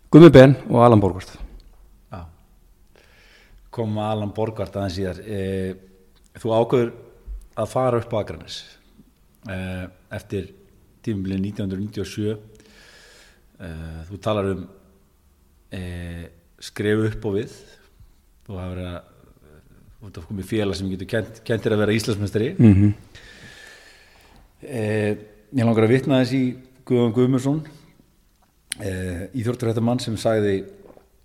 Gummi 0.10 0.32
Ben 0.34 0.56
og 0.70 0.82
Alan 0.86 1.02
Borgvart 1.02 1.36
Já. 2.10 2.24
Kom 3.70 3.98
Alan 4.02 4.34
Borgart 4.34 4.76
aðeins 4.76 4.98
síðar. 4.98 5.20
E, 5.22 5.76
þú 6.42 6.56
ákveður 6.58 6.90
að 7.60 7.70
fara 7.70 8.00
upp 8.02 8.16
á 8.16 8.18
Akranes 8.24 8.58
e, 9.46 9.60
eftir 10.18 10.50
tímumlið 11.06 11.46
1997. 11.52 12.34
E, 13.60 13.70
þú 14.10 14.22
talar 14.26 14.52
um 14.56 14.66
skrifu 16.66 17.06
upp 17.12 17.30
og 17.30 17.36
við. 17.38 17.54
Þú 18.48 18.58
hafur 18.58 18.84
að 18.88 19.00
þú 20.00 20.08
ert 20.08 20.18
að 20.22 20.28
komið 20.32 20.48
félag 20.48 20.78
sem 20.80 20.90
getur 20.94 21.10
kent, 21.12 21.42
kentir 21.46 21.76
að 21.76 21.82
vera 21.84 21.96
Íslandsmestari. 21.96 22.56
mm 22.58 22.74
-hmm. 22.74 22.94
Eh, 24.62 25.16
ég 25.50 25.66
langar 25.66 25.86
að 25.88 25.94
vitna 25.94 26.20
þess 26.22 26.34
í 26.38 26.44
Guðan 26.90 27.16
Guðmursson 27.16 27.60
eh, 28.82 29.24
íþrótturhættamann 29.38 30.02
sem 30.04 30.16
sagði 30.20 30.56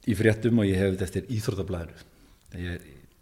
í 0.08 0.16
fréttum 0.16 0.60
og 0.60 0.68
ég 0.68 0.80
hef 0.80 0.88
þetta 0.94 1.06
eftir 1.08 1.30
íþróttablaðinu. 1.32 1.96
Ég 2.60 2.72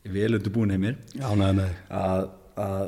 er 0.02 0.12
vel 0.14 0.34
undir 0.38 0.54
búin 0.54 0.74
heimir 0.74 0.96
að, 1.22 2.22
að 2.58 2.86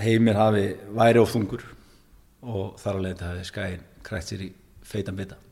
heimir 0.00 0.36
hafi 0.38 0.66
væri 0.96 1.18
of 1.22 1.32
þungur 1.32 1.64
og 2.48 2.64
þar 2.80 2.94
að 2.96 3.04
leiða 3.06 3.30
hafi 3.32 3.44
skæin 3.48 3.82
krætt 4.06 4.28
sér 4.30 4.40
í 4.46 4.50
feitan 4.88 5.18
bita. 5.18 5.36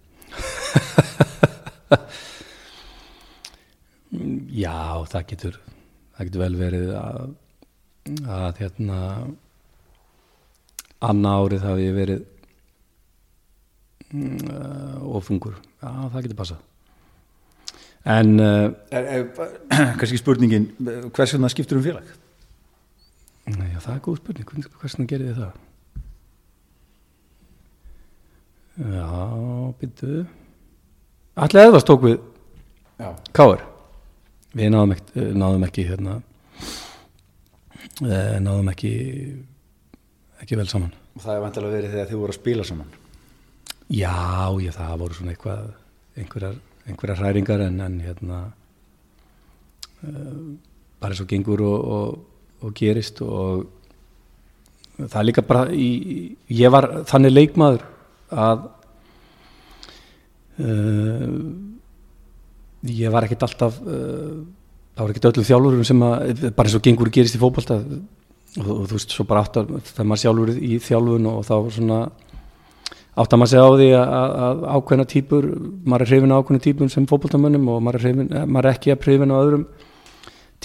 Já, 4.57 5.05
það 5.11 5.27
getur 5.33 5.57
það 6.17 6.29
getur 6.29 6.43
vel 6.45 6.57
verið 6.61 6.89
að, 6.97 7.35
að 8.25 8.63
hérna 8.63 8.99
annað 11.11 11.43
árið 11.47 11.67
hafi 11.67 11.87
ég 11.87 11.97
verið 11.97 12.23
mm, 14.13 14.39
uh, 14.51 14.97
ofungur 15.19 15.57
Já, 15.57 15.91
það 16.11 16.23
getur 16.25 16.39
passað. 16.41 16.63
En 18.07 18.33
uh, 18.41 18.71
er, 18.95 19.09
er, 19.19 19.27
kannski 20.01 20.19
spurningin 20.21 20.71
hvers 21.15 21.35
vegna 21.37 21.51
skiptur 21.53 21.79
um 21.81 21.85
félag? 21.87 22.09
já, 23.47 23.79
það 23.79 23.93
er 23.95 24.03
góð 24.03 24.19
spurning. 24.19 24.49
Hvern- 24.51 24.81
hversna 24.81 25.07
gerir 25.07 25.31
þið 25.31 25.45
það? 25.45 25.63
Já, 28.77 29.07
byrju 29.81 30.27
Ætli 31.37 31.63
eða 31.65 31.81
stók 31.81 32.03
við 32.05 32.19
Já, 33.01 33.09
Káur 33.37 33.63
við 34.57 34.71
náðum 34.73 34.93
ekki, 34.97 35.25
náðum 35.37 35.65
ekki 35.67 35.85
hérna 35.89 36.17
eh, 38.05 38.37
náðum 38.41 38.71
ekki 38.73 38.93
ekki 40.43 40.59
vel 40.59 40.69
saman. 40.71 40.95
Og 41.17 41.25
það 41.25 41.35
er 41.35 41.43
vantilega 41.45 41.77
verið 41.79 41.97
þegar 41.97 42.09
þið 42.11 42.23
voru 42.23 42.35
að 42.35 42.41
spila 42.41 42.67
saman. 42.69 42.95
Já, 43.87 44.15
já, 44.63 44.73
það 44.75 44.97
voru 45.03 45.17
svona 45.17 45.35
eitthvað 45.35 45.67
einhverjar, 46.19 46.57
einhverjar 46.87 47.21
hræringar 47.21 47.67
en, 47.69 47.81
en 47.85 47.99
hérna 48.03 48.41
uh, 50.03 50.39
bara 51.01 51.15
eins 51.15 51.23
og 51.23 51.31
gengur 51.31 51.63
og, 51.63 51.91
og, 51.97 52.19
og 52.67 52.75
gerist 52.77 53.21
og 53.23 53.67
það 54.97 55.19
er 55.21 55.29
líka 55.29 55.45
bara 55.47 55.67
í, 55.71 55.91
ég 56.57 56.73
var 56.73 56.89
þannig 57.09 57.35
leikmaður 57.35 57.85
að 58.33 58.67
uh, 60.65 61.39
ég 62.97 63.13
var 63.13 63.27
ekkert 63.29 63.47
alltaf 63.47 63.81
uh, 63.85 64.41
það 64.97 65.03
var 65.05 65.13
ekkert 65.13 65.31
öllum 65.31 65.49
þjálfurum 65.51 65.87
sem 65.87 66.07
að 66.09 66.47
bara 66.49 66.71
eins 66.71 66.79
og 66.79 66.87
gengur 66.87 67.13
gerist 67.13 67.37
í 67.37 67.43
fótbolta 67.43 67.83
og, 68.61 68.71
og 68.71 68.87
þú 68.89 68.99
veist, 68.99 69.13
svo 69.15 69.27
bara 69.29 69.45
áttar 69.47 69.69
það 69.69 70.09
maður 70.09 70.23
sjálfur 70.23 70.55
í 70.57 70.79
þjálfun 70.83 71.29
og 71.33 71.43
þá 71.47 71.57
svona 71.77 72.01
áttar 73.17 73.41
maður 73.41 73.53
sig 73.53 73.61
á 73.65 73.69
því 73.73 73.89
að, 73.97 74.15
að, 74.47 74.65
ákveðna 74.77 75.07
típur 75.09 75.49
maður 75.89 76.05
er 76.05 76.11
hrifin 76.13 76.35
á 76.35 76.39
ákveðna 76.39 76.65
típum 76.67 76.91
sem 76.93 77.09
fótboltamönnum 77.09 77.71
og 77.73 77.83
maður 77.85 77.99
er, 77.99 78.05
hrifin, 78.05 78.29
eh, 78.33 78.45
maður 78.45 78.69
er 78.69 78.77
ekki 78.77 78.93
að 78.93 79.07
hrifin 79.07 79.33
á 79.33 79.37
öðrum 79.41 79.65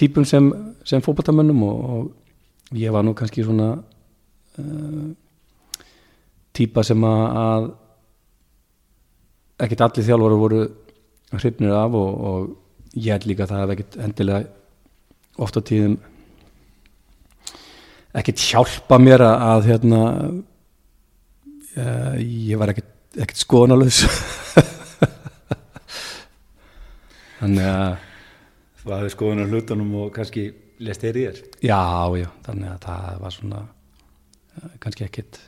típum 0.01 0.27
sem, 0.27 0.49
sem 0.87 1.03
fótboltamönnum 1.03 1.63
og, 1.67 1.77
og 1.95 2.77
ég 2.79 2.91
var 2.91 3.05
nú 3.07 3.15
kannski 3.15 3.43
svona 3.47 3.69
uh, 4.59 5.07
típa 6.55 6.83
sem 6.87 7.03
að, 7.07 7.23
að 7.43 7.69
ekkert 9.65 9.85
allir 9.87 10.07
þjálfara 10.07 10.39
voru 10.41 10.61
hrifnir 11.37 11.75
af 11.75 11.95
og, 11.95 12.23
og 12.31 12.97
ég 12.99 13.15
held 13.15 13.27
líka 13.29 13.47
að 13.47 13.53
það 13.53 13.61
hef 13.63 13.75
ekkert 13.75 13.99
endilega 14.03 14.41
oft 15.41 15.55
á 15.55 15.61
tíðum 15.63 15.95
ekkert 18.17 18.43
hjálpa 18.43 18.99
mér 19.01 19.23
að, 19.25 19.43
að 19.47 19.67
hérna 19.69 20.01
uh, 21.77 22.15
ég 22.19 22.59
var 22.59 22.73
ekkert, 22.73 22.91
ekkert 23.15 23.41
skoðanalaus 23.41 24.01
þannig 27.39 27.67
að 27.67 27.91
þú 28.81 28.95
hafið 28.95 29.13
skoðun 29.15 29.45
á 29.45 29.51
hlutunum 29.51 29.95
og 30.03 30.11
kannski 30.15 30.49
lest 30.81 31.05
þér 31.05 31.21
í 31.21 31.27
þér? 31.27 31.43
Já, 31.61 31.83
já, 32.21 32.27
þannig 32.47 32.73
að 32.73 32.83
það 32.87 33.23
var 33.25 33.37
svona 33.37 33.63
uh, 33.65 34.73
kannski 34.83 35.07
ekkert 35.07 35.41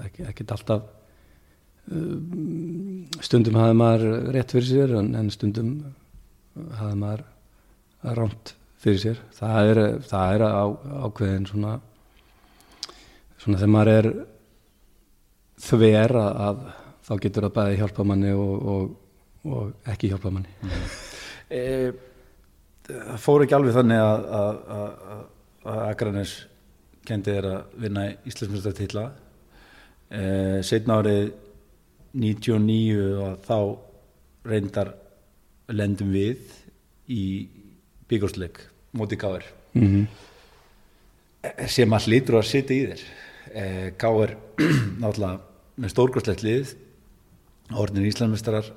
ekkert 0.00 0.52
alltaf 0.54 0.86
um, 1.92 3.04
stundum 3.20 3.58
hafði 3.60 3.76
maður 3.76 4.04
rétt 4.34 4.54
fyrir 4.54 4.68
sér 4.68 4.94
en, 5.00 5.12
en 5.18 5.30
stundum 5.32 5.72
hafði 6.78 6.98
maður 7.00 7.24
rámt 8.18 8.54
fyrir 8.82 9.02
sér. 9.02 9.22
Það 9.36 9.72
er, 9.72 9.80
það 10.10 10.36
er 10.36 10.44
á, 10.46 10.64
ákveðin 11.06 11.48
svona 11.50 11.74
svona 13.42 13.58
þegar 13.58 13.74
maður 13.74 13.92
er 13.96 14.08
þver 15.62 16.16
að, 16.20 16.40
að 16.46 16.62
þá 17.02 17.12
getur 17.24 17.46
það 17.48 17.54
bæði 17.58 17.78
hjálpa 17.80 18.06
manni 18.06 18.32
og, 18.38 18.68
og, 18.72 18.88
og 19.50 19.90
ekki 19.92 20.12
hjálpa 20.12 20.30
manni. 20.34 20.72
E, 21.52 21.62
það 22.86 23.20
fór 23.24 23.44
ekki 23.44 23.56
alveg 23.58 23.76
þannig 23.76 24.02
að, 24.02 24.26
að, 24.38 24.60
að, 24.76 24.88
að, 25.14 25.22
að 25.72 25.82
Akranes 25.88 26.34
kendi 27.06 27.34
þér 27.34 27.48
að 27.50 27.78
vinna 27.82 28.04
Íslandsmyndstartilla 28.30 29.06
e, 30.08 30.22
setna 30.66 31.00
árið 31.02 31.32
99 32.22 33.00
og 33.24 33.46
þá 33.46 33.58
reyndar 34.52 34.92
lendum 35.72 36.12
við 36.14 36.42
í 37.10 37.24
byggjárnsleik 38.10 38.60
móti 38.98 39.16
Káir 39.18 39.46
mm 39.74 39.86
-hmm. 39.88 41.66
sem 41.66 41.92
að 41.92 42.06
hlýtur 42.06 42.38
að 42.38 42.50
sitja 42.50 42.76
í 42.76 42.86
þér 42.90 43.04
e, 43.54 43.92
Káir 44.00 44.36
náttúrulega 45.02 45.38
með 45.76 45.92
stórkostlegt 45.94 46.42
lið 46.46 46.74
orðin 47.78 48.08
Íslandsmyndarar 48.08 48.72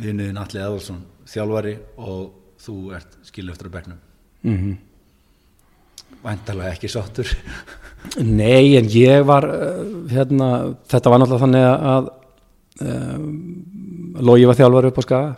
vinnuðin 0.00 0.40
Alli 0.40 0.60
Eðvarsson 0.60 1.04
þjálfari 1.28 1.76
og 1.96 2.32
þú 2.64 2.76
ert 2.96 3.16
skilu 3.26 3.54
eftir 3.54 3.70
að 3.70 3.76
bekknum 3.78 4.02
Mm 4.44 4.56
-hmm. 4.56 4.76
væntalega 6.22 6.72
ekki 6.72 6.88
sáttur 6.88 7.36
Nei, 8.20 8.76
en 8.76 8.84
ég 8.84 9.24
var 9.24 9.44
uh, 9.44 10.10
hérna, 10.10 10.76
þetta 10.84 11.10
var 11.10 11.18
náttúrulega 11.18 11.44
þannig 11.44 11.64
að 11.94 12.08
um, 12.80 13.64
Logi 14.20 14.44
var 14.44 14.54
þjálfari 14.54 14.86
upp 14.86 14.98
á 14.98 15.02
skaga 15.02 15.36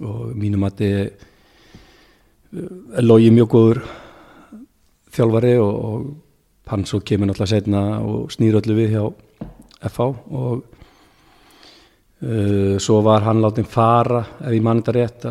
og 0.00 0.36
mínum 0.36 0.62
að 0.62 0.76
þið 0.78 1.10
Logi 3.02 3.30
mjög 3.30 3.48
góður 3.48 3.82
þjálfari 5.10 5.56
og, 5.58 5.84
og 5.84 6.06
hann 6.70 6.84
svo 6.88 7.00
kemur 7.00 7.30
náttúrulega 7.30 7.52
setna 7.54 7.82
og 8.04 8.32
snýr 8.34 8.58
öllu 8.60 8.74
við 8.76 8.96
hjá 8.96 9.04
FH 9.88 10.08
og 10.40 10.64
uh, 12.22 12.74
svo 12.82 13.00
var 13.06 13.26
hann 13.28 13.42
látið 13.44 13.70
fara 13.70 14.24
ef 14.40 14.52
ég 14.52 14.64
mann 14.64 14.82
þetta 14.82 14.96
rétt 14.98 15.28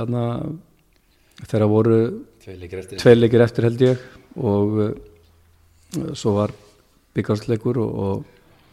þegar 1.46 1.70
voru 1.72 2.00
Tvei 2.48 2.56
leikir 2.62 2.80
eftir. 2.80 3.44
eftir 3.44 3.68
held 3.68 3.82
ég 3.84 3.98
og 4.40 4.80
uh, 4.80 4.90
svo 6.16 6.38
var 6.38 6.54
byggjarsleikur 7.18 7.80
og, 7.84 8.02
og 8.08 8.26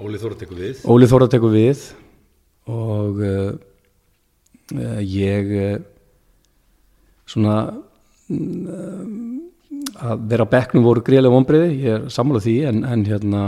Óli 0.04 0.18
Þóra 0.18 0.34
tekur 0.34 0.58
við. 0.58 0.80
Óli 0.90 1.06
Þóra 1.06 1.28
tekur 1.30 1.52
við 1.54 1.82
og 2.70 3.20
uh, 3.22 3.52
uh, 4.74 5.00
ég 5.06 5.52
uh, 5.54 5.76
svona 7.30 7.58
mm, 8.28 9.33
að 9.94 10.26
vera 10.30 10.46
á 10.46 10.52
bekknum 10.54 10.86
voru 10.86 11.02
greiðlega 11.06 11.34
vonbreiði, 11.34 11.70
ég 11.84 11.98
er 11.98 12.06
sammála 12.12 12.42
því 12.42 12.54
en, 12.70 12.82
en 12.88 13.04
hérna 13.06 13.42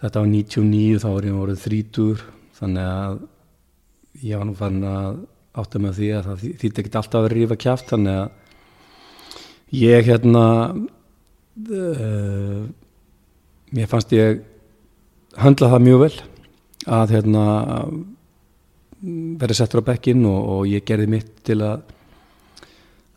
þetta 0.00 0.22
var 0.22 0.28
99 0.30 1.00
þá 1.02 1.08
var 1.08 1.26
ég 1.26 1.38
voruð 1.40 1.64
30 1.64 2.24
þannig 2.60 2.90
að 2.90 3.18
ég 4.26 4.40
var 4.40 4.48
nú 4.48 4.56
farin 4.56 4.86
að 4.88 5.22
átta 5.56 5.80
með 5.80 5.98
því 6.00 6.10
að 6.12 6.26
það 6.28 6.44
þýtti 6.60 6.82
ekki 6.82 6.92
alltaf 6.92 7.18
að 7.18 7.26
vera 7.26 7.38
rífa 7.38 7.58
kjáft 7.64 7.92
þannig 7.92 8.20
að 8.20 9.76
ég 9.76 10.10
hérna 10.10 10.44
uh, 11.72 12.60
mér 13.76 13.90
fannst 13.90 14.14
ég 14.14 14.44
höndla 15.40 15.72
það 15.72 15.86
mjög 15.88 16.02
vel 16.04 16.14
að 16.96 17.16
hérna 17.16 17.44
verið 19.40 19.58
settur 19.58 19.82
á 19.84 19.88
bekkin 19.90 20.24
og, 20.28 20.40
og 20.54 20.62
ég 20.70 20.84
gerði 20.86 21.08
mitt 21.16 21.32
til 21.46 21.58
að 21.64 21.95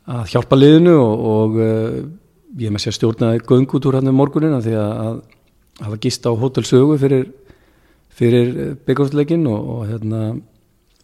að 0.09 0.31
hjálpa 0.33 0.57
liðinu 0.57 0.95
og, 0.97 1.25
og 1.33 1.59
uh, 1.59 1.97
ég 2.59 2.73
með 2.73 2.85
sér 2.85 2.97
stjórnaði 2.97 3.43
göngutúr 3.49 3.99
hann 3.99 4.09
um 4.09 4.17
morgunina 4.17 4.61
því 4.63 4.77
að, 4.79 4.93
að 5.05 5.19
hafa 5.85 5.99
gist 6.03 6.25
á 6.25 6.31
hótelsögu 6.33 6.97
fyrir, 7.01 7.27
fyrir 8.09 8.55
byggjáðsleikin 8.87 9.45
og, 9.49 9.75
og 9.75 9.83
hérna 9.89 10.23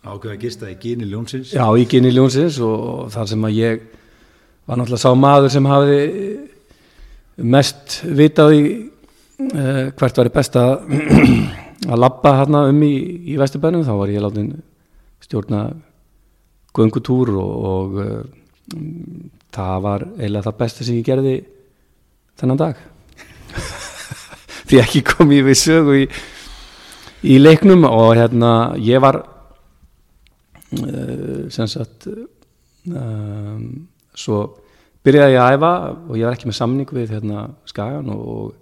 Ákveða 0.06 0.36
gista 0.38 0.68
í 0.70 0.76
Gini 0.78 1.08
Ljónsins. 1.10 1.50
Já, 1.56 1.66
í 1.74 1.86
Gini 1.90 2.12
Ljónsins 2.14 2.60
og, 2.62 2.74
og 2.92 3.06
þar 3.14 3.30
sem 3.32 3.48
að 3.48 3.56
ég 3.58 3.86
var 4.70 4.78
náttúrulega 4.78 5.02
sá 5.02 5.18
maður 5.18 5.54
sem 5.54 5.70
hafi 5.70 5.96
mest 7.56 7.96
vitað 8.06 8.54
í 8.54 8.62
uh, 9.50 9.90
hvert 9.98 10.22
var 10.22 10.30
best 10.36 10.60
að 10.62 10.76
að 11.92 12.02
labba 12.04 12.36
hérna 12.38 12.68
um 12.70 12.86
í, 12.86 12.94
í 13.34 13.40
Vesturbænum. 13.42 13.86
Þá 13.88 13.94
var 13.98 14.14
ég 14.14 14.22
látin 14.22 14.52
stjórna 15.26 15.64
göngutúr 16.76 17.34
og, 17.42 17.66
og 17.72 18.00
það 19.56 19.76
var 19.86 20.02
eiginlega 20.16 20.48
það 20.48 20.60
besta 20.62 20.82
sem 20.86 20.98
ég 20.98 21.06
gerði 21.06 21.36
þennan 22.40 22.62
dag. 22.62 22.76
Því 24.68 24.76
ekki 24.82 25.02
kom 25.06 25.30
ég 25.36 25.44
við 25.46 25.58
sögu 25.62 25.94
í, 26.02 26.04
í 27.30 27.32
leiknum 27.40 27.84
og 27.88 28.16
hérna 28.18 28.52
ég 28.82 29.00
var 29.04 29.16
uh, 29.22 29.26
sem 31.54 31.68
sagt 31.70 32.08
um, 32.10 33.88
svo 34.18 34.38
byrjaði 35.06 35.34
ég 35.36 35.42
að 35.44 35.54
æfa 35.56 35.74
og 35.94 36.14
ég 36.18 36.26
var 36.26 36.36
ekki 36.38 36.50
með 36.50 36.60
samning 36.60 36.90
við 36.98 37.10
hérna 37.14 37.40
Skagan 37.70 38.10
og, 38.16 38.54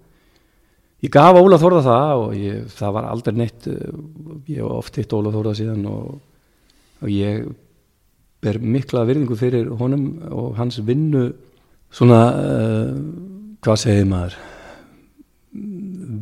ég 1.04 1.10
gaf 1.12 1.40
Óla 1.40 1.58
Þórða 1.60 1.82
það 1.88 2.14
og 2.26 2.32
ég, 2.36 2.54
það 2.76 2.90
var 2.98 3.04
aldrei 3.08 3.34
neitt 3.36 3.62
ég 3.68 4.58
hef 4.60 4.68
oft 4.68 4.94
hitt 5.00 5.16
Óla 5.16 5.30
Þórða 5.32 5.54
síðan 5.58 5.84
og, 5.88 6.04
og 7.00 7.08
ég 7.12 7.34
ber 8.44 8.60
mikla 8.60 9.04
virðingu 9.08 9.36
fyrir 9.40 9.70
honum 9.80 10.08
og 10.30 10.54
hans 10.58 10.80
vinnu 10.84 11.26
svona 11.94 12.20
uh, 12.36 12.94
hvað 13.64 13.80
segir 13.80 14.08
maður? 14.10 14.38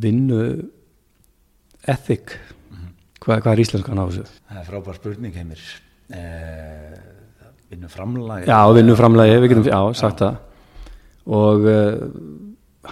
Vinnu 0.03 0.41
ethic. 1.89 2.37
Hvað, 3.23 3.41
hvað 3.43 3.51
er 3.53 3.63
íslenskan 3.63 3.99
á 3.99 4.05
þessu? 4.07 4.27
Það 4.49 4.61
er 4.61 4.69
frábær 4.69 4.99
spurning 4.99 5.35
heimir. 5.37 5.61
Eh, 6.13 6.95
Vinnu 7.73 7.89
framlagi 7.89 8.45
Já, 8.45 8.59
vinnu 8.75 8.93
framlagi, 8.99 9.37
við 9.41 9.53
getum 9.53 9.65
já, 9.65 9.79
sagt 9.97 10.21
það. 10.21 10.35
Og 11.33 11.63
uh, 11.71 12.01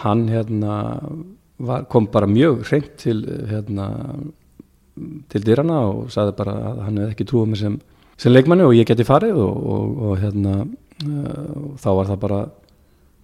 hann 0.01 0.23
hérna 0.31 0.75
var, 1.61 1.83
kom 1.91 2.07
bara 2.11 2.29
mjög 2.31 2.63
hreint 2.69 2.93
til 3.01 3.19
hérna 3.51 3.89
til 5.31 5.43
dyrana 5.45 5.81
og 5.89 6.09
sagði 6.13 6.33
bara 6.39 6.55
að 6.71 6.79
hann 6.85 6.99
hefði 7.01 7.15
ekki 7.15 7.27
trúið 7.29 7.51
mér 7.51 7.61
sem, 7.61 7.75
sem 8.21 8.33
leikmanni 8.33 8.67
og 8.67 8.75
ég 8.77 8.87
geti 8.89 9.05
farið 9.07 9.39
og, 9.41 9.61
og, 9.73 10.01
og 10.07 10.19
hérna 10.21 10.55
uh, 10.61 11.77
þá 11.81 11.89
var 11.97 12.11
það 12.11 12.19
bara 12.25 12.41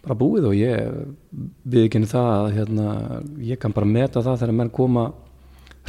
bara 0.08 0.18
búið 0.18 0.48
og 0.48 0.56
ég 0.56 1.00
viðkynni 1.68 2.08
það 2.08 2.30
að 2.32 2.50
hérna, 2.56 2.92
ég 3.44 3.60
kann 3.60 3.76
bara 3.76 3.90
meta 3.90 4.24
það 4.24 4.44
þegar 4.44 4.58
menn 4.62 4.74
koma 4.74 5.10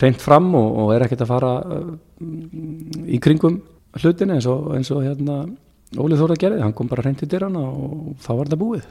hreint 0.01 0.21
fram 0.23 0.49
og, 0.59 0.69
og 0.83 0.93
er 0.95 1.07
ekkert 1.07 1.23
að 1.25 1.33
fara 1.33 1.53
uh, 1.63 1.93
í 3.07 3.21
kringum 3.23 3.61
hlutin 3.99 4.35
eins 4.35 4.49
og, 4.51 4.73
eins 4.77 4.91
hérna 4.93 5.45
Ólið 5.97 6.21
Þóra 6.21 6.37
gerði, 6.37 6.61
hann 6.61 6.75
kom 6.77 6.89
bara 6.91 7.01
hreint 7.01 7.23
til 7.23 7.31
dyrana 7.33 7.63
og 7.65 8.19
þá 8.21 8.29
var 8.35 8.51
þetta 8.51 8.59
búið. 8.61 8.89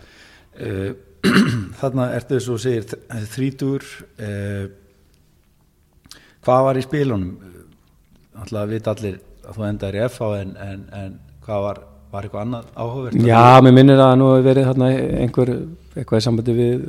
Eh, 0.57 0.87
Þarna 1.77 2.07
ertu 2.15 2.39
þess 2.39 2.49
að 2.49 2.63
segir 2.63 3.27
þrítur 3.33 3.85
uh, 4.17 4.65
Hvað 6.47 6.65
var 6.65 6.79
í 6.79 6.83
spilunum? 6.85 7.31
Alltaf 8.37 8.69
vita 8.71 8.93
allir 8.93 9.17
að 9.47 9.57
þú 9.59 9.67
endar 9.69 9.95
í 9.97 10.01
FH 10.07 10.31
en, 10.41 10.51
en, 10.67 10.81
en 11.01 11.13
hvað 11.47 11.61
var, 11.67 11.79
var 12.11 12.27
eitthvað 12.27 12.43
annað 12.45 12.71
áhugavert? 12.75 13.21
Já, 13.27 13.43
mér 13.63 13.75
minnir 13.77 14.01
að 14.03 14.15
nú 14.21 14.29
hefur 14.33 14.47
verið 14.49 14.69
þarna 14.71 14.89
einhver 15.23 15.53
eitthvað 15.97 16.21
í 16.21 16.25
sambandi 16.27 16.55
við 16.57 16.87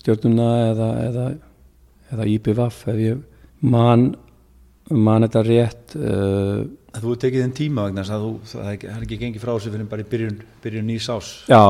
stjórnuna 0.00 0.48
eða, 0.72 0.88
eða, 1.06 1.24
eða 2.14 2.26
IPVAF 2.34 2.80
ef 2.90 3.00
ég 3.04 3.22
man, 3.70 4.08
man 4.90 5.26
þetta 5.28 5.42
rétt 5.46 5.96
uh, 6.00 6.60
Þú 6.90 7.12
tekið 7.22 7.44
þinn 7.44 7.52
tíma 7.54 7.84
vegna 7.86 8.02
það 8.02 8.24
er 8.64 8.70
ekki- 8.74 8.88
ekki 8.96 9.18
gengið 9.20 9.44
frá 9.44 9.52
þessu 9.54 9.70
fyrir 9.76 9.90
bara 9.92 10.02
í 10.02 10.08
byrjun, 10.10 10.40
byrjun 10.64 10.88
nýs 10.90 11.06
ás 11.14 11.28
Já, 11.46 11.60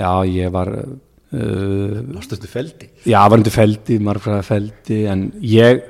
já, 0.00 0.10
ég 0.32 0.52
var 0.54 0.70
uh, 0.72 2.16
Ástustu 2.22 2.48
feldi? 2.48 2.88
Já, 3.04 3.20
var 3.28 3.36
undir 3.36 3.52
feldi, 3.52 3.98
margfræða 4.00 4.46
feldi 4.48 5.02
en 5.12 5.26
ég 5.44 5.84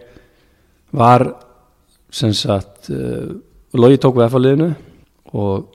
var 0.98 1.28
sem 2.12 2.32
sagt 2.36 2.90
uh, 2.92 3.32
Lógi 3.72 3.96
tók 4.00 4.18
við 4.18 4.26
F-liðinu 4.28 4.68
og 5.32 5.70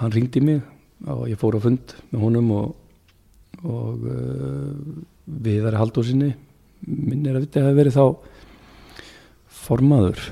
hann 0.00 0.14
ringdi 0.14 0.42
mig 0.42 0.64
og 1.06 1.28
ég 1.30 1.38
fór 1.38 1.58
á 1.58 1.60
fund 1.62 1.94
með 2.10 2.24
honum 2.24 2.48
og, 2.56 2.72
og 3.62 4.08
uh, 4.10 4.72
við 5.26 5.68
erum 5.68 5.84
haldósinni 5.84 6.32
minn 6.86 7.26
er 7.26 7.38
að 7.38 7.46
viti 7.46 7.60
að 7.60 7.68
hafa 7.68 7.78
verið 7.78 7.96
þá 7.96 8.04
formaður? 9.66 10.26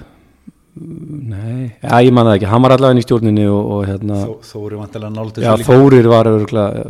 Nei, 0.74 1.70
já, 1.78 1.94
ég 2.02 2.10
man 2.10 2.26
það 2.26 2.36
ekki, 2.40 2.50
hann 2.50 2.62
var 2.64 2.74
allavega 2.74 2.96
inn 2.96 3.00
í 3.00 3.06
stjórninni 3.06 3.46
og, 3.46 3.68
og 3.76 3.82
hérna 3.86 4.20
Þó, 4.24 4.32
Þó 4.42 4.56
eru 4.64 4.80
vantilega 4.80 5.14
náldur 5.14 5.46
Já, 5.46 5.52
Þórir 5.62 6.08
var 6.10 6.30
örgulega 6.32 6.86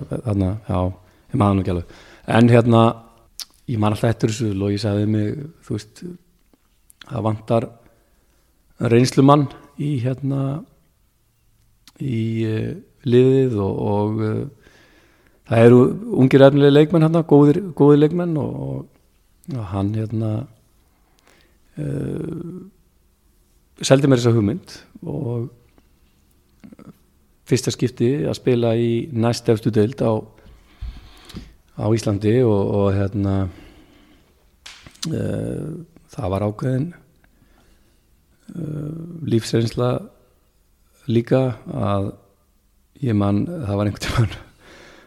já, 0.65 0.79
nú 1.35 1.61
ekki 1.61 1.75
alveg. 1.75 1.97
En 2.33 2.49
hérna, 2.49 2.85
ég 3.69 3.81
man 3.83 3.93
alltaf 3.93 4.15
eftir 4.15 4.33
þessu 4.33 4.55
og 4.55 4.73
ég 4.73 4.81
sagði 4.81 5.11
mig, 5.13 5.43
þú 5.67 5.77
veist 5.77 6.05
það 7.05 7.27
vantar 7.29 7.69
reynslumann 8.93 9.49
í 9.81 9.97
hérna 10.03 10.63
í 12.03 12.21
uh, 12.49 12.71
liðið 13.07 13.57
og, 13.63 13.81
og 13.95 14.23
uh, 14.25 14.71
það 15.51 15.67
eru 15.69 15.81
ungir 16.23 16.45
efnilega 16.47 16.75
leikmenn 16.75 17.07
hérna, 17.07 17.25
góðir, 17.29 17.61
góðir 17.77 18.03
leikmenn 18.03 18.37
og, 18.41 18.55
og, 18.67 18.87
og 19.55 19.67
hann 19.73 19.93
hérna 19.97 20.33
uh, 21.79 22.63
seldi 23.85 24.11
mér 24.11 24.23
þessa 24.23 24.35
hugmynd 24.35 24.79
og 25.05 25.51
fyrsta 27.45 27.75
skipti 27.75 28.15
að 28.25 28.39
spila 28.39 28.73
í 28.81 29.07
næst 29.13 29.51
efstu 29.53 29.73
deild 29.75 30.01
á, 30.01 30.17
á 31.77 31.87
Íslandi 31.93 32.39
og, 32.47 32.87
hérna 32.97 33.35
það 35.05 36.31
var 36.33 36.47
ákveðin 36.47 36.87
lífsreynsla 38.55 39.91
líka 41.11 41.41
að 41.75 42.13
ég 43.05 43.17
man, 43.19 43.45
það 43.47 43.79
var 43.79 43.89
einhvern 43.91 44.05
tímann 44.05 44.37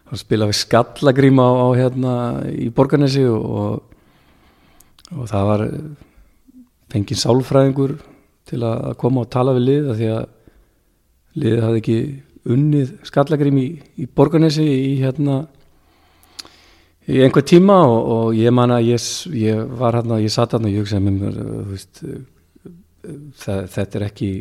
að 0.07 0.21
spila 0.21 0.47
við 0.47 0.59
skallagrím 0.61 1.39
á, 1.41 1.49
á 1.51 1.67
hérna 1.75 2.13
í 2.51 2.69
Borgarnesi 2.71 3.25
og, 3.27 3.81
og 5.15 5.25
það 5.31 5.49
var 5.51 5.65
fengið 6.93 7.21
sálfræðingur 7.23 7.97
til 8.47 8.61
að 8.63 8.93
koma 9.01 9.25
og 9.25 9.31
tala 9.33 9.55
við 9.57 9.67
lið 9.67 9.91
því 9.97 10.09
að 10.13 10.23
liðið 11.37 11.65
hafði 11.65 11.81
ekki 11.83 11.99
unnið 12.47 12.93
skallagrím 13.07 13.59
í, 13.59 13.67
í 13.99 14.07
Borgarnesi 14.07 14.63
í 14.63 14.95
hérna 15.01 15.41
í 17.07 17.19
einhver 17.23 17.43
tíma 17.47 17.81
og, 17.87 17.99
og 18.15 18.39
ég 18.39 18.55
man 18.55 18.75
að 18.75 18.93
ég, 18.93 19.11
ég 19.35 19.75
var 19.79 19.99
hérna, 19.99 20.21
ég 20.23 20.31
satt 20.31 20.55
hérna 20.55 20.71
og 20.71 20.75
ég 20.75 20.83
hugsaði 20.83 21.05
með 21.07 21.21
mér 21.21 21.37
þú 21.41 21.67
veist, 21.73 22.01
það, 23.03 23.61
þetta 23.73 23.99
er 23.99 24.05
ekki 24.07 24.31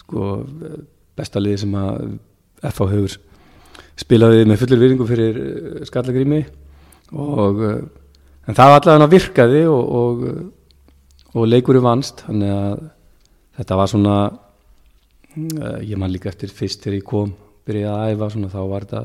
sko 0.00 0.30
besta 1.14 1.42
liði 1.42 1.62
sem 1.64 1.76
að 1.78 2.16
FH 2.64 2.88
hefur 2.94 3.16
spilaði 4.00 4.46
með 4.48 4.60
fullur 4.62 4.82
viðringu 4.82 5.08
fyrir 5.08 5.40
skallagrími. 5.88 6.42
Og 7.14 7.62
en 7.64 8.56
það 8.56 8.70
var 8.72 8.80
allavega 8.80 9.10
virkaði 9.12 9.64
og, 9.70 9.92
og, 10.00 10.24
og 11.34 11.48
leikurinn 11.50 11.84
vannst. 11.84 12.24
Þannig 12.26 12.54
að 12.54 12.88
þetta 13.58 13.78
var 13.78 13.92
svona 13.92 14.16
ég 15.82 15.98
man 15.98 16.12
líka 16.12 16.30
eftir 16.30 16.52
fyrst 16.54 16.84
þegar 16.84 16.98
ég 17.00 17.08
kom 17.08 17.34
byrjaði 17.66 17.94
að 17.94 18.14
æfa 18.14 18.30
svona 18.34 18.52
þá 18.52 18.60
var 18.70 18.86
þetta 18.86 19.02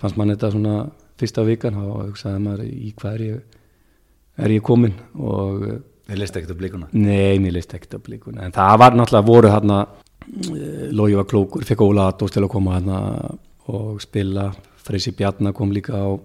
fannst 0.00 0.18
mann 0.20 0.32
þetta 0.34 0.50
svona 0.54 0.76
fyrsta 1.16 1.44
vikan 1.46 1.78
þá 1.78 1.84
hugsaði 1.90 2.42
maður 2.44 2.66
í 2.68 2.92
hvað 2.98 3.14
er 3.14 3.24
ég 3.26 3.56
er 4.44 4.54
ég 4.54 4.64
komin 4.66 4.94
og 5.16 5.64
Þið 6.06 6.20
leist 6.20 6.36
ekkert 6.38 6.54
á 6.54 6.60
blikuna. 6.60 6.88
Nei, 6.94 7.38
mér 7.42 7.56
leist 7.56 7.74
ekkert 7.74 7.98
á 7.98 8.00
blikuna. 8.02 8.46
En 8.46 8.54
það 8.54 8.78
var 8.82 8.96
náttúrulega 8.98 9.26
voru 9.26 9.52
hérna 9.52 9.80
Lógi 10.96 11.14
var 11.14 11.26
klókur, 11.30 11.62
fekk 11.62 11.82
Óla 11.84 12.08
Adós 12.10 12.32
til 12.34 12.42
að 12.42 12.50
koma 12.50 12.78
hérna 12.78 13.00
og 13.70 14.00
spila. 14.02 14.48
Freysi 14.86 15.12
Bjarnar 15.18 15.54
kom 15.54 15.70
líka 15.74 15.98
á 15.98 16.18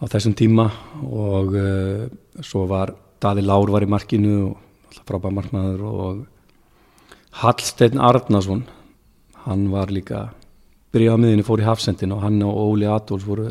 á 0.00 0.04
þessum 0.08 0.34
tíma 0.36 0.66
og 1.04 1.54
uh, 1.60 2.08
svo 2.40 2.64
var 2.68 2.94
Dali 3.20 3.44
Lár 3.44 3.68
var 3.72 3.84
í 3.84 3.88
markinu 3.90 4.36
og 4.48 5.00
frábæð 5.04 5.34
marknaður 5.36 5.82
og 5.84 6.20
Hallsteinn 7.42 8.00
Arnason 8.00 8.64
hann 9.44 9.68
var 9.72 9.92
líka 9.92 10.30
byrjaði 10.90 11.14
á 11.14 11.22
miðinu, 11.22 11.46
fór 11.46 11.62
í 11.62 11.68
hafsendin 11.68 12.14
og 12.16 12.24
hann 12.24 12.40
og 12.42 12.56
Óli 12.64 12.88
Adolf 12.88 13.28
voru 13.28 13.50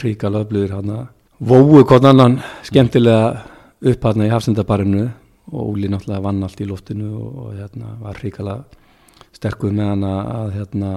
ríka 0.00 0.32
löfluður 0.32 0.78
hann 0.78 0.94
að 0.96 1.04
vóu 1.44 1.84
hvort 1.84 2.08
annan 2.08 2.40
skemmtilega 2.66 3.44
upp 3.80 4.04
hann 4.04 4.24
í 4.26 4.30
hafsendabarinu 4.32 5.04
og 5.50 5.70
Óli 5.72 5.88
náttúrulega 5.90 6.22
vann 6.22 6.42
allt 6.46 6.60
í 6.62 6.66
loftinu 6.68 7.08
og, 7.16 7.38
og 7.44 7.54
hérna, 7.58 7.94
var 8.02 8.18
hrikala 8.20 8.58
sterkur 9.34 9.72
með 9.74 9.88
hann 9.94 10.04
að, 10.06 10.52
hérna, 10.58 10.90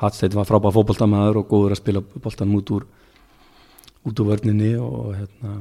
Hattsteinn 0.00 0.34
var 0.34 0.46
frábæð 0.48 0.74
fókbóltamæður 0.78 1.36
og 1.42 1.48
góður 1.52 1.74
að 1.76 1.80
spila 1.82 2.00
bóltan 2.24 2.54
út 2.58 2.70
úr 2.74 2.86
út 4.04 4.20
úr 4.20 4.26
vörninni 4.32 4.72
og 4.80 5.12
hérna, 5.18 5.52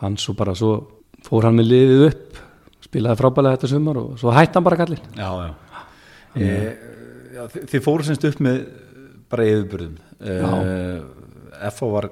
hann 0.00 0.16
svo 0.20 0.32
bara 0.38 0.54
svo 0.56 0.70
fór 1.26 1.44
hann 1.48 1.58
með 1.60 1.68
liðið 1.72 2.04
upp 2.10 2.38
spilaði 2.86 3.20
frábælega 3.20 3.58
þetta 3.58 3.72
sumar 3.74 4.00
og 4.00 4.14
svo 4.20 4.32
hætti 4.34 4.56
hann 4.58 4.66
bara 4.66 4.78
kallin 4.80 5.02
Já, 5.16 5.28
já, 5.44 5.50
e, 6.34 6.48
já 7.36 7.42
þi- 7.52 7.66
Þið 7.74 7.84
fóru 7.84 8.06
semst 8.08 8.24
upp 8.30 8.40
með 8.42 8.62
bara 9.30 9.44
yfirburðum. 9.46 9.92
E, 10.18 11.70
FO 11.76 11.90
var, 11.92 12.08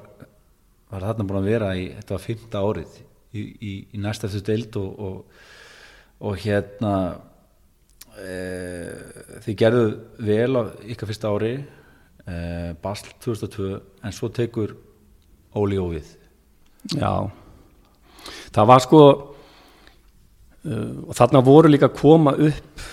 var 0.93 1.07
þarna 1.09 1.25
búin 1.27 1.41
að 1.41 1.49
vera 1.51 1.73
í, 1.75 1.89
þetta 1.97 2.15
var 2.15 2.23
fymta 2.23 2.61
árið 2.63 2.99
í, 3.35 3.43
í, 3.43 3.73
í 3.95 4.03
næsta 4.03 4.29
eftir 4.29 4.45
deild 4.47 4.79
og, 4.81 5.01
og, 5.09 5.41
og 6.29 6.39
hérna 6.45 6.95
e, 8.17 8.37
þið 9.47 9.59
gerðu 9.65 9.89
vel 10.31 10.53
á 10.57 10.63
ykkar 10.89 11.11
fyrsta 11.11 11.33
ári 11.33 11.55
e, 11.59 12.39
Basl 12.83 13.13
2002 13.25 13.75
en 14.05 14.17
svo 14.17 14.33
tekur 14.33 14.77
Óli 15.59 15.81
Óvið 15.81 16.15
Já, 16.95 17.29
það 18.55 18.69
var 18.71 18.83
sko 18.85 19.03
uh, 20.69 20.97
og 21.09 21.15
þarna 21.17 21.45
voru 21.45 21.71
líka 21.71 21.89
að 21.91 21.99
koma 21.99 22.35
upp 22.39 22.85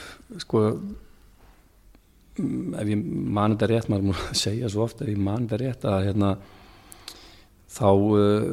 sko 0.42 0.64
mm, 2.40 2.76
ef 2.82 2.92
ég 2.92 3.04
mani 3.06 3.56
þetta 3.56 3.70
rétt 3.72 3.92
maður 3.92 4.10
múið 4.10 4.24
að 4.30 4.40
segja 4.46 4.72
svo 4.74 4.88
oft 4.88 5.04
ef 5.04 5.12
ég 5.12 5.22
mani 5.22 5.48
þetta 5.48 5.62
rétt 5.62 5.88
að 5.92 6.08
hérna 6.10 6.32
þá 7.76 7.90
uh, 7.92 8.50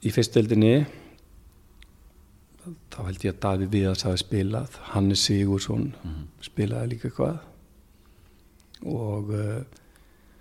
í 0.00 0.12
fyrstveldinni 0.14 0.74
þá 2.92 2.98
held 3.06 3.24
ég 3.24 3.34
að 3.34 3.40
Daví 3.44 3.68
Viðars 3.72 4.04
hafi 4.06 4.20
spilað 4.22 4.76
Hannes 4.92 5.24
Sigursson 5.26 5.90
spilaði 6.44 6.94
líka 6.94 7.08
eitthvað. 7.08 7.40
Og 8.90 9.32
uh, 9.36 9.60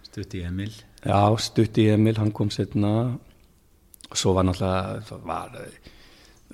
Stutti 0.05 0.43
Emil. 0.47 0.71
Já, 1.03 1.21
Stutti 1.39 1.87
Emil, 1.91 2.17
hann 2.19 2.31
kom 2.35 2.51
setna 2.51 2.93
og 4.09 4.17
svo 4.17 4.33
var 4.33 4.47
náttúrulega 4.47 5.59
eh, 5.61 5.91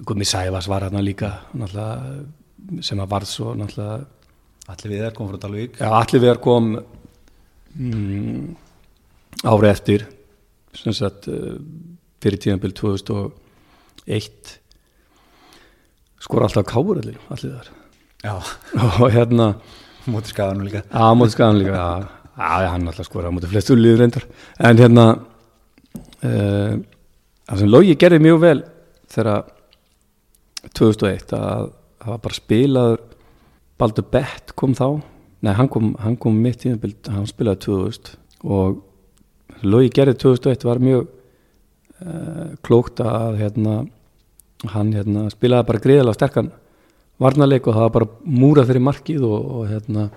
Gumi 0.06 0.26
Sæfars 0.28 0.68
var 0.68 0.90
hann 0.90 1.00
líka 1.06 1.32
náttúrulega 1.54 2.82
sem 2.84 3.00
að 3.00 3.12
varð 3.14 3.32
svo 3.32 3.54
Allir 4.66 4.96
við 4.96 5.04
er 5.06 5.14
kom 5.14 5.28
frá 5.30 5.38
Dalvík. 5.38 5.76
Já, 5.78 5.92
allir 5.94 6.22
við 6.24 6.40
kom 6.42 6.72
mm, 7.78 8.46
ári 9.46 9.70
eftir. 9.70 10.08
Sem 10.74 10.96
sagt 10.98 11.28
eh, 11.30 11.60
fyrir 12.26 12.42
tíðanbíl 12.42 12.74
2001 12.82 14.56
skor 16.26 16.48
alltaf 16.48 16.66
káur 16.66 16.98
allir, 16.98 17.20
allir 17.30 17.54
þar. 17.60 17.72
Já, 18.26 18.36
og 19.04 19.08
hérna 19.14 19.52
móti 20.10 20.34
skaganum 20.34 20.66
líka. 20.66 20.82
Já, 20.90 21.06
á 21.06 21.14
móti 21.14 21.36
skagan 21.38 21.62
líka 21.62 21.78
Já, 22.36 22.52
já 22.66 22.70
hann 22.74 22.90
alltaf 22.90 23.08
skora 23.08 23.30
á 23.30 23.36
móti 23.36 23.52
flestu 23.52 23.78
líður 23.78 24.02
reyndar. 24.04 24.26
En 24.58 24.82
hérna 24.82 25.06
uh, 26.26 26.74
Það 27.46 27.62
sem 27.62 27.70
Lógi 27.70 27.96
gerði 28.02 28.22
mjög 28.26 28.40
vel 28.42 28.60
þegar 29.14 29.52
2001 30.74 31.34
að 31.38 31.68
það 32.02 32.10
var 32.10 32.24
bara 32.24 32.38
spilaður 32.40 33.04
Baldur 33.78 34.08
Bett 34.10 34.54
kom 34.58 34.74
þá. 34.78 34.88
Nei, 35.46 35.54
hann 35.54 35.70
kom, 35.70 35.92
hann 36.02 36.16
kom 36.18 36.40
mitt 36.42 36.66
í 36.66 36.72
hann 36.74 37.30
spilaði 37.30 37.68
2000 37.68 38.16
og 38.50 38.82
Lógi 39.62 39.92
gerði 39.94 40.18
2001 40.26 40.66
var 40.66 40.82
mjög 40.82 41.12
uh, 42.04 42.56
klókt 42.66 43.02
að 43.04 43.40
hérna, 43.44 43.78
hann 44.74 44.92
hérna, 44.96 45.30
spilaði 45.34 45.70
bara 45.70 45.84
greiðilega 45.86 46.18
sterkan 46.18 46.52
varnarleik 47.22 47.68
og 47.68 47.78
það 47.78 47.88
var 47.88 47.96
bara 47.96 48.12
múrað 48.44 48.72
fyrir 48.72 48.84
markið 48.84 49.24
og, 49.28 49.48
og 49.60 49.70
hérna 49.72 50.10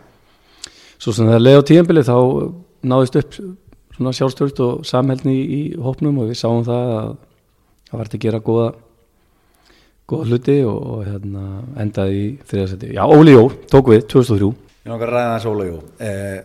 svo 0.98 1.14
sem 1.14 1.30
það 1.30 1.44
leið 1.44 1.60
á 1.62 1.68
tíðanbili 1.70 2.04
þá 2.06 2.16
náðist 2.88 3.18
upp 3.20 3.38
svona 3.98 4.14
sjálfstört 4.14 4.60
og 4.62 4.84
samhældni 4.86 5.34
í, 5.34 5.46
í 5.46 5.62
hópnum 5.82 6.20
og 6.22 6.30
við 6.30 6.40
sáum 6.40 6.66
það 6.66 6.92
að 6.96 7.08
það 7.88 8.00
var 8.00 8.10
til 8.10 8.18
að 8.18 8.24
gera 8.26 8.44
góða 8.44 8.68
góða 10.08 10.28
hluti 10.30 10.56
og, 10.64 10.78
og 10.78 11.00
hérna 11.04 11.44
endaði 11.82 12.20
í 12.20 12.28
þriðarsæti. 12.48 12.92
Já, 12.96 13.02
Óli 13.04 13.34
Jó 13.34 13.42
tók 13.68 13.90
við 13.92 14.06
2003. 14.08 14.52
Ég 14.86 14.92
langar 14.92 15.10
að 15.10 15.18
ræða 15.18 15.34
þess 15.34 15.50
Óla 15.50 15.66
Jó 15.68 15.78
eh, 16.06 16.38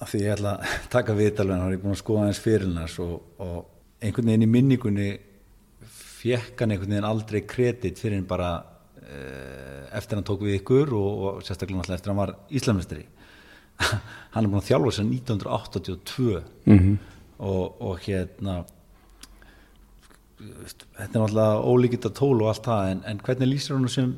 af 0.00 0.10
því 0.12 0.22
ég 0.24 0.34
ætla 0.34 0.54
að 0.56 0.74
taka 0.94 1.16
viðtalveg 1.16 1.56
hann 1.56 1.68
er 1.68 1.76
ég 1.76 1.84
búin 1.84 1.96
að 1.96 2.02
skoða 2.02 2.26
hans 2.26 2.42
fyrirnars 2.44 2.96
og, 3.04 3.14
og 3.40 3.60
einhvern 4.00 4.32
veginn 4.32 4.46
í 4.46 4.50
minningunni 4.50 5.10
fekk 6.20 6.64
hann 6.64 6.74
einhvern 6.74 6.94
veginn 6.96 7.08
aldrei 7.08 7.40
kredit 7.48 8.00
fyrir 8.00 8.18
hann 8.18 8.28
bara 8.30 8.50
eh, 9.04 9.86
eftir 9.96 10.18
hann 10.18 10.26
tók 10.28 10.44
við 10.46 10.60
ykkur 10.60 10.92
og, 10.96 11.10
og 11.20 11.40
sérstaklega 11.46 11.80
náttúrulega 11.80 12.00
eftir 12.00 12.14
hann 12.14 12.22
var 12.22 12.34
Íslamistri 12.50 13.06
hann 14.34 14.44
er 14.44 14.50
búin 14.50 14.60
að 14.60 14.68
þjálfa 14.72 14.98
sér 14.98 15.10
1982 15.12 16.42
Mm 16.70 16.98
og, 17.40 17.80
og 17.80 18.04
hérna 18.04 18.60
þetta 20.40 21.06
er 21.06 21.22
náttúrulega 21.22 21.62
ólíkitt 21.68 22.08
að 22.08 22.16
tól 22.20 22.36
og 22.42 22.50
allt 22.52 22.66
það 22.66 22.92
en, 22.92 23.02
en 23.12 23.22
hvernig 23.24 23.50
lýsir 23.50 23.76
hann 23.76 23.92
sem 23.92 24.12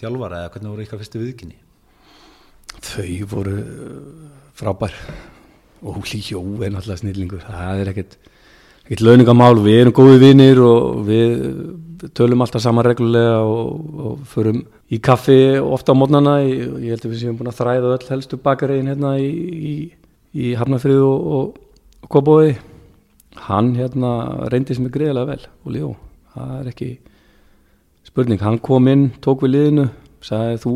þjálfara 0.00 0.42
eða 0.42 0.52
hvernig 0.54 0.72
voru 0.72 0.86
ykkar 0.86 1.02
fyrstu 1.02 1.22
viðkynni? 1.22 1.58
Þau 2.82 3.28
voru 3.30 3.56
uh, 3.60 4.28
frábær. 4.58 4.94
Óli 5.82 6.22
Jó 6.22 6.40
er 6.62 6.72
náttúrulega 6.72 7.02
snillingur. 7.02 7.42
Það 7.44 7.82
er 7.82 7.90
ekkert, 7.92 8.16
ekkert 8.84 9.04
launingamál. 9.06 9.54
Við 9.62 9.80
erum 9.80 9.96
góði 9.96 10.20
vinnir 10.22 10.60
og 10.64 11.02
við 11.06 12.10
tölum 12.18 12.42
alltaf 12.42 12.64
saman 12.64 12.86
reglulega 12.86 13.38
og, 13.46 14.00
og 14.06 14.26
förum 14.32 14.62
í 14.90 14.98
kaffi 14.98 15.58
ofta 15.62 15.94
á 15.94 15.98
mótnana. 15.98 16.40
Ég, 16.42 16.90
held 16.90 17.06
að 17.06 17.12
við 17.12 17.22
séum 17.22 17.38
búin 17.38 17.52
að 17.52 17.60
þræða 17.60 17.94
öll 17.96 18.08
helstu 18.10 18.40
bakaregin 18.42 18.90
hérna 18.90 19.14
í, 19.22 19.30
í, 19.72 19.74
í 20.34 20.52
Hafnafrið 20.58 21.04
og, 21.06 21.30
og, 21.38 21.80
og 22.02 22.12
Kóbói. 22.12 22.56
Hann 23.46 23.72
hérna 23.78 24.12
reyndi 24.52 24.76
sem 24.76 24.86
er 24.88 24.94
greiðilega 24.94 25.30
vel, 25.30 25.48
Óli 25.66 25.80
Jó. 25.84 25.94
Það 26.34 26.52
er 26.58 26.68
ekki 26.72 26.90
spurning. 28.08 28.42
Hann 28.42 28.60
kom 28.64 28.90
inn, 28.90 29.08
tók 29.24 29.44
við 29.46 29.54
liðinu, 29.54 29.88
sagði 30.24 30.60
þú 30.66 30.74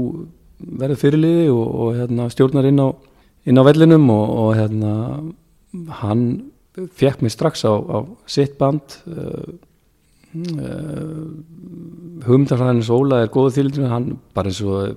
verður 0.56 1.00
fyrirliði 1.02 1.48
og, 1.52 1.66
og 1.66 1.98
hérna, 1.98 2.28
stjórnar 2.32 2.68
inn 2.70 2.80
á, 2.80 2.88
inn 3.46 3.60
á 3.60 3.66
vellinum 3.66 4.06
og, 4.14 4.30
og 4.40 4.50
hérna, 4.56 4.92
hann 6.00 6.22
fekk 6.76 7.22
mig 7.24 7.32
strax 7.32 7.64
á, 7.64 7.72
á 7.72 7.98
sitt 8.28 8.56
band. 8.58 8.98
Uh, 9.08 9.56
uh, 10.60 11.28
hugmyndarfræðinins 12.26 12.90
Óla 12.92 13.22
er 13.24 13.32
góðu 13.32 13.54
þýlindinu, 13.56 13.90
hann 13.90 14.10
bara 14.36 14.52
eins 14.52 14.60
og 14.64 14.96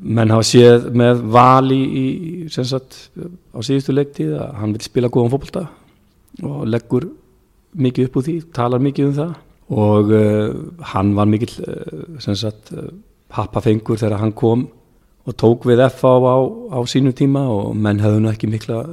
menn 0.00 0.32
hafa 0.32 0.46
séð 0.46 0.90
með 0.96 1.24
val 1.34 1.72
í, 1.74 1.82
í 2.00 2.04
sagt, 2.56 3.10
á 3.52 3.58
síðustu 3.60 3.96
leiktíð 3.96 4.36
að 4.40 4.54
hann 4.60 4.76
vil 4.76 4.86
spila 4.86 5.12
góðan 5.12 5.34
fótbolta 5.34 5.66
og 6.46 6.64
leggur 6.68 7.08
mikið 7.76 8.08
upp 8.08 8.16
úr 8.20 8.26
því, 8.28 8.38
talar 8.56 8.82
mikið 8.84 9.10
um 9.10 9.18
það. 9.20 9.34
Og 9.76 10.12
uh, 10.14 10.54
hann 10.92 11.12
var 11.16 11.26
uh, 11.26 12.88
happafengur 13.34 13.98
þegar 13.98 14.20
hann 14.22 14.36
kom 14.36 14.68
og 15.26 15.34
tók 15.34 15.66
við 15.66 15.82
FA 15.90 16.12
á, 16.22 16.38
á 16.70 16.78
sínu 16.86 17.10
tíma 17.16 17.42
og 17.50 17.74
menn 17.74 17.98
hefðu 17.98 18.20
nú 18.22 18.30
ekki 18.30 18.46
mikla 18.46 18.84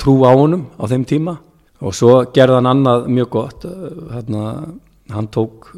trú 0.00 0.20
á 0.24 0.32
honum 0.36 0.66
á 0.80 0.84
þeim 0.90 1.04
tíma. 1.08 1.38
Og 1.84 1.92
svo 1.92 2.22
gerði 2.32 2.56
hann 2.56 2.70
annað 2.70 3.08
mjög 3.12 3.30
gott 3.34 3.66
hérna, 4.12 4.42
hann 5.12 5.28
tók 5.28 5.68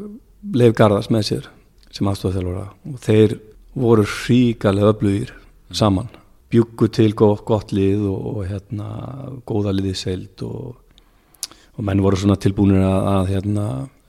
Leif 0.55 0.77
Garðars 0.79 1.11
með 1.11 1.25
sér 1.27 1.49
sem 1.91 2.07
aðstofþjálfara 2.07 2.69
og 2.93 3.01
þeir 3.03 3.35
voru 3.79 4.05
hríkalega 4.07 4.93
öflugir 4.93 5.33
saman. 5.75 6.09
Bjuggu 6.49 6.89
til 6.95 7.13
gott, 7.19 7.43
gott 7.45 7.75
lið 7.77 8.07
og, 8.09 8.29
og 8.31 8.47
hérna, 8.49 8.87
góða 9.49 9.75
liðið 9.75 9.99
seild 10.01 10.45
og, 10.47 10.79
og 11.77 11.85
menn 11.85 12.01
voru 12.05 12.21
svona 12.21 12.39
tilbúinir 12.41 12.87
að, 12.87 13.09
að 13.13 13.33
hérna, 13.35 13.65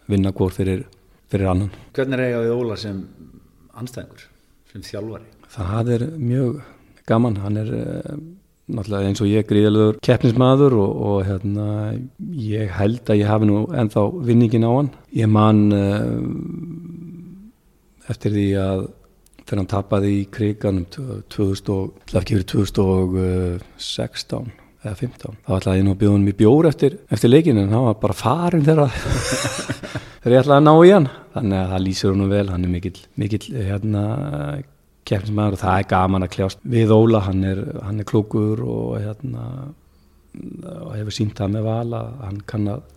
vinna 0.10 0.32
hvort 0.36 0.56
fyrir, 0.56 0.86
fyrir 1.32 1.52
annan. 1.52 1.74
Hvernig 1.98 2.24
er 2.24 2.46
við 2.46 2.54
Óla 2.56 2.78
sem 2.80 3.02
anstæðingur, 3.82 4.24
sem 4.72 4.86
þjálfari? 4.88 5.28
Það 5.52 5.92
er 5.98 6.06
mjög 6.22 6.62
gaman, 7.10 7.42
hann 7.44 7.60
er 7.60 7.74
uh, 7.76 8.16
náttúrulega 8.70 9.10
eins 9.10 9.22
og 9.24 9.30
ég 9.32 9.48
gríðalegur 9.50 10.00
keppnismadur 10.06 10.74
og, 10.78 10.92
og 11.10 11.18
hérna, 11.28 11.68
ég 12.34 12.72
held 12.78 13.10
að 13.10 13.20
ég 13.24 13.32
hafi 13.32 13.46
nú 13.50 13.58
ennþá 13.74 14.02
vinningin 14.30 14.68
á 14.68 14.72
hann. 14.72 14.92
Ég 15.18 15.28
man 15.32 15.58
uh, 15.74 16.18
eftir 18.10 18.32
því 18.38 18.48
að 18.62 18.88
þegar 19.50 19.60
hann 19.64 19.74
tapaði 19.74 20.10
í 20.20 20.24
kriganum 20.34 20.86
2000 20.94 21.74
og, 21.74 21.94
ekki 22.14 22.38
verið 22.38 22.50
2016 22.54 24.52
eða 24.80 24.96
15, 24.96 25.40
þá 25.44 25.52
ætlaði 25.58 25.80
ég 25.82 25.86
nú 25.86 25.94
að 25.94 26.02
bjóða 26.04 26.16
hann 26.16 26.30
í 26.30 26.40
bjór 26.40 26.68
eftir, 26.70 26.94
eftir 27.12 27.32
leikinu 27.34 27.66
en 27.66 27.74
hann 27.74 27.88
var 27.90 27.98
bara 28.00 28.16
farin 28.16 28.64
þegar 28.64 28.94
þegar 30.22 30.36
ég 30.36 30.44
ætlaði 30.44 30.56
að 30.56 30.68
ná 30.70 30.74
í 30.86 30.94
hann 30.94 31.10
þannig 31.34 31.58
að 31.60 31.74
það 31.74 31.84
lýsir 31.88 32.14
hann 32.14 32.32
vel, 32.32 32.46
hann 32.54 32.68
er 32.68 32.72
mikill, 32.76 33.00
mikill 33.20 33.46
hérna 33.58 34.04
keppnismæður 35.10 35.58
og 35.58 35.62
það 35.64 35.82
er 35.82 35.90
gaman 35.90 36.26
að 36.26 36.34
kljást 36.38 36.64
við 36.76 36.94
Óla, 36.96 37.24
hann 37.26 37.44
er, 37.50 37.62
hann 37.86 38.00
er 38.00 38.08
klókur 38.10 38.64
og 38.66 38.96
hérna 39.02 39.50
og 40.86 40.96
hefur 40.96 41.16
sínt 41.16 41.38
það 41.40 41.56
með 41.58 41.68
val 41.68 42.00
að 42.00 42.10
hann 42.28 42.42
kann 42.48 42.72
að 42.76 42.88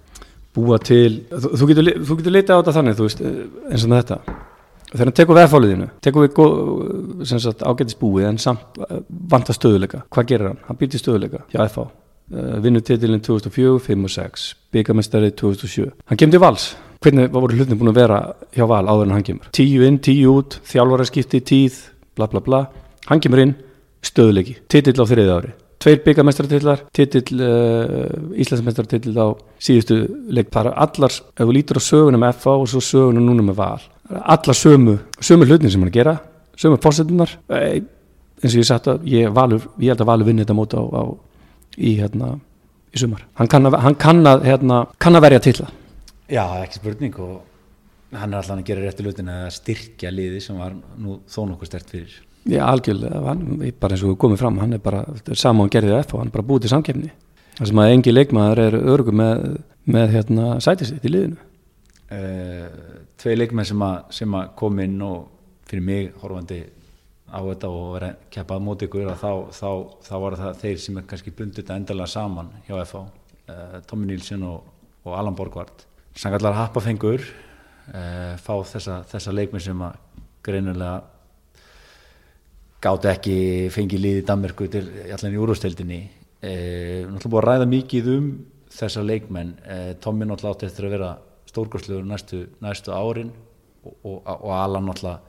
búa 0.52 0.78
til. 0.84 1.22
Þú, 1.32 1.52
þú 1.58 1.68
getur, 1.70 1.92
getur 2.10 2.34
leitað 2.34 2.56
á 2.56 2.60
þetta 2.60 2.74
þannig 2.78 3.00
veist, 3.00 3.22
eins 3.24 3.86
og 3.86 3.92
með 3.92 4.02
þetta. 4.02 4.40
Þegar 4.92 5.08
hann 5.08 5.16
tekur 5.16 5.38
veðfáliðinu 5.38 5.88
tekur 6.04 6.26
við 6.26 6.34
góð, 6.36 6.56
sem 7.28 7.40
sagt, 7.40 7.64
ágætis 7.64 7.96
búið 7.96 8.28
en 8.28 8.38
samt 8.42 8.80
vanta 9.08 9.54
stöðuleika 9.56 10.02
hvað 10.12 10.28
gerir 10.28 10.50
hann? 10.50 10.60
Hann 10.66 10.78
býr 10.80 10.90
til 10.92 11.00
stöðuleika 11.00 11.44
hjá 11.48 11.62
FH 11.64 11.86
uh, 11.86 12.58
vinnur 12.64 12.84
titilinn 12.84 13.24
2004, 13.24 13.78
5 13.86 14.04
og 14.04 14.12
6 14.12 14.44
byggamestari 14.76 15.32
2007 15.32 15.86
hann 15.88 16.20
kemur 16.20 16.36
til 16.36 16.44
vals. 16.44 16.66
Hvernig 17.02 17.32
voru 17.34 17.56
hlutin 17.56 17.80
búin 17.80 17.90
að 17.90 18.02
vera 18.02 18.18
hjá 18.54 18.66
val 18.68 18.84
áður 18.84 19.08
en 19.08 19.16
hann 19.16 19.24
kemur? 19.26 19.48
Tíu 19.56 19.88
inn, 19.88 19.96
tíu 20.04 20.36
út, 20.36 20.60
þjálfara 20.68 21.08
skipti 21.08 21.40
tíð, 21.40 21.80
bla 22.18 22.28
bla 22.30 22.42
bla. 22.44 22.62
Hann 23.08 23.22
kemur 23.22 23.42
inn, 23.42 23.56
stöðuleiki 24.04 24.58
titill 24.70 24.98
á 24.98 25.06
þriði 25.08 25.34
ári. 25.36 25.52
Tveir 25.82 25.98
byggamestartillar, 26.04 26.84
titill 26.94 27.40
uh, 27.42 28.36
Íslandsmestartill 28.38 29.16
á 29.18 29.34
síðustu 29.58 29.96
leik, 30.30 30.52
það 30.54 30.68
er 30.70 30.76
allar, 30.84 31.16
ef 31.34 31.48
við 31.48 31.56
lítur 31.56 31.80
á 31.80 31.88
sögunum 31.88 32.22
með 32.22 32.38
FA 32.38 32.54
og 32.60 32.70
svo 32.70 32.82
sögunum 32.86 33.26
núna 33.26 33.48
með 33.48 33.58
val 33.58 33.80
allar 34.20 34.56
sömu, 34.56 34.98
sömu 35.20 35.46
hlutin 35.46 35.70
sem 35.70 35.82
hann 35.82 35.92
gera 35.92 36.16
sömu 36.58 36.78
fórsetunar 36.82 37.32
eins 37.48 38.54
og 38.54 38.58
ég 38.58 38.66
sagt 38.66 38.88
að 38.90 39.06
ég, 39.08 39.30
valur, 39.34 39.68
ég 39.78 39.92
held 39.92 40.02
að 40.02 40.10
Valur 40.10 40.28
vinni 40.28 40.42
þetta 40.42 40.56
móta 40.58 40.82
á, 40.82 40.84
á, 40.84 41.02
í, 41.78 41.94
hérna, 42.00 42.34
í 42.90 42.98
sumar. 42.98 43.22
Hann 43.38 43.50
kann 43.50 43.68
að, 43.70 43.78
hann 43.84 43.96
kann 44.02 44.26
að, 44.26 44.42
hérna, 44.48 44.82
kann 44.98 45.18
að 45.18 45.26
verja 45.28 45.44
tilla 45.46 45.68
Já, 46.32 46.42
ekki 46.64 46.80
spurning 46.80 47.18
og 47.22 47.38
hann 48.12 48.32
er 48.32 48.40
alltaf 48.40 48.58
að 48.58 48.66
gera 48.68 48.84
réttu 48.84 49.06
hlutin 49.06 49.30
að 49.32 49.48
styrkja 49.56 50.12
liði 50.12 50.42
sem 50.44 50.58
var 50.60 50.74
nú 50.74 51.20
þó 51.30 51.42
nokkuð 51.50 51.70
stert 51.70 51.92
fyrir. 51.92 52.14
Já, 52.42 52.64
algjörlega, 52.66 53.20
hann, 53.28 53.44
bara 53.80 53.94
eins 53.94 54.02
og 54.06 54.16
komum 54.18 54.40
fram 54.40 54.58
hann 54.58 54.74
er 54.74 54.82
bara, 54.82 55.04
saman 55.38 55.70
gerðið 55.70 56.00
F 56.00 56.16
og 56.16 56.22
hann 56.22 56.32
er 56.32 56.34
bara 56.34 56.46
búið 56.48 56.64
til 56.64 56.72
samkefni 56.72 57.12
þar 57.58 57.70
sem 57.70 57.80
að 57.82 57.92
engi 57.94 58.14
leikmaður 58.14 58.62
er 58.64 58.76
örgu 58.80 59.14
með, 59.14 59.44
með 59.94 60.14
hérna, 60.16 60.48
sætisitt 60.64 61.06
í 61.06 61.12
liðinu. 61.12 61.48
Uh, 62.12 62.66
Tvei 63.22 63.36
leikmenn 63.36 63.68
sem 63.68 63.84
sem 64.12 64.34
að 64.34 64.48
kom 64.58 64.80
inn 64.82 64.98
og 65.06 65.28
fyrir 65.70 65.84
mig 65.86 66.08
horfandi 66.20 66.58
á 67.32 67.40
þetta 67.40 67.70
og 67.72 67.86
verið 67.94 68.10
að 68.10 68.26
keppa 68.34 68.58
á 68.58 68.64
móti 68.64 68.88
ykkur 68.88 69.14
þá, 69.16 69.30
þá, 69.54 69.70
þá 70.04 70.14
var 70.24 70.36
það 70.40 70.58
þeir 70.64 70.82
sem 70.82 70.98
er 70.98 71.06
kannski 71.08 71.32
bundið 71.38 71.62
þetta 71.62 71.78
endalega 71.80 72.12
saman 72.12 72.50
hjá 72.66 72.74
FH 72.82 73.00
uh, 73.00 73.78
Tommy 73.88 74.10
Nílsson 74.10 74.44
og, 74.50 74.66
og 75.06 75.16
Allan 75.16 75.38
Borgvart 75.38 75.86
sangallar 76.18 76.58
happafengur 76.58 77.24
uh, 77.90 78.34
fá 78.38 78.54
þessa, 78.74 79.02
þessa 79.10 79.34
leikmenn 79.34 79.64
sem 79.64 79.82
að 79.82 79.98
greinilega 80.42 81.00
gátt 82.82 83.06
ekki 83.12 83.36
fengið 83.70 84.02
líði 84.02 84.24
Danmarku 84.26 84.66
til 84.70 84.82
allan 85.14 85.34
í 85.36 85.38
úrústeldinni 85.38 86.00
eh, 86.42 87.04
náttúrulega 87.06 87.30
búið 87.30 87.42
að 87.42 87.48
ræða 87.48 87.68
mikið 87.70 88.08
um 88.16 88.30
þessa 88.72 89.04
leikmenn. 89.06 89.52
Eh, 89.62 89.90
Tommi 90.02 90.26
náttúrulega 90.26 90.56
átti 90.56 90.68
eftir 90.68 90.88
að 90.88 90.96
vera 90.96 91.10
stórkostluður 91.52 92.08
næstu, 92.08 92.40
næstu 92.64 92.94
árin 92.96 93.30
og, 93.84 93.94
og, 94.02 94.18
og 94.34 94.50
Alan 94.56 94.88
náttúrulega 94.88 95.20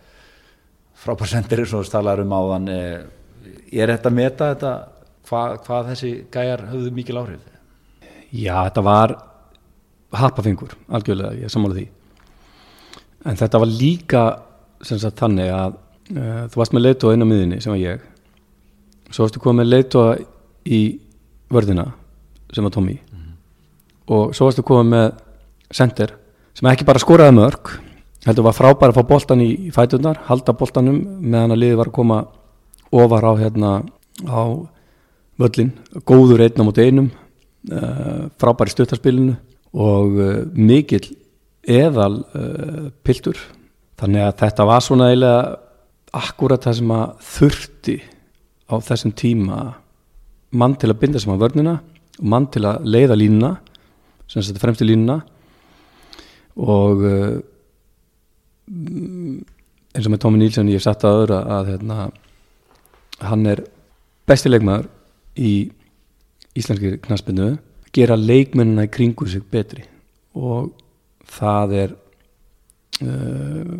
frábærsendir 1.04 1.64
eins 1.64 1.76
og 1.78 1.86
staðlar 1.88 2.24
um 2.24 2.34
áðan. 2.34 2.70
Eh, 2.74 3.04
er 3.74 3.94
þetta 3.94 4.10
að 4.10 4.18
meta 4.18 4.52
þetta 4.54 4.76
hvað, 5.30 5.58
hvað 5.68 5.92
þessi 5.92 6.14
gæjar 6.34 6.68
höfðu 6.72 6.94
mikil 6.96 7.20
áhrif? 7.22 7.50
Já, 8.34 8.56
þetta 8.66 8.86
var 8.88 9.20
happafingur, 10.14 10.74
algjörlega, 10.94 11.38
ég 11.38 11.54
samála 11.54 11.78
því 11.78 11.92
en 13.26 13.40
þetta 13.40 13.60
var 13.60 13.72
líka 13.72 14.24
sagt 14.84 15.20
þannig 15.20 15.52
að 15.54 15.80
Uh, 16.12 16.50
þú 16.52 16.60
varst 16.60 16.74
með 16.76 16.84
leitóa 16.84 17.14
inn 17.16 17.24
á 17.24 17.28
miðinni 17.28 17.58
sem 17.64 17.72
var 17.72 17.80
ég. 17.80 18.02
Svo 19.08 19.24
varstu 19.24 19.40
komið 19.40 19.62
með 19.62 19.70
leitóa 19.72 20.10
í 20.68 20.80
vörðina 21.54 21.86
sem 22.52 22.66
var 22.66 22.74
Tommy. 22.76 22.98
Mm 23.00 23.20
-hmm. 23.20 23.38
og 24.14 24.36
svo 24.36 24.46
varstu 24.46 24.64
komið 24.68 24.90
með 24.92 25.14
sender 25.72 26.14
sem 26.54 26.68
ekki 26.68 26.86
bara 26.86 27.00
skoraði 27.00 27.32
mörg 27.32 27.80
heldur 28.26 28.44
var 28.44 28.54
frábær 28.54 28.90
að 28.92 28.98
fá 29.00 29.08
boltan 29.08 29.42
í, 29.42 29.72
fætunar 29.72 30.20
halda 30.28 30.54
boltanum 30.54 31.00
meðan 31.20 31.52
að 31.52 31.58
liði 31.58 31.76
var 31.76 31.88
að 31.88 31.94
koma 31.94 32.26
ofar 32.92 33.24
á 33.24 33.34
hérna 33.40 33.84
á 34.28 34.44
völlin, 35.40 35.72
góður 36.06 36.42
einna 36.42 36.64
mot 36.64 36.78
einum 36.78 37.12
uh, 37.72 38.30
frábær 38.38 38.68
í 38.68 38.72
stuttarspilinu 38.72 39.36
og 39.74 40.12
uh, 40.20 40.46
mikill 40.54 41.16
eðal 41.64 42.24
piltur. 43.06 43.40
Þannig 44.00 44.26
að 44.26 44.36
þetta 44.42 44.66
var 44.68 44.84
svona 44.84 45.10
eiginlega 45.12 45.44
akkurat 46.14 46.66
það 46.66 46.78
sem 46.80 46.94
að 46.94 47.14
þurfti 47.30 47.96
á 48.70 48.76
þessum 48.84 49.14
tíma 49.18 49.60
mann 50.54 50.76
til 50.78 50.92
að 50.92 51.00
binda 51.02 51.22
sem 51.22 51.34
að 51.34 51.46
vörnina 51.46 51.78
og 52.20 52.28
mann 52.30 52.48
til 52.54 52.66
að 52.70 52.86
leiða 52.86 53.18
línuna 53.18 53.54
sem 54.30 54.42
þetta 54.42 54.62
fremsti 54.62 54.88
línuna. 54.88 55.20
Og 56.62 57.02
uh, 57.02 57.38
eins 59.94 60.06
og 60.06 60.14
með 60.14 60.22
Tómi 60.26 60.42
Nílsson 60.42 60.72
ég 60.72 60.84
satt 60.84 61.06
að 61.08 61.24
öðra 61.24 61.40
að 61.58 61.72
hérna, 61.74 62.08
hann 63.24 63.48
er 63.50 63.64
bestilegmaður 64.30 64.90
í 65.38 65.54
íslenski 66.58 67.00
knaspinu 67.02 67.56
gera 67.94 68.18
leikmennina 68.18 68.86
í 68.88 68.94
kringu 68.94 69.28
sig 69.30 69.46
betri. 69.50 69.86
Og 70.38 70.72
það 71.34 71.76
er 71.82 71.96
uh, 73.04 73.74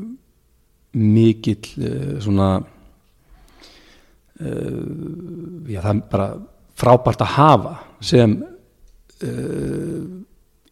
mikill 0.94 1.68
uh, 1.80 2.16
svona 2.24 2.50
uh, 4.40 4.82
já 5.70 5.80
það 5.82 5.92
er 5.94 6.02
bara 6.12 6.30
frábært 6.80 7.22
að 7.24 7.36
hafa 7.38 7.76
sem 8.04 8.42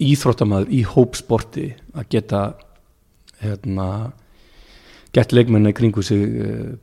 íþróttamæður 0.02 0.72
í 0.76 0.82
hópsporti 0.84 1.68
að 1.96 2.08
geta 2.12 2.40
hérna 3.40 3.86
gett 5.16 5.32
leikmenni 5.32 5.72
kringu 5.78 6.04
sig 6.04 6.26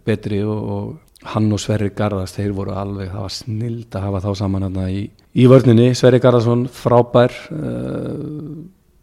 betri 0.07 0.39
og, 0.47 0.63
og 0.73 0.87
hann 1.27 1.51
og 1.53 1.61
Sverri 1.61 1.91
Garðars 1.97 2.37
þeir 2.37 2.55
voru 2.57 2.75
alveg, 2.79 3.11
það 3.11 3.25
var 3.25 3.35
snild 3.35 3.97
að 3.97 4.05
hafa 4.07 4.23
þá 4.25 4.31
saman 4.39 4.67
hérna 4.69 4.87
í, 4.93 5.05
í 5.11 5.47
vörninni. 5.51 5.91
Sverri 5.99 6.21
Garðarsson 6.23 6.67
frábær 6.73 7.35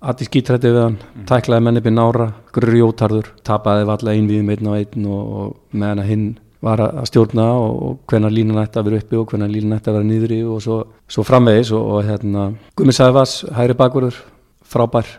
Atti 0.05 0.27
skítrætti 0.27 0.69
við 0.69 0.83
hann, 0.83 0.97
mm. 1.01 1.25
tæklaði 1.29 1.65
menn 1.65 1.79
upp 1.79 1.87
í 1.89 1.93
nára, 1.93 2.25
grjótarður, 2.53 3.29
tapaði 3.47 3.87
valla 3.89 4.13
einviðum 4.13 4.51
einn 4.53 4.69
og 4.69 4.75
einn 4.77 5.07
og, 5.09 5.31
og 5.39 5.79
meðan 5.81 6.03
að 6.03 6.11
hinn 6.11 6.27
var 6.65 6.81
að 6.81 7.07
stjórna 7.09 7.45
og, 7.61 7.99
hvenar 8.09 8.33
línan 8.33 8.61
ætti 8.63 8.79
að 8.81 8.89
vera 8.89 9.01
uppi 9.01 9.19
og 9.19 9.29
hvenar 9.31 9.51
línan 9.51 9.77
ætti 9.77 9.91
að 9.91 9.99
vera 9.99 10.09
nýðri 10.09 10.39
og 10.49 10.63
svo, 10.65 10.79
svo 11.11 11.25
framvegis 11.25 11.71
og, 11.75 11.85
og 11.97 12.07
hérna 12.07 12.47
Gumi 12.77 12.95
Sæfas, 12.95 13.37
hæri 13.55 13.77
bakverður, 13.77 14.17
frábær, 14.65 15.09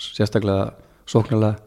sérstaklega 0.00 0.72
sóknarlega, 1.10 1.58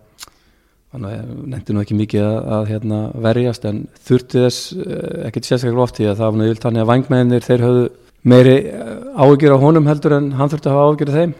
þannig 0.93 1.17
að 1.17 1.33
nefndi 1.53 1.75
nú 1.75 1.83
ekki 1.83 1.97
mikið 1.99 2.25
að, 2.25 2.37
að 2.57 2.71
hérna, 2.71 3.01
verjast 3.27 3.67
en 3.69 3.83
þurfti 4.07 4.45
þess 4.45 4.69
eh, 4.77 5.25
ekkert 5.29 5.49
sérstaklega 5.49 5.85
oft 5.85 6.01
í 6.01 6.07
að 6.07 6.21
það 6.21 6.29
var 6.29 6.39
náttúrulega 6.41 6.65
þannig 6.65 6.85
að 6.85 6.91
vangmennir 6.93 7.45
þeir 7.45 7.65
höfðu 7.67 7.89
meiri 8.27 8.55
eh, 8.71 8.95
ágjur 9.17 9.57
á 9.57 9.63
honum 9.65 9.89
heldur 9.91 10.17
en 10.17 10.31
hann 10.39 10.53
þurfti 10.53 10.71
að 10.71 10.79
hafa 10.79 10.95
ágjur 10.95 11.11
af 11.11 11.19
þeim 11.19 11.35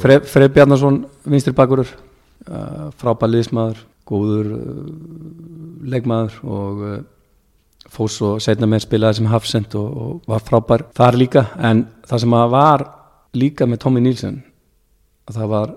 Freyr 0.00 0.24
Fre 0.26 0.48
Bjarnarsson 0.48 1.02
vinstri 1.24 1.54
bakurur 1.56 1.88
uh, 1.88 2.90
frábær 2.98 3.30
liðsmaður 3.30 3.82
góður 4.08 4.48
uh, 4.56 4.86
leikmaður 5.88 6.40
og 6.42 6.82
uh, 6.84 6.96
fóð 7.94 8.10
svo 8.10 8.32
setna 8.42 8.66
með 8.66 8.86
spilaði 8.86 9.20
sem 9.20 9.30
hafsend 9.30 9.76
og, 9.78 9.94
og 9.94 10.26
var 10.30 10.42
frábær 10.44 10.86
þar 10.96 11.20
líka. 11.20 11.46
En 11.58 11.86
það 12.08 12.24
sem 12.24 12.36
var 12.56 12.88
líka 13.34 13.68
með 13.68 13.84
Tommy 13.84 14.02
Nílsen 14.02 14.42
það 15.32 15.50
var 15.52 15.74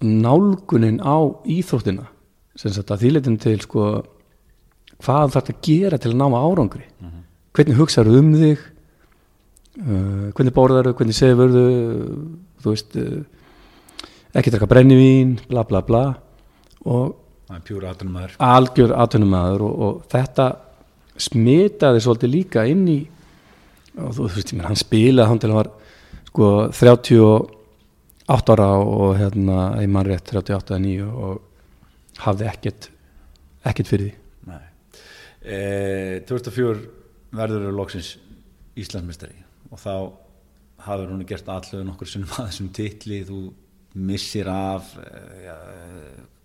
nálgunin 0.00 1.00
á 1.00 1.16
íþróttina. 1.48 2.08
Sem 2.56 2.72
sagt 2.74 2.90
að 2.92 3.06
þýletin 3.06 3.38
til 3.40 3.58
sko 3.62 3.86
hvað 5.00 5.32
þarf 5.32 5.34
þetta 5.36 5.54
að 5.54 5.64
gera 5.64 5.98
til 5.98 6.12
að 6.12 6.20
ná 6.20 6.26
árangri? 6.28 6.84
Mhm. 7.00 7.08
-huh. 7.08 7.22
hvernig 7.52 7.76
hugsaður 7.76 8.18
um 8.18 8.34
þig? 8.34 8.58
Uh, 9.80 10.32
hvernig 10.34 10.54
borðar 10.54 10.84
þau, 10.90 10.96
hvernig 10.98 11.14
sefur 11.14 11.50
þau 11.50 11.68
þú 12.62 12.74
veist 12.74 12.96
eh, 13.00 13.20
ekki 14.36 14.52
draka 14.54 14.68
brennivín, 14.70 15.38
bla 15.50 15.64
bla 15.68 15.82
bla. 15.86 16.04
Og 16.86 17.16
algjör 18.38 18.94
aðtunumæður 18.94 19.64
og, 19.66 19.80
og 19.86 20.02
þetta 20.12 20.46
smitaði 21.20 22.02
svolítið 22.04 22.32
líka 22.34 22.64
inn 22.70 22.86
í 22.88 23.00
og 23.98 24.14
þú 24.16 24.28
veist, 24.36 24.54
hann 24.62 24.78
spilaði 24.78 25.28
hann 25.28 25.42
til 25.42 25.50
að 25.50 25.58
var 25.58 25.70
sko 26.30 26.50
38 26.70 28.54
ára 28.54 28.70
og 28.78 29.18
hérna 29.18 29.58
í 29.82 29.90
mannrétt 29.90 30.30
38 30.30 30.76
eða 30.76 30.80
9 30.86 31.10
og 31.10 32.22
hafði 32.24 32.48
ekkert 32.52 32.90
ekkert 33.66 33.90
fyrir 33.90 34.08
því. 34.08 34.16
E, 35.40 35.58
2004 36.28 36.80
verður 37.36 37.66
eru 37.66 37.76
loksins 37.76 38.14
Íslandsmestari 38.80 39.38
og 39.70 39.80
þá 39.80 39.94
hafður 40.86 41.14
hún 41.14 41.26
gert 41.28 41.48
allavega 41.48 41.88
nokkur 41.88 42.10
sinnum 42.10 42.34
að 42.36 42.50
þessum 42.50 42.70
titli 42.76 43.22
þú 43.28 43.40
missir 44.10 44.48
af 44.52 44.92
eh, 45.02 45.46
ja, 45.46 45.56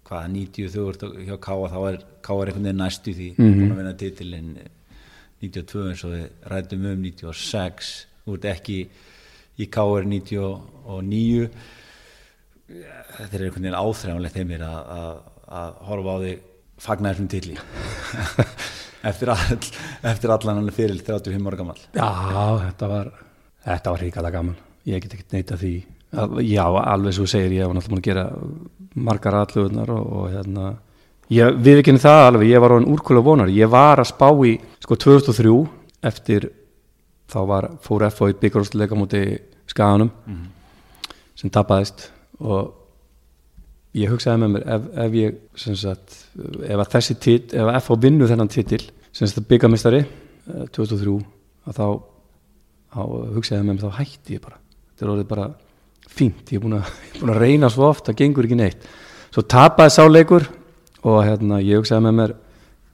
hvaða 0.06 0.32
90 0.34 0.72
þú 0.74 0.88
ert 0.92 1.06
hjá 1.28 1.36
Káa 1.48 1.72
þá 1.74 1.80
er 1.90 2.00
Káa 2.26 2.40
einhvern 2.46 2.68
veginn 2.68 2.82
næstu 2.82 3.14
því. 3.14 3.30
Mm 3.38 3.46
-hmm. 3.46 3.60
búin 3.60 3.72
að 3.72 3.78
vinna 3.82 3.94
titilinn 3.94 4.58
92 5.42 5.90
eins 5.90 6.04
og 6.04 6.12
við 6.12 6.30
rætum 6.52 6.86
um 6.86 7.02
96 7.04 8.08
þú 8.26 8.38
ert 8.38 8.46
ekki 8.46 8.80
í 9.60 9.70
Káa 9.70 10.04
99 10.04 11.50
þetta 12.66 13.38
er 13.38 13.44
einhvern 13.46 13.64
veginn 13.64 13.82
áþræfanlegt 13.82 14.36
þeim 14.36 14.48
mér 14.48 14.64
að, 14.66 14.82
að, 14.98 15.20
að 15.60 15.74
horfa 15.90 16.16
á 16.16 16.18
þig 16.26 16.40
fagna 16.86 17.12
þessum 17.14 17.30
tilli 17.32 17.58
eftir, 19.10 19.32
all, 19.32 19.70
eftir 20.12 20.34
allan 20.34 20.60
hann 20.62 20.74
fyrir 20.76 21.04
35 21.06 21.48
ára 21.48 21.60
gammal 21.62 21.78
Já, 21.94 22.10
þetta 22.66 22.90
var 22.92 23.12
þetta 23.66 23.93
var 23.93 24.03
ríkala 24.05 24.32
gaman, 24.34 24.57
ég 24.86 25.03
get 25.03 25.18
ekki 25.18 25.36
neita 25.36 25.57
því 25.59 25.76
já, 26.45 26.66
alveg 26.66 27.16
svo 27.16 27.28
segir 27.28 27.57
ég 27.57 27.68
var 27.68 27.76
náttúrulega 27.76 27.95
búin 27.95 28.03
að 28.03 28.09
gera 28.09 28.26
margar 28.95 29.39
allugunar 29.41 29.91
og, 29.91 30.05
og 30.20 30.28
hérna 30.32 30.68
ég, 31.34 31.57
við 31.59 31.82
ekki 31.82 31.97
það 32.01 32.22
alveg, 32.30 32.51
ég 32.51 32.63
var 32.63 32.76
á 32.76 32.78
en 32.80 32.89
úrkula 32.93 33.24
vonar 33.26 33.51
ég 33.51 33.72
var 33.72 34.01
að 34.01 34.11
spá 34.11 34.30
í, 34.45 34.55
sko 34.84 34.97
2003 35.01 35.55
eftir, 36.05 36.49
þá 37.32 37.39
var 37.49 37.70
fór 37.84 38.07
F.O. 38.07 38.30
í 38.30 38.38
byggarúsleika 38.39 38.97
múti 38.97 39.24
skaganum 39.66 40.11
sem 41.36 41.51
tapaðist 41.51 42.09
og 42.39 42.74
ég 43.95 44.11
hugsaði 44.11 44.43
með 44.43 44.53
mér 44.55 44.68
ef, 44.76 44.89
ef 45.05 45.18
ég 45.20 45.39
sem 45.59 45.78
sagt, 45.80 46.20
ef 46.36 46.80
að 46.80 46.91
þessi 46.93 47.16
tit 47.20 47.55
ef 47.55 47.66
að 47.66 47.80
F.O. 47.82 47.97
vinnu 48.05 48.28
þennan 48.30 48.51
titil 48.51 48.84
sem 49.11 49.28
sagt 49.28 49.47
byggamistari 49.49 50.03
2003 50.76 51.16
að 51.66 51.80
þá, 51.80 51.88
þá 52.96 53.02
hugsaði 53.36 53.62
með 53.68 53.74
mér 53.76 53.84
þá 53.86 54.00
hætti 54.00 54.38
ég 54.38 54.43
bara. 54.46 54.60
Þetta 54.96 55.06
er 55.06 55.12
orðið 55.14 55.28
bara 55.34 55.48
fínt. 56.16 56.52
Ég 56.54 56.60
er 56.60 56.64
búin 56.66 56.78
að, 56.80 56.91
er 57.14 57.20
búin 57.22 57.34
að 57.36 57.41
reyna 57.43 57.70
svo 57.74 57.89
oft 57.89 58.08
það 58.08 58.20
gengur 58.24 58.48
ekki 58.48 58.60
neitt. 58.60 58.88
Svo 59.36 59.43
tapaði 59.52 59.96
sáleikur 59.98 60.48
og 61.06 61.20
hérna 61.28 61.60
ég 61.62 61.82
hugsaði 61.82 62.06
með 62.08 62.18
mér 62.22 62.36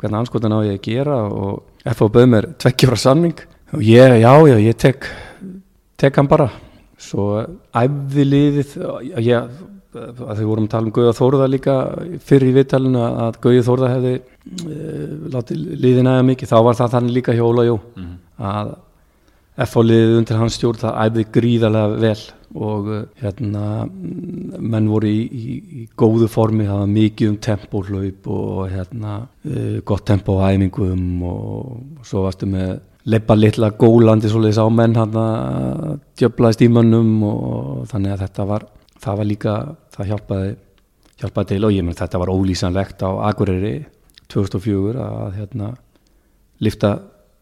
hvernig 0.01 0.19
anskotan 0.23 0.55
á 0.57 0.59
ég 0.65 0.79
að 0.79 0.85
gera? 0.89 1.17
Og 1.29 1.61
F.O. 1.93 2.07
bauð 2.13 2.29
mér 2.33 2.47
tvekkjóra 2.61 2.97
sanning 2.97 3.37
og 3.71 3.83
ég, 3.85 4.17
já, 4.21 4.31
já, 4.49 4.57
ég 4.65 4.77
tek 4.81 5.05
tek 6.01 6.17
hann 6.17 6.27
bara. 6.31 6.49
Svo 7.01 7.27
æfði 7.77 8.25
liðið 8.25 8.73
ég, 9.21 9.53
að 9.93 10.19
þau 10.39 10.45
vorum 10.49 10.65
að 10.67 10.71
tala 10.73 10.87
um 10.89 10.93
Gauða 10.95 11.13
Þórða 11.17 11.47
líka 11.49 11.75
fyrir 12.25 12.51
í 12.51 12.55
viðtalinu 12.59 13.01
að 13.05 13.39
Gauði 13.43 13.63
Þórða 13.67 13.89
hefði 13.95 14.11
e, 14.17 14.75
látið 15.33 15.63
liðið 15.85 16.05
næga 16.07 16.25
mikið. 16.29 16.51
Þá 16.51 16.57
var 16.67 16.77
það 16.79 16.93
þannig 16.95 17.15
líka 17.17 17.35
hjá 17.37 17.43
Óla 17.47 17.65
Jó 17.67 17.75
Mhm. 17.97 18.13
að 18.51 18.71
F.O. 19.59 19.83
liðið 19.83 20.17
undir 20.21 20.39
hans 20.39 20.55
stjórn 20.55 20.79
það 20.79 20.99
æfði 21.05 21.25
gríðarlega 21.35 21.97
vel 21.99 22.21
og 22.51 22.87
uh, 22.91 23.01
hérna 23.21 23.63
menn 23.91 24.87
voru 24.91 25.09
í, 25.11 25.19
í, 25.27 25.57
í 25.81 25.83
góðu 25.99 26.27
formi 26.31 26.67
það 26.67 26.81
var 26.83 26.93
mikið 26.93 27.31
um 27.31 27.37
tempóhlaup 27.47 28.29
og 28.31 28.61
hérna 28.71 29.17
uh, 29.27 29.77
gott 29.87 30.05
tempó 30.07 30.39
á 30.39 30.51
æfingum 30.51 31.23
og 31.27 32.07
svo 32.07 32.25
varstu 32.25 32.49
með 32.51 32.79
leipa 33.11 33.35
litla 33.35 33.71
gólandi 33.75 34.29
svoleiðis 34.31 34.61
á 34.61 34.67
menn 34.71 34.95
hann 34.95 35.15
að 35.17 35.95
djöflaðist 36.19 36.65
í 36.67 36.69
mönnum 36.71 37.15
og 37.25 37.87
þannig 37.91 38.15
að 38.15 38.25
þetta 38.25 38.47
var 38.51 38.67
það 39.01 39.17
var 39.17 39.29
líka, 39.29 39.55
það 39.95 40.11
hjálpaði 40.11 40.51
hjálpaði 41.21 41.49
til 41.51 41.63
og 41.65 41.73
ég 41.75 41.85
menn 41.85 41.97
þetta 41.97 42.21
var 42.21 42.33
ólýsanlegt 42.33 43.03
á 43.05 43.09
Akureyri 43.29 43.73
2004 44.31 45.07
að 45.07 45.39
hérna 45.39 45.71
lifta 46.61 46.91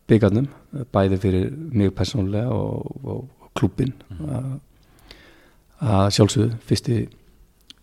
byggarnum 0.10 0.49
bæði 0.93 1.22
fyrir 1.22 1.51
mig 1.72 1.93
persónulega 1.97 2.49
og, 2.55 2.97
og, 3.03 3.22
og 3.41 3.53
klubbin 3.57 3.93
að, 4.20 4.49
að 5.80 6.10
sjálfsögðu 6.18 6.60
fyrsti 6.70 6.99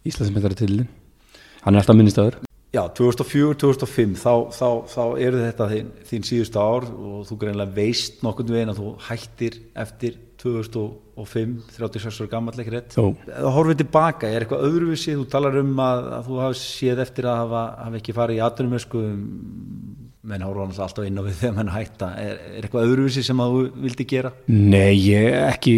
Íslandsmyndari 0.06 0.58
til 0.58 0.74
hann 0.82 1.74
er 1.74 1.80
alltaf 1.80 1.98
minnistöður 1.98 2.42
Já, 2.74 2.82
2004-2005 2.92 4.16
þá, 4.20 4.32
þá, 4.52 4.68
þá 4.90 5.02
eru 5.22 5.38
þetta 5.40 5.66
þín, 5.70 5.90
þín 6.10 6.24
síðustu 6.28 6.60
ár 6.60 6.84
og 6.90 7.20
þú 7.28 7.36
greinlega 7.40 7.76
veist 7.78 8.18
nokkurn 8.26 8.52
veginn 8.52 8.72
að 8.72 8.80
þú 8.82 8.90
hættir 9.06 9.56
eftir 9.80 10.18
2005, 10.42 11.54
36 11.72 12.18
ára 12.20 12.32
gammal 12.34 12.52
ekki 12.60 12.74
rétt. 12.74 12.96
Þú 12.98 13.52
horfið 13.54 13.80
tilbaka, 13.80 14.28
er 14.28 14.44
eitthvað 14.44 14.66
öðruvísi, 14.68 15.14
þú 15.16 15.24
talar 15.32 15.56
um 15.62 15.72
að, 15.80 16.10
að 16.18 16.28
þú 16.28 16.42
hafi 16.42 16.60
séð 16.60 17.00
eftir 17.06 17.30
að 17.30 17.40
hafa, 17.44 17.62
hafa 17.86 18.00
ekki 18.02 18.16
farið 18.18 18.40
í 18.40 18.44
atvinnumösku 18.50 19.04
menn 20.26 20.42
náttúrulega 20.42 20.82
alltaf 20.82 21.06
inn 21.06 21.20
á 21.20 21.22
við 21.22 21.36
þegar 21.40 21.54
menn 21.56 21.70
hætta 21.70 22.08
er, 22.18 22.38
er 22.56 22.64
eitthvað 22.64 22.88
öðruvísi 22.88 23.22
sem 23.22 23.42
að 23.42 23.52
þú 23.54 23.60
vildi 23.84 24.06
gera? 24.10 24.32
Nei, 24.50 24.94
ég 25.06 25.36
ekki 25.38 25.74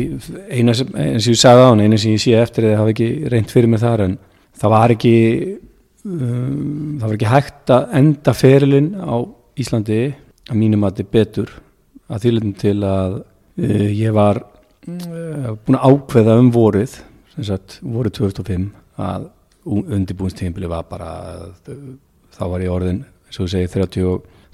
eina 0.49 0.74
sem, 0.76 0.92
eins 0.96 1.26
og 1.28 1.34
ég 1.34 1.40
sagði 1.42 1.64
á 1.64 1.68
hann 1.68 1.82
eina 1.84 1.99
sem 2.01 2.14
ég 2.14 2.22
sé 2.22 2.36
eftir 2.38 2.68
eða 2.70 2.78
hafa 2.80 2.94
ekki 2.94 3.09
reynd 3.34 3.53
fyrir 3.53 3.72
mig 3.72 3.82
þar 3.82 4.05
en 4.07 4.14
það 4.59 4.72
var 4.74 4.94
ekki 4.94 5.14
um, 6.09 6.94
það 7.01 7.05
var 7.05 7.16
ekki 7.18 7.32
hægt 7.32 7.74
að 7.76 7.96
enda 8.01 8.34
ferilinn 8.36 8.88
á 8.96 9.16
Íslandi 9.59 10.01
að 10.49 10.61
mínum 10.62 10.86
að 10.86 11.03
þetta 11.03 11.16
betur 11.18 11.53
að 12.09 12.24
þýlum 12.24 12.57
til 12.62 12.76
að 12.88 13.18
uh, 13.20 13.88
ég 13.92 14.16
var 14.16 14.40
uh, 14.46 15.53
búin 15.61 15.76
að 15.76 15.92
ákveða 15.92 16.38
um 16.40 16.51
vorið 16.55 16.96
sem 17.34 17.51
sagt 17.51 17.78
vorið 17.84 18.16
2005 18.22 18.70
að 19.09 19.28
undirbúinstíðinbili 19.68 20.72
var 20.72 20.88
bara 20.88 21.12
uh, 21.68 21.78
þá 22.32 22.42
var 22.49 22.64
ég 22.64 22.72
orðin 22.72 23.05
eins 23.05 23.36
og 23.36 23.44
þú 23.44 23.53
segir 23.53 23.72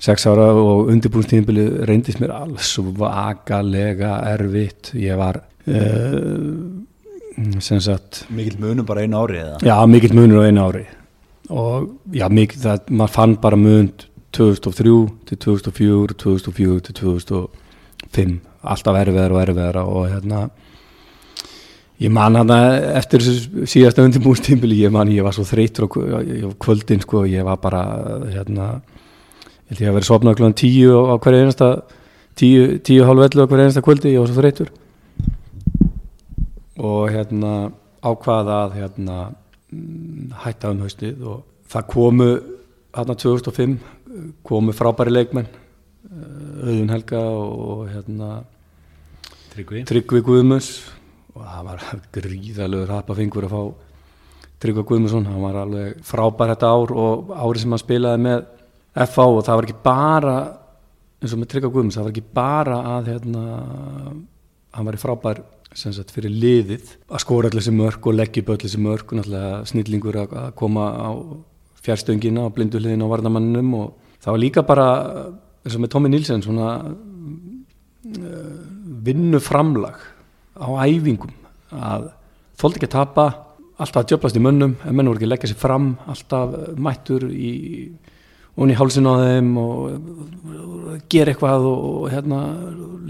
36 0.05 0.27
ára 0.29 0.49
og 0.53 0.91
undirbúinstíðinbili 0.93 1.65
reyndist 1.89 2.21
mér 2.21 2.35
alls 2.37 2.75
vakalega 2.99 4.19
erfitt. 4.35 4.93
Ég 5.01 5.17
var 5.17 5.41
uh, 5.41 6.51
sem 7.65 7.81
sagt 7.83 8.25
Mikil 8.35 8.59
munum 8.61 8.87
bara 8.87 9.05
einu 9.05 9.23
ári 9.25 9.41
eða? 9.41 9.61
Já, 9.65 9.79
mikill 9.89 10.17
munur 10.17 10.45
á 10.45 10.49
einu 10.49 10.67
ári. 10.69 10.85
Og 11.49 11.89
já, 12.13 12.29
mikill, 12.29 12.61
það, 12.61 12.91
maður 12.93 13.15
fann 13.17 13.39
bara 13.41 13.61
mun 13.61 13.89
2003 14.37 14.95
til 15.31 15.41
2004 15.47 16.19
2004 16.21 16.85
til 16.89 16.99
2005 17.01 18.37
alltaf 18.65 19.01
erfiðar 19.01 19.35
og 19.35 19.43
erfiðar 19.43 19.81
og 19.85 20.07
hérna 20.11 20.45
ég 22.03 22.11
man 22.13 22.37
hana 22.41 22.59
eftir 22.99 23.23
síðasta 23.23 24.05
undirbúinstímbili, 24.05 24.81
ég 24.83 24.93
man 24.93 25.13
ég 25.13 25.25
var 25.25 25.37
svo 25.37 25.47
þreytur 25.47 25.87
á 25.87 25.89
kvöldin 26.61 27.05
sko, 27.05 27.23
ég 27.31 27.47
var 27.47 27.61
bara 27.63 27.85
hérna 28.33 28.69
held 29.75 29.83
ég 29.83 29.91
að 29.91 29.99
vera 29.99 30.07
sopnað 30.07 30.39
klúan 30.39 30.55
tíu 30.55 30.95
á, 30.95 31.03
á 31.11 31.15
hverju 31.19 31.43
einasta 31.43 31.69
tíu, 32.39 32.79
tíu 32.87 33.07
hálf 33.09 33.27
ellu 33.27 33.43
á 33.43 33.49
hverju 33.51 33.67
einasta 33.67 33.83
kvöldi, 33.83 34.15
ég 34.15 34.23
var 34.23 34.31
svo 34.31 34.39
þreytur 34.39 34.71
og 36.79 37.11
hérna 37.11 37.53
ákvaða 38.05 38.61
að 38.65 38.79
hérna 38.79 39.19
mm, 39.73 40.33
hætta 40.45 40.71
um 40.71 40.83
haustið 40.85 41.27
og 41.27 41.43
það 41.71 41.87
komu 41.91 42.31
hérna 42.95 43.17
2005 43.19 43.77
komu 44.47 44.75
frábæri 44.77 45.15
leikmenn 45.15 45.49
eh, 45.51 46.67
Auðun 46.69 46.93
Helga 46.95 47.23
og 47.35 47.89
hérna 47.91 48.45
Tryggvi? 49.55 49.85
Tryggvi 49.87 50.23
Guðmunds. 50.27 50.69
Og 51.35 51.43
það 51.43 51.67
var 51.67 51.83
gríðalegur 52.15 52.93
hapafengur 52.95 53.47
að 53.47 53.55
fá 53.55 53.63
Tryggvi 54.63 54.85
Guðmundsson, 54.87 55.27
hann 55.27 55.43
var 55.43 55.59
alveg 55.65 55.99
frábær 56.07 56.55
þetta 56.55 56.71
ár 56.71 56.95
og 56.95 57.33
árið 57.35 57.65
sem 57.65 57.75
hann 57.75 57.83
spilaði 57.83 58.23
með 58.25 58.45
FA 58.95 59.27
og 59.27 59.43
það 59.47 59.59
var 59.59 59.67
ekki 59.69 59.83
bara 59.85 60.37
eins 61.25 61.35
og 61.35 61.41
með 61.41 61.51
Tryggvi 61.51 61.73
Guðmunds, 61.73 61.97
það 61.97 62.07
var 62.07 62.15
ekki 62.15 62.37
bara 62.37 62.79
að 62.95 63.11
hérna, 63.15 63.45
hann 64.77 64.89
var 64.89 64.97
í 64.97 65.01
frábær 65.01 65.41
sem 65.75 65.95
sagt 65.95 66.13
fyrir 66.15 66.31
liðið 66.31 66.93
að 67.09 67.23
skóra 67.25 67.49
allir 67.51 67.65
þessi 67.65 67.75
mörk 67.75 68.07
og 68.07 68.15
leggja 68.15 68.45
upp 68.45 68.53
allir 68.55 68.69
þessi 68.69 68.83
mörk 68.85 69.09
og 69.11 69.19
náttúrulega 69.19 69.57
snillingur 69.71 70.19
að 70.23 70.51
koma 70.59 70.85
á 70.95 71.11
fjárstöngina 71.85 72.45
og 72.47 72.55
blindu 72.55 72.79
hliðin 72.79 73.03
á 73.03 73.11
varnamanninum 73.11 73.73
og 73.81 74.13
það 74.23 74.31
var 74.31 74.43
líka 74.43 74.65
bara 74.67 74.87
eins 75.65 75.75
og 75.75 75.83
með 75.83 75.93
Tommy 75.95 76.13
Nilsen 76.13 76.45
svona 76.45 76.77
vinnuframlag 79.05 79.99
á 80.55 80.69
æfingum 80.85 81.35
að 81.75 82.13
þóldi 82.61 82.79
ekki 82.79 82.91
að 82.93 82.97
tapa 82.99 83.27
alltaf 83.75 84.05
að 84.05 84.11
djöblast 84.13 84.39
í 84.39 84.45
mönnum 84.45 84.77
en 84.85 84.95
menn 84.95 85.09
voru 85.11 85.19
ekki 85.19 85.27
að 85.27 85.35
leggja 85.35 85.51
sér 85.51 85.63
fram 85.65 85.95
alltaf 86.07 86.55
mættur 86.79 87.27
í 87.33 87.53
og 88.55 88.71
í 88.71 88.77
hálsin 88.79 89.09
á 89.11 89.15
þeim 89.19 89.51
og 89.59 91.05
gera 91.11 91.33
eitthvað 91.35 91.65
og, 91.69 91.87
og 92.05 92.05
hérna, 92.13 92.41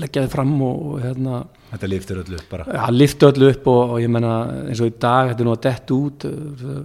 leggja 0.01 0.25
þið 0.25 0.33
fram 0.33 0.55
og, 0.65 0.85
hérna, 1.03 1.43
Þetta 1.75 1.89
liftur 1.91 2.21
öllu 2.23 2.39
upp 2.39 2.53
bara. 2.55 2.65
ja, 2.71 2.85
lifta 2.95 3.29
öllu 3.33 3.49
upp 3.51 3.67
og, 3.73 3.95
og 3.97 4.01
ég 4.05 4.11
menna 4.15 4.35
eins 4.69 4.81
og 4.81 4.89
í 4.93 4.95
dag 5.03 5.33
þetta 5.33 5.43
er 5.43 5.49
nú 5.49 5.55
að 5.57 5.65
dett 5.67 5.93
út 5.97 6.27
eh, 6.31 6.79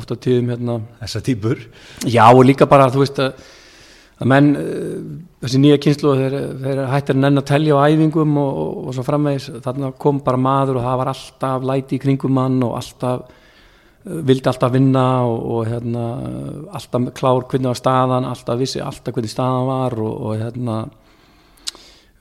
ofta 0.00 0.16
tíðum 0.18 0.50
hérna 0.52 0.76
Þessa 1.00 1.22
típur. 1.26 1.64
Já 2.06 2.26
og 2.30 2.44
líka 2.46 2.66
bara 2.70 2.90
þú 2.90 3.04
veist 3.04 3.20
að, 3.22 3.44
að 4.20 4.30
menn 4.34 4.50
eh, 4.58 4.94
þessi 5.44 5.62
nýja 5.62 5.80
kynslu 5.86 6.14
þeir, 6.20 6.36
þeir 6.64 6.82
hættir 6.90 7.20
nenn 7.22 7.40
að 7.40 7.48
telja 7.52 7.78
á 7.78 7.86
æfingum 7.88 8.36
og, 8.42 8.60
og, 8.64 8.80
og 8.90 8.96
svo 8.98 9.06
framvegis 9.06 9.48
þarna 9.64 9.92
kom 10.04 10.20
bara 10.26 10.42
maður 10.42 10.80
og 10.82 10.88
það 10.88 11.00
var 11.04 11.12
alltaf 11.14 11.68
læti 11.70 11.96
í 11.96 12.02
kringum 12.02 12.34
mann 12.36 12.58
og 12.66 12.76
alltaf 12.82 13.30
vildi 14.04 14.48
alltaf 14.48 14.72
vinna 14.72 15.04
og, 15.28 15.38
og 15.54 15.68
hérna, 15.68 16.04
alltaf 16.72 17.10
klár 17.16 17.44
hvernig 17.50 17.68
var 17.68 17.80
staðan 17.80 18.28
alltaf 18.28 18.60
vissi 18.60 18.80
alltaf 18.80 19.14
hvernig 19.14 19.32
staðan 19.32 19.68
var 19.68 19.96
og, 20.00 20.14
og 20.26 20.40
hérna 20.40 20.76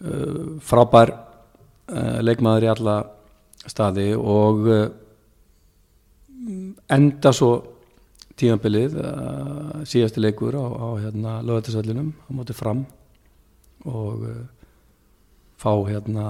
uh, 0.03 0.59
frábær 0.59 1.13
uh, 1.15 2.19
leikmaður 2.25 2.67
í 2.67 2.71
alla 2.73 2.97
staði 3.69 4.09
og 4.17 4.67
uh, 4.67 4.85
enda 6.91 7.33
svo 7.35 7.51
tímabilið 8.39 8.97
uh, 8.99 9.79
síðasti 9.87 10.23
leikur 10.23 10.55
á, 10.59 10.65
á 10.67 10.87
hérna, 10.99 11.39
lögættisöllinum 11.47 12.11
á 12.27 12.29
móti 12.35 12.55
fram 12.55 12.83
og 13.87 14.27
uh, 14.27 14.43
fá 15.59 15.71
hérna 15.87 16.27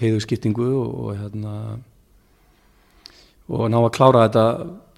heiðurskiptingu 0.00 0.68
og, 0.76 0.92
og 1.06 1.16
hérna 1.20 1.54
og 3.52 3.68
ná 3.70 3.78
að 3.82 3.92
klára 3.96 4.26
þetta 4.26 4.44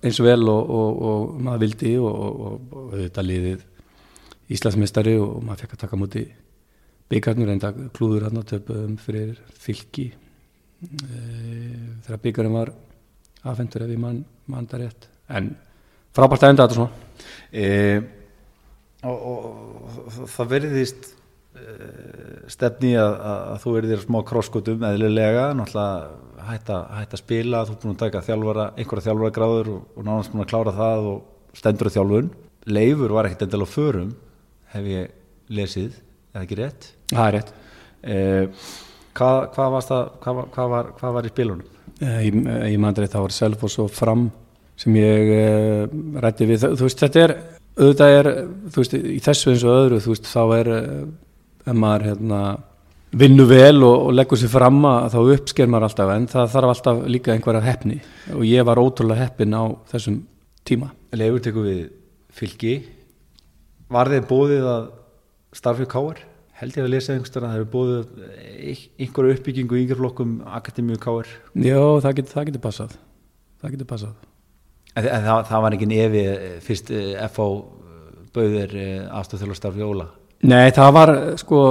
eins 0.05 0.21
og 0.21 0.29
vel 0.29 0.51
og, 0.53 0.73
og, 0.79 1.05
og 1.09 1.37
maður 1.43 1.63
vildi 1.65 1.95
og, 2.01 2.75
þetta 2.93 3.25
liðið 3.25 3.63
Íslandsmeistari 4.55 5.15
og 5.19 5.39
maður 5.45 5.65
fekk 5.65 5.77
að 5.77 5.83
taka 5.87 5.99
múti 5.99 6.25
byggarnir 7.11 7.55
enda 7.55 7.71
klúður 7.97 8.27
hann 8.29 8.45
töpum 8.49 8.99
fyrir 9.01 9.39
fylki. 9.61 10.11
E, 10.85 11.21
þegar 12.05 12.21
byggarinn 12.27 12.57
var 12.59 12.73
afhendur 13.49 13.87
ef 13.87 13.95
ég 13.95 14.03
mann 14.03 14.21
man 14.53 14.69
það 14.69 14.85
rétt. 14.85 15.09
En 15.33 15.51
frábært 16.15 16.45
að 16.45 16.53
enda 16.53 16.67
þetta 16.67 16.79
svona. 16.79 16.93
E, 17.51 17.67
og, 19.09 19.25
og 19.33 20.29
það 20.37 20.53
verðist 20.53 21.11
stefni 22.51 22.95
að, 22.99 23.15
að 23.25 23.59
þú 23.63 23.75
verðir 23.77 24.03
smá 24.03 24.19
krosskotum 24.27 24.85
eðlilega, 24.89 25.49
náttúrulega 25.57 26.45
hætta, 26.49 26.79
hætta 26.99 27.17
að 27.17 27.23
spila, 27.23 27.63
þú 27.65 27.75
er 27.75 27.81
búin 27.83 27.95
að 27.95 28.01
taka 28.03 28.23
þjálfara, 28.27 28.67
einhverja 28.79 29.07
þjálfara 29.09 29.35
gráður 29.39 29.71
og, 29.75 29.85
og 29.95 30.07
nánast 30.07 30.33
búin 30.33 30.45
að 30.45 30.51
klára 30.51 30.75
það 30.77 31.11
og 31.13 31.59
stendur 31.59 31.91
á 31.91 31.95
þjálfun. 31.97 32.31
Leifur 32.75 33.15
var 33.15 33.29
ekkert 33.29 33.47
endal 33.47 33.65
á 33.65 33.69
förum 33.69 34.11
hef 34.75 34.89
ég 34.91 35.55
lesið, 35.55 35.99
eða 36.35 36.45
ekki 36.45 36.61
rétt? 36.61 36.89
Það 37.13 37.27
er 37.27 37.37
rétt. 37.39 37.53
Eh, 38.05 38.69
hvað, 39.17 39.41
hvað, 39.55 39.79
það, 39.89 40.07
hvað, 40.25 40.41
hvað, 40.57 40.73
var, 40.75 40.95
var 41.19 41.29
í 41.29 41.33
spilunum? 41.33 41.75
Eh, 42.03 42.23
ég, 42.27 42.41
ég 42.75 42.81
mandri 42.83 43.11
það 43.11 43.29
var 43.29 43.37
Selfos 43.37 43.79
og 43.83 43.93
Fram 43.95 44.29
sem 44.81 44.97
ég 44.99 45.35
eh, 45.39 45.99
rætti 46.21 46.49
við, 46.51 46.67
þú 46.75 46.89
veist 46.89 47.05
þetta 47.05 47.23
er 47.23 47.37
auðvitað 47.75 48.17
er, 48.17 48.31
þú 48.71 48.83
veist, 48.83 48.97
í 48.99 49.21
þessu 49.23 49.53
eins 49.53 49.65
og 49.67 49.77
öðru, 49.79 50.01
þú 50.03 50.15
veist, 50.15 50.31
þá 50.31 50.43
er 50.59 50.73
eh, 50.75 51.05
ef 51.65 51.77
maður 51.77 52.09
hérna 52.11 52.41
vinnu 53.15 53.47
vel 53.49 53.79
og, 53.87 54.09
og 54.09 54.13
leggur 54.17 54.41
sér 54.41 54.53
fram 54.53 54.81
að 54.89 55.15
þá 55.15 55.19
uppsker 55.37 55.71
maður 55.71 55.89
alltaf 55.89 56.13
en 56.15 56.27
það 56.31 56.53
þarf 56.55 56.73
alltaf 56.73 57.03
líka 57.15 57.35
einhverja 57.35 57.65
heppni 57.65 58.01
og 58.35 58.45
ég 58.49 58.67
var 58.67 58.81
ótrúlega 58.83 59.29
heppin 59.29 59.55
á 59.55 59.65
þessum 59.93 60.21
tíma. 60.67 60.91
Leifur 61.15 61.45
tekur 61.45 61.69
við 61.69 61.83
fylgi 62.35 62.75
var 63.95 64.11
þeir 64.11 64.27
bóðið 64.31 64.69
að 64.73 64.87
starfið 65.55 65.91
káar? 65.93 66.23
Held 66.55 66.77
ég 66.79 66.87
að 66.87 66.93
lesa 66.95 67.15
einhverstað 67.15 67.47
að 67.49 67.55
hefur 67.57 67.71
bóðið 67.73 68.05
einhverju 69.05 69.39
uppbyggingu 69.39 69.79
í 69.79 69.85
yngjörflokkum 69.85 70.37
Akademíu 70.59 70.99
káar? 71.03 71.31
Já, 71.55 71.81
það 72.03 72.19
getur, 72.21 72.49
getur 72.51 72.65
passað 72.65 72.99
það 73.61 73.77
getur 73.77 73.91
passað 73.91 74.31
En, 74.95 75.09
en 75.11 75.25
það, 75.27 75.41
það 75.49 75.63
var 75.65 75.75
ekki 75.75 75.87
nefi 75.91 76.21
fyrst 76.63 76.91
FH 76.95 77.47
bauðir 78.35 78.77
afstöðþjóðlastarfi 79.11 79.83
Óla? 79.87 80.07
Nei, 80.45 80.69
það 80.77 80.95
var 80.99 81.13
sko 81.41 81.65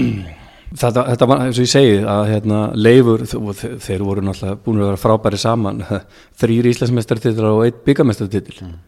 þetta, 0.82 1.06
þetta 1.12 1.28
var 1.30 1.42
eins 1.46 1.58
og 1.58 1.66
ég 1.66 1.72
segi 1.72 1.96
að 2.02 2.22
hérna, 2.32 2.60
leifur, 2.74 3.26
þeir 3.26 4.06
voru 4.06 4.24
náttúrulega 4.26 4.60
búin 4.64 4.82
að 4.82 4.90
vera 4.90 5.02
frábæri 5.04 5.40
saman. 5.40 5.82
Þrýr 6.40 6.70
íslensmestartitlar 6.72 7.52
og 7.54 7.66
einn 7.68 7.82
byggamestartitil 7.86 8.62
mm. 8.66 8.78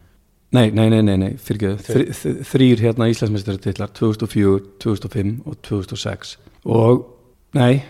Nei, 0.53 0.69
nei, 0.69 0.85
nei, 0.89 1.01
nei, 1.01 1.15
nei 1.17 1.31
fyrir 1.41 1.71
ekki, 1.73 2.13
þrýr 2.45 2.81
hérna 2.83 3.07
Íslandsmeistarartillar 3.09 3.89
2004, 3.97 4.59
2005 4.83 5.31
og 5.49 5.55
2006 5.65 6.35
og, 6.69 7.07
nei. 7.57 7.81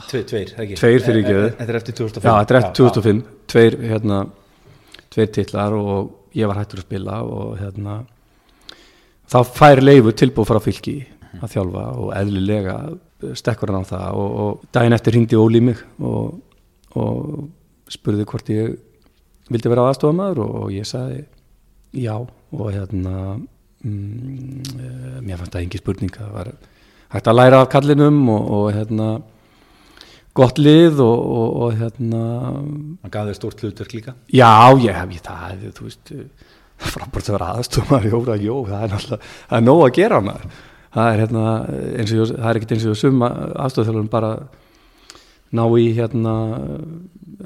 Tveir, 0.00 0.26
tveir, 0.28 0.52
ekki. 0.60 0.76
Tveir 0.76 1.04
fyrir 1.04 1.22
ekki 1.22 1.38
Þetta 1.56 1.72
er 1.72 1.78
eftir 1.78 1.96
2005 1.96 2.28
Já, 2.28 2.34
þetta 2.34 2.54
er 2.54 2.58
eftir 2.60 2.76
2005, 2.82 3.22
tveir 3.52 3.76
hérna 3.88 4.20
tveir 5.10 5.32
tillar 5.38 5.76
og 5.78 6.36
ég 6.36 6.50
var 6.50 6.60
hættur 6.60 6.82
að 6.82 6.86
spila 6.90 7.22
og 7.24 7.56
hérna 7.60 7.96
þá 9.30 9.38
fær 9.46 9.82
leifu 9.84 10.14
tilbúð 10.16 10.50
frá 10.50 10.60
fylki 10.62 10.96
að 11.40 11.54
þjálfa 11.54 11.84
og 12.02 12.12
eðlilega 12.16 12.76
stekkur 13.38 13.72
hann 13.72 13.86
á 13.86 13.90
það. 13.90 14.06
Og, 14.18 14.30
og 14.42 14.68
daginn 14.74 14.96
eftir 14.96 15.16
ringdi 15.16 15.38
Óli 15.38 15.62
mig 15.64 15.80
og, 15.98 16.40
og 16.98 17.90
spurði 17.90 18.26
hvort 18.28 18.52
ég 18.52 18.76
vildi 19.50 19.72
vera 19.72 19.88
aðstofamæður 19.90 20.44
og, 20.44 20.54
og 20.64 20.74
ég 20.74 20.88
sagði 20.88 21.24
já. 21.96 22.14
Og 22.50 22.72
hérna 22.74 23.16
mm, 23.86 24.62
e, 24.74 24.88
mér 25.22 25.38
fannst 25.38 25.54
það 25.54 25.64
engi 25.64 25.82
spurning 25.82 26.14
það 26.14 26.32
var 26.34 26.54
hægt 27.14 27.30
að 27.30 27.38
læra 27.38 27.60
af 27.62 27.68
kallinum 27.70 28.24
og, 28.32 28.48
og 28.56 28.72
hérna 28.74 29.10
gott 30.34 30.58
lið 30.58 30.98
og, 31.04 31.20
og, 31.20 31.48
og 31.62 31.76
hérna 31.78 32.22
hann 32.50 33.12
gaf 33.12 33.28
þér 33.28 33.38
stórt 33.38 33.62
hlutverk 33.62 33.94
líka? 33.94 34.16
Já, 34.34 34.50
ég 34.82 34.94
hef 34.98 35.14
ég 35.14 35.22
það 35.26 35.64
þú 35.78 35.86
veist, 35.86 36.12
frábært 36.80 37.28
að 37.28 37.36
vera 37.36 37.52
aðstofar 37.58 38.08
jóra, 38.10 38.36
jó, 38.40 38.56
það 38.68 38.82
er 38.82 38.92
náttúrulega 38.94 39.30
það 39.50 39.56
er 39.58 39.66
nóg 39.66 39.84
að 39.84 39.94
gera 39.98 40.20
maður. 40.24 40.58
Það 40.90 41.12
er 41.12 41.20
hérna, 41.22 41.44
eins 42.00 42.12
og 42.16 42.30
það 42.32 42.48
er 42.50 42.58
ekkert 42.58 42.74
eins 42.74 42.86
og 42.90 42.98
suma 42.98 43.30
aðstofþjóðum 43.66 44.10
bara 44.10 44.30
ná 45.54 45.64
í 45.78 45.90
hérna 45.94 46.34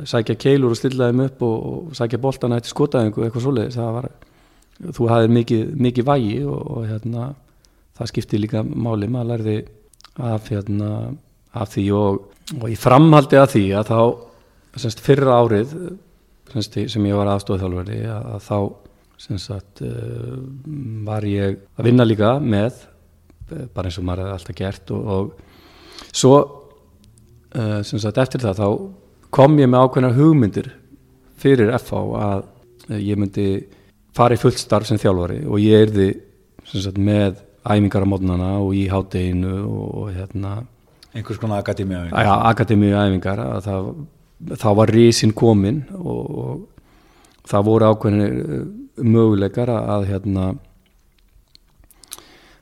sækja 0.08 0.36
keilur 0.40 0.74
og 0.74 0.78
stilla 0.78 1.10
þeim 1.10 1.24
upp 1.28 1.42
og 1.46 1.96
sækja 1.96 2.20
boltana 2.20 2.58
eftir 2.60 2.72
skotaðingu 2.72 3.24
eitthvað 3.24 3.44
svoleiðis, 3.46 3.78
það 3.78 3.96
var 3.98 4.08
þú 4.96 5.08
hafðir 5.10 5.34
mikið, 5.38 5.64
mikið 5.86 6.08
vægi 6.08 6.38
og, 6.50 6.62
og 6.74 6.86
hérna, 6.88 7.28
það 7.98 8.10
skipti 8.10 8.40
líka 8.40 8.64
máli, 8.64 9.08
maður 9.10 9.30
lærði 9.32 9.58
af, 10.18 10.48
hérna, 10.50 10.90
af 11.54 11.74
því 11.74 11.84
og, 11.98 12.24
og 12.58 12.66
ég 12.72 12.80
framhaldi 12.80 13.38
að 13.40 13.52
því 13.54 13.64
að 13.78 13.92
þá 13.92 14.00
semst, 14.82 15.04
fyrra 15.04 15.38
árið 15.42 15.76
semst, 16.50 16.80
sem 16.90 17.06
ég 17.06 17.18
var 17.18 17.30
aðstofþjálfari 17.34 18.00
að, 18.10 18.32
að 18.34 18.48
þá 18.48 18.58
semst, 19.20 19.82
uh, 19.84 20.40
var 21.06 21.26
ég 21.28 21.60
að 21.78 21.88
vinna 21.88 22.06
líka 22.06 22.36
með 22.42 22.82
bara 23.74 23.90
eins 23.90 23.98
og 24.00 24.06
maður 24.08 24.24
hefði 24.24 24.36
alltaf 24.38 24.56
gert 24.58 24.92
og, 24.94 25.08
og 25.14 26.12
svo 26.14 26.34
uh, 27.54 27.80
semst, 27.84 28.18
eftir 28.18 28.42
það 28.42 28.60
þá 28.62 28.68
kom 29.34 29.58
ég 29.60 29.70
með 29.70 29.86
ákveðna 29.86 30.12
hugmyndir 30.16 30.70
fyrir 31.40 31.72
FH 31.78 32.04
að 32.20 32.44
ég 33.00 33.18
myndi 33.18 33.48
fara 34.14 34.36
í 34.36 34.40
fullt 34.40 34.60
starf 34.60 34.88
sem 34.88 35.00
þjálfari 35.00 35.42
og 35.48 35.60
ég 35.62 35.88
erði 35.88 36.08
sagt, 36.68 36.98
með 36.98 37.40
æfingar 37.64 38.04
á 38.04 38.08
mótnana 38.08 38.50
og 38.60 38.74
í 38.76 38.86
hátteginu 38.92 39.56
og, 39.64 39.88
og 40.02 40.12
hérna. 40.14 40.54
Einhvers 41.14 41.40
konar 41.40 41.62
akademíu 41.62 41.98
æfingar 42.02 42.28
ja, 42.28 42.36
akademíu 42.50 42.94
æfingar 42.98 43.42
það, 43.64 43.90
það 44.60 44.78
var 44.80 44.94
risin 44.94 45.34
komin 45.36 45.82
og, 45.98 46.38
og 46.44 47.50
það 47.50 47.68
voru 47.68 47.90
ákveðinir 47.92 48.38
eh, 48.40 48.64
möguleikar 49.00 49.72
að 49.74 50.08
hérna 50.12 50.46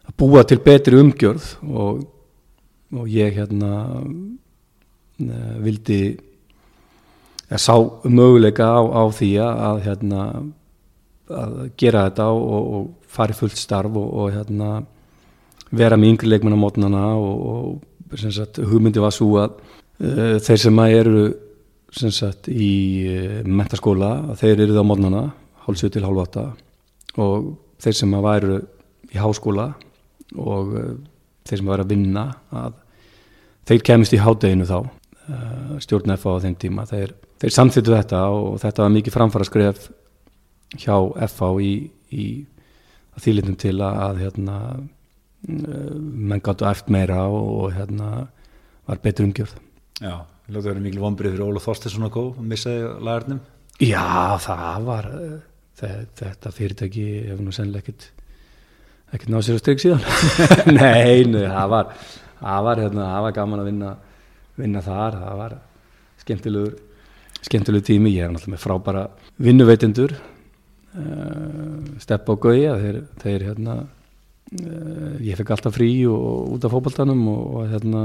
að 0.09 0.17
búa 0.19 0.43
til 0.49 0.61
betri 0.65 0.99
umgjörð 1.01 1.49
og, 1.69 2.03
og 2.95 3.09
ég 3.11 3.37
hérna 3.37 3.73
eh, 5.21 5.55
vildi 5.63 6.01
að 7.53 7.61
sá 7.61 7.77
möguleika 8.09 8.65
á, 8.65 8.81
á 8.81 9.03
því 9.13 9.31
að 9.45 9.85
hérna 9.87 10.25
að 11.33 11.55
gera 11.81 12.07
þetta 12.09 12.29
og, 12.33 12.73
og 12.77 12.89
fara 13.13 13.35
í 13.35 13.39
fullt 13.39 13.61
starf 13.61 13.95
og, 13.97 14.09
og 14.23 14.33
hérna, 14.35 14.71
vera 15.73 15.99
með 15.99 16.15
yngri 16.15 16.33
leikmenn 16.33 16.57
á 16.57 16.61
mótnana 16.65 17.05
og, 17.17 17.79
og 18.13 18.25
sagt, 18.25 18.61
hugmyndi 18.69 19.03
var 19.03 19.15
svo 19.15 19.37
að 19.41 19.55
uh, 19.57 20.37
þeir 20.43 20.61
sem 20.65 20.83
eru 20.87 21.25
sagt, 21.93 22.49
í 22.49 22.73
uh, 23.09 23.39
mentaskóla 23.49 24.37
þeir 24.41 24.65
eru 24.67 24.75
það 24.75 24.85
á 24.85 24.91
mótnana 24.91 25.23
hálfsög 25.67 25.95
til 25.95 26.05
hálf 26.07 26.25
átta. 26.27 26.47
Og 27.23 27.53
þeir 27.83 27.99
sem 27.99 28.17
væru 28.25 28.61
í 29.13 29.21
háskóla 29.21 29.73
og 30.39 30.75
uh, 30.77 30.93
þeir 31.49 31.61
sem 31.61 31.71
væru 31.73 31.87
að 31.87 31.95
vinna 31.95 32.27
að 32.51 32.81
þeir 33.69 33.87
kemist 33.87 34.17
í 34.17 34.23
hádeginu 34.23 34.67
þá 34.69 34.79
stjórn 35.83 36.17
FA 36.19 36.37
á 36.39 36.43
þeim 36.45 36.57
tíma. 36.59 36.87
Þeir, 36.89 37.15
þeir 37.41 37.55
samþýttu 37.57 37.95
þetta 37.95 38.23
og 38.35 38.57
þetta 38.63 38.85
var 38.85 38.95
mikið 38.97 39.17
framfara 39.17 39.47
skref 39.49 39.87
hjá 40.81 40.97
FH 41.29 41.51
í, 41.63 41.75
í 42.11 42.27
þýlitum 43.23 43.57
til 43.61 43.77
að 43.85 44.23
hérna, 44.23 44.59
eh, 45.49 45.95
menn 45.95 46.43
gáttu 46.43 46.67
eftir 46.69 46.97
meira 46.97 47.27
og, 47.29 47.73
hérna, 47.77 48.29
var 48.89 49.03
betur 49.05 49.29
umgjörð. 49.29 49.57
Já, 50.01 50.25
að 50.49 50.63
vera 50.65 50.83
miklu 50.83 51.05
vonbrið 51.05 51.37
fyrir 51.37 51.47
Óla 51.47 51.63
Þorstinsson 51.63 52.09
að 52.09 52.15
góð 52.17 52.31
og 52.39 52.47
missaði 52.49 52.87
lagarnum. 53.05 53.43
Já, 53.81 54.39
það 54.43 54.89
var 54.89 55.11
þetta, 55.83 56.53
fyrirtæki 56.57 57.07
hefur 57.31 57.45
nú 57.47 57.55
sennileg 57.55 57.85
ekkert 57.85 58.11
ekkert 59.13 59.33
náðu 59.33 59.45
sér 59.45 59.59
að 59.59 59.63
stryk 59.63 59.83
síðan. 59.83 60.05
Nei, 60.79 61.25
nei, 61.29 61.45
það 61.45 61.73
var 61.75 61.91
það 62.43 62.67
var, 62.67 62.83
hérna, 62.87 63.09
var 63.27 63.37
gaman 63.37 63.63
að 63.63 63.69
vinna 63.69 63.93
vinna 64.59 64.83
þar, 64.85 65.19
það 65.21 65.39
var 65.41 65.55
skemmtilegur 66.23 66.75
skemmtilegur 67.43 67.87
tími, 67.87 68.13
ég 68.15 68.27
er 68.27 68.33
náttúrulega 68.33 68.55
með 68.55 68.63
frábæra 68.63 69.05
vinnuveitendur 69.43 70.15
uh, 70.15 71.79
Steppa 72.03 72.37
og 72.37 72.45
Gauja 72.45 72.77
þeir, 72.81 73.01
þeir 73.23 73.47
hérna 73.49 73.79
uh, 73.83 75.17
ég 75.25 75.39
fekk 75.41 75.55
alltaf 75.57 75.77
frí 75.79 75.91
og 76.11 76.55
út 76.57 76.69
af 76.69 76.75
fókbaltanum 76.75 77.25
og, 77.33 77.43
og 77.57 77.73
hérna 77.73 78.05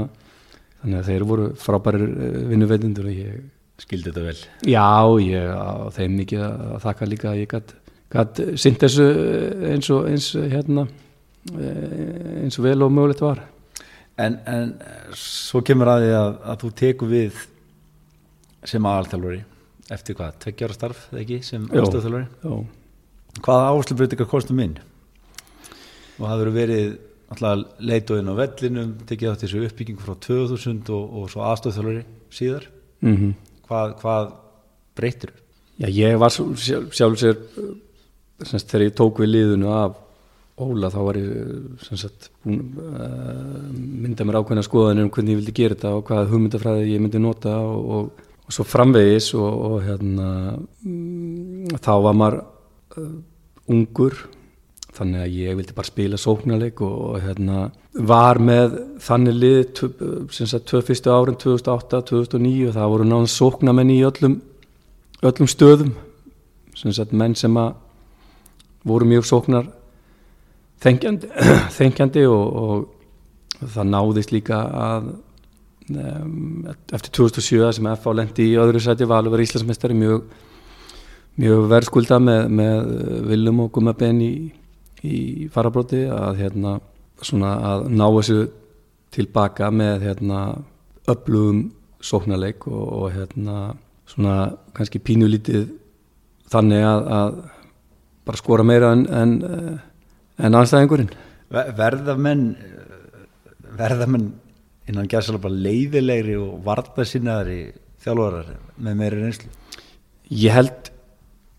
þannig 0.80 0.98
að 1.00 1.12
þeir 1.12 1.28
voru 1.28 1.52
frábærir 1.60 2.08
uh, 2.08 2.40
vinnuveitindur 2.50 3.10
og 3.10 3.20
ég 3.20 3.46
skildi 3.82 4.10
þetta 4.10 4.24
vel. 4.26 4.38
Já, 4.66 4.88
ég 5.22 5.52
á 5.54 5.70
þeim 5.94 6.16
mikið 6.22 6.46
að 6.46 6.80
þakka 6.86 7.10
líka 7.10 7.30
að 7.32 7.42
ég 7.42 7.52
gætt 8.08 8.40
sýnt 8.58 8.82
þessu 8.82 9.06
eins 9.68 9.90
og 9.94 10.08
eins 10.08 10.32
hérna 10.38 10.88
eins 11.48 12.58
og 12.58 12.66
vel 12.66 12.82
og 12.84 12.92
mögulegt 12.92 13.22
var. 13.22 13.44
En, 14.18 14.40
en 14.50 14.72
svo 15.14 15.62
kemur 15.62 15.92
að 15.92 16.04
því 16.06 16.14
að, 16.18 16.30
að 16.50 16.62
þú 16.62 16.70
teku 16.80 17.08
við 17.08 17.42
sem 18.66 18.88
aðalþjálfari 18.90 19.42
eftir 19.94 20.16
hvað, 20.18 20.38
tveggjára 20.42 20.76
starf 20.76 21.04
eða 21.12 21.20
ekki 21.22 21.38
sem 21.46 21.68
Jó. 21.70 21.84
aðstöðþjálfari 21.84 22.26
Já, 22.42 22.56
hvaða 23.46 23.68
áherslubreytingar 23.70 24.28
kostum 24.28 24.62
inn 24.64 24.74
og 26.18 26.24
það 26.24 26.40
verður 26.42 26.56
verið 26.56 26.88
alltaf 27.28 27.84
leituðinn 27.84 28.32
á 28.32 28.40
vellinum 28.40 28.90
tekið 29.08 29.30
átt 29.30 29.44
þessu 29.44 29.62
uppbyggingu 29.68 30.02
frá 30.02 30.16
2000 30.26 30.90
og, 30.96 31.14
og 31.22 31.30
svo 31.32 31.44
aðstöðþjálfari 31.46 32.02
síðar. 32.34 32.66
Mm 33.04 33.14
hvað, 33.68 33.94
hvað 34.02 34.32
breytir? 34.98 35.32
Já, 35.78 35.88
ég 35.94 36.18
var 36.18 36.34
sjálf, 36.34 36.92
sjálf 36.96 37.20
sér 37.20 37.38
semst, 38.42 38.68
þegar 38.68 38.86
ég 38.88 38.94
tók 38.98 39.20
við 39.22 39.34
liðinu 39.34 39.72
af 39.74 40.04
Óla 40.58 40.88
þá 40.90 40.98
var 41.06 41.16
ég 41.20 41.82
sagt, 41.86 42.32
búin, 42.42 42.64
uh, 42.82 43.68
mynda 43.70 44.24
mér 44.26 44.40
ákveðna 44.40 44.64
skoðanir 44.66 45.06
um 45.06 45.12
hvernig 45.14 45.36
ég 45.36 45.38
vildi 45.38 45.54
gera 45.54 45.76
þetta 45.76 45.92
og 45.94 46.08
hvaða 46.08 46.30
hugmyndafræði 46.32 46.88
ég 46.90 47.04
myndi 47.04 47.20
nota 47.22 47.52
og, 47.62 47.92
og, 47.94 48.24
og 48.42 48.56
svo 48.56 48.66
framvegis 48.66 49.28
og, 49.38 49.46
og 49.68 49.76
hérna 49.86 50.32
mm, 50.82 51.78
þá 51.78 51.92
var 52.08 52.18
maður 52.18 52.40
uh, 52.98 53.14
ungur 53.70 54.18
þannig 54.98 55.24
að 55.24 55.38
ég 55.38 55.56
vildi 55.58 55.76
bara 55.76 55.88
spila 55.88 56.18
sóknarleik 56.20 56.82
og, 56.84 56.96
og 57.08 57.22
hérna 57.24 57.68
var 58.08 58.40
með 58.42 58.76
þannig 59.02 59.38
lið 59.38 59.58
tvö 59.78 60.82
fyrstu 60.86 61.14
árin 61.14 61.38
2008, 61.40 62.02
2009 62.10 62.68
og 62.68 62.76
það 62.76 62.92
voru 62.94 63.08
náðan 63.08 63.32
sóknarmenn 63.32 63.94
í 63.94 64.02
öllum 64.06 64.38
öllum 65.22 65.50
stöðum. 65.50 65.94
Sagt 66.78 67.12
menn 67.12 67.34
sem 67.34 67.56
að 67.58 67.74
voru 68.86 69.08
mjög 69.08 69.26
sóknar 69.26 69.66
þengjandi, 70.82 71.30
þengjandi 71.78 72.26
og, 72.30 72.60
og 72.62 73.64
það 73.74 73.90
náðist 73.90 74.34
líka 74.34 74.60
að 74.78 75.08
um, 75.90 76.68
eftir 76.94 77.14
2007 77.18 77.72
sem 77.78 77.90
FH 77.96 78.14
lendi 78.20 78.46
í 78.52 78.58
öðru 78.60 78.82
sæti 78.82 79.08
var 79.08 79.24
alveg 79.24 79.46
Íslandsmeistari 79.46 79.96
mjög, 79.98 80.28
mjög 81.42 81.66
verðskulda 81.72 82.20
með, 82.22 82.46
með 82.60 82.92
Willum 83.32 83.64
og 83.66 83.72
Gummaben 83.74 84.22
í, 84.22 84.32
í 85.06 85.48
farabróti 85.52 86.04
að 86.10 86.40
hérna 86.42 86.78
svona 87.22 87.52
að 87.72 87.84
ná 87.92 88.06
þessu 88.16 88.38
tilbaka 89.14 89.70
með 89.74 90.06
hérna 90.06 90.40
öflugum 91.08 91.68
sóknarleik 92.04 92.66
og, 92.70 92.86
og 93.02 93.12
hérna 93.14 93.58
svona 94.08 94.34
kannski 94.76 95.00
pínulítið 95.02 95.68
þannig 96.48 96.84
að, 96.86 97.08
að 97.18 97.38
bara 98.28 98.40
skora 98.40 98.66
meira 98.66 98.92
en, 98.96 99.06
en, 99.12 99.32
eh, 99.44 100.44
en 100.46 100.58
anstæðingurinn. 100.58 101.10
Ver- 101.52 101.72
verða 101.76 102.14
menn 102.20 102.44
verða 103.78 104.08
menn 104.10 104.30
innan 104.88 105.08
gæðsala 105.10 105.40
bara 105.42 105.60
leiðilegri 105.66 106.36
og 106.40 106.58
vartasinnaðri 106.64 107.60
þjálfarar 108.02 108.54
með 108.80 109.00
meiri 109.02 109.22
reynslu 109.22 109.50
Ég 110.28 110.52
held, 110.52 110.90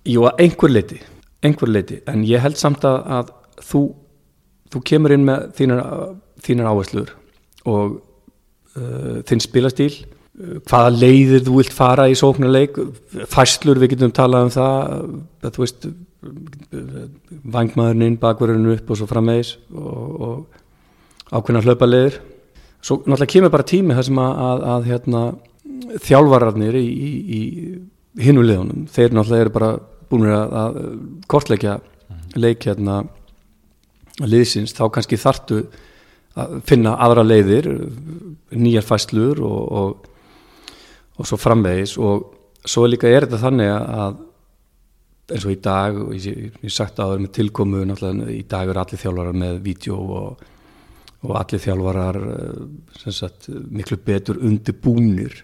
jú 0.05 0.27
að 0.29 0.43
einhver 0.43 0.69
leiti, 0.69 0.99
einhver 1.45 1.71
leiti, 1.71 2.01
en 2.09 2.25
ég 2.27 2.43
held 2.43 2.59
samt 2.59 2.85
að, 2.87 2.99
að 3.17 3.33
þú, 3.69 3.83
þú 4.73 4.83
kemur 4.91 5.15
inn 5.15 5.25
með 5.27 5.49
þínar, 5.59 6.69
áherslur 6.71 7.13
og 7.69 7.99
uh, 8.75 9.19
þinn 9.29 9.43
spilastíl, 9.43 9.91
uh, 10.39 10.59
hvaða 10.67 10.93
leiðir 10.97 11.45
þú 11.47 11.57
vilt 11.61 11.75
fara 11.75 12.09
í 12.11 12.17
sóknarleik, 12.19 12.79
fæslur, 13.31 13.79
við 13.79 13.95
getum 13.95 14.15
talað 14.15 14.47
um 14.47 14.53
það, 14.55 14.95
að 15.43 15.55
þú 15.55 15.65
veist, 15.65 15.89
vangmaðurinn 17.53 18.07
inn, 18.09 18.17
bakverðurinn 18.19 18.73
upp 18.75 18.89
og 18.91 18.99
svo 18.99 19.07
framvegis 19.07 19.53
og, 19.71 20.09
og 20.19 21.31
ákveðna 21.31 21.63
hlaupaleiðir. 21.63 22.17
Svo 22.83 22.99
náttúrulega 23.03 23.31
kemur 23.33 23.53
bara 23.53 23.67
tími 23.67 23.95
þar 23.95 24.07
sem 24.07 24.19
að, 24.19 24.41
að, 24.47 24.65
að 24.73 24.89
hérna, 24.89 25.21
þjálfararnir 26.05 26.77
í, 26.79 26.83
í, 26.89 27.39
í 27.39 28.23
hinu 28.25 28.43
liðunum, 28.43 28.85
þeir 28.91 29.15
náttúrulega 29.15 29.45
eru 29.45 29.55
bara 29.55 29.71
búin 30.09 30.27
að, 30.33 30.55
að 30.61 30.79
kortleikja 31.31 31.77
leik 32.39 32.65
hérna 32.67 33.03
liðsins, 34.19 34.75
þá 34.75 34.87
kannski 34.93 35.19
þartu 35.19 35.63
að 36.39 36.59
finna 36.67 36.95
aðra 37.01 37.23
leiðir 37.25 37.69
nýjar 38.55 38.85
fæslur 38.85 39.41
og, 39.43 39.61
og, 39.81 40.09
og 41.19 41.29
svo 41.29 41.39
framvegis. 41.39 41.95
Og 41.97 42.27
svo 42.67 42.85
líka 42.87 43.09
er 43.09 43.27
þetta 43.27 43.43
þannig 43.43 43.71
að 43.73 44.19
eins 45.29 45.45
og 45.45 45.53
í 45.53 45.59
dag 45.61 45.97
og 46.01 46.13
ég, 46.17 46.55
ég 46.63 46.73
sagt 46.73 46.99
að 46.99 47.11
það 47.11 47.15
er 47.15 47.23
með 47.23 47.33
tilkomu 47.37 47.83
náttúrulega 47.85 48.33
í 48.33 48.45
dag 48.49 48.71
eru 48.71 48.81
allir 48.81 49.01
þjálfarar 49.03 49.37
með 49.43 49.59
vídeo 49.65 49.97
og, 49.99 50.41
og 51.25 51.35
allir 51.37 51.63
þjálfarar 51.65 52.19
eh, 52.33 53.11
sagt 53.13 53.49
miklu 53.49 53.99
betur 54.05 54.41
undirbúnir 54.41 55.43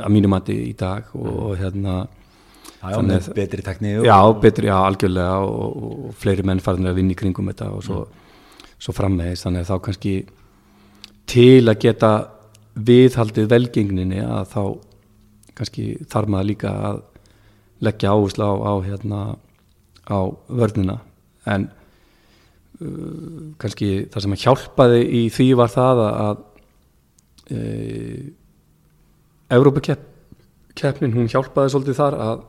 að 0.00 0.14
mínum 0.14 0.32
mati 0.32 0.56
í 0.70 0.72
dag 0.78 1.10
og, 1.12 1.28
og 1.50 1.58
hérna 1.60 2.06
Já, 2.92 2.96
Þannig 3.00 3.28
betri 3.36 3.64
tekni 3.66 3.92
og, 4.00 4.06
Já, 4.08 4.18
betri, 4.42 4.70
já, 4.70 4.76
algjörlega 4.78 5.36
og, 5.44 5.76
og, 5.88 6.14
fleiri 6.20 6.46
menn 6.46 6.62
farin 6.64 6.88
að 6.90 6.98
vinna 7.00 7.14
í 7.14 7.18
kringum 7.18 7.50
þetta 7.52 7.70
og 7.74 7.84
svo, 7.86 8.02
svo 8.78 8.94
framvegis. 8.96 9.44
Þannig 9.46 9.64
að 9.64 9.70
þá 9.70 9.84
kannski 9.88 10.14
til 11.26 11.64
að 11.66 11.80
geta 11.82 12.12
viðhaldið 12.76 13.48
velgengninni 13.50 14.22
að 14.22 14.52
þá 14.52 14.62
kannski 15.56 15.86
þarf 16.12 16.32
maður 16.32 16.50
líka 16.50 16.72
að 16.90 17.02
leggja 17.86 18.12
áherslu 18.12 18.44
á, 18.44 18.52
á 18.60 18.74
hérna 18.84 19.20
á 20.06 20.18
vörnina. 20.48 20.98
En 21.48 21.68
uh, 22.80 23.54
kannski 23.60 24.08
það 24.12 24.26
sem 24.26 24.36
að 24.36 24.44
hjálpaði 24.44 25.00
í 25.04 25.22
því 25.32 25.48
var 25.60 25.72
það 25.72 26.02
að, 26.06 26.18
að 26.26 27.56
e, 27.56 27.62
Evrópukeppnin 29.56 31.14
hún 31.14 31.30
hjálpaði 31.30 31.72
svolítið 31.72 31.98
þar 32.00 32.18
að 32.24 32.44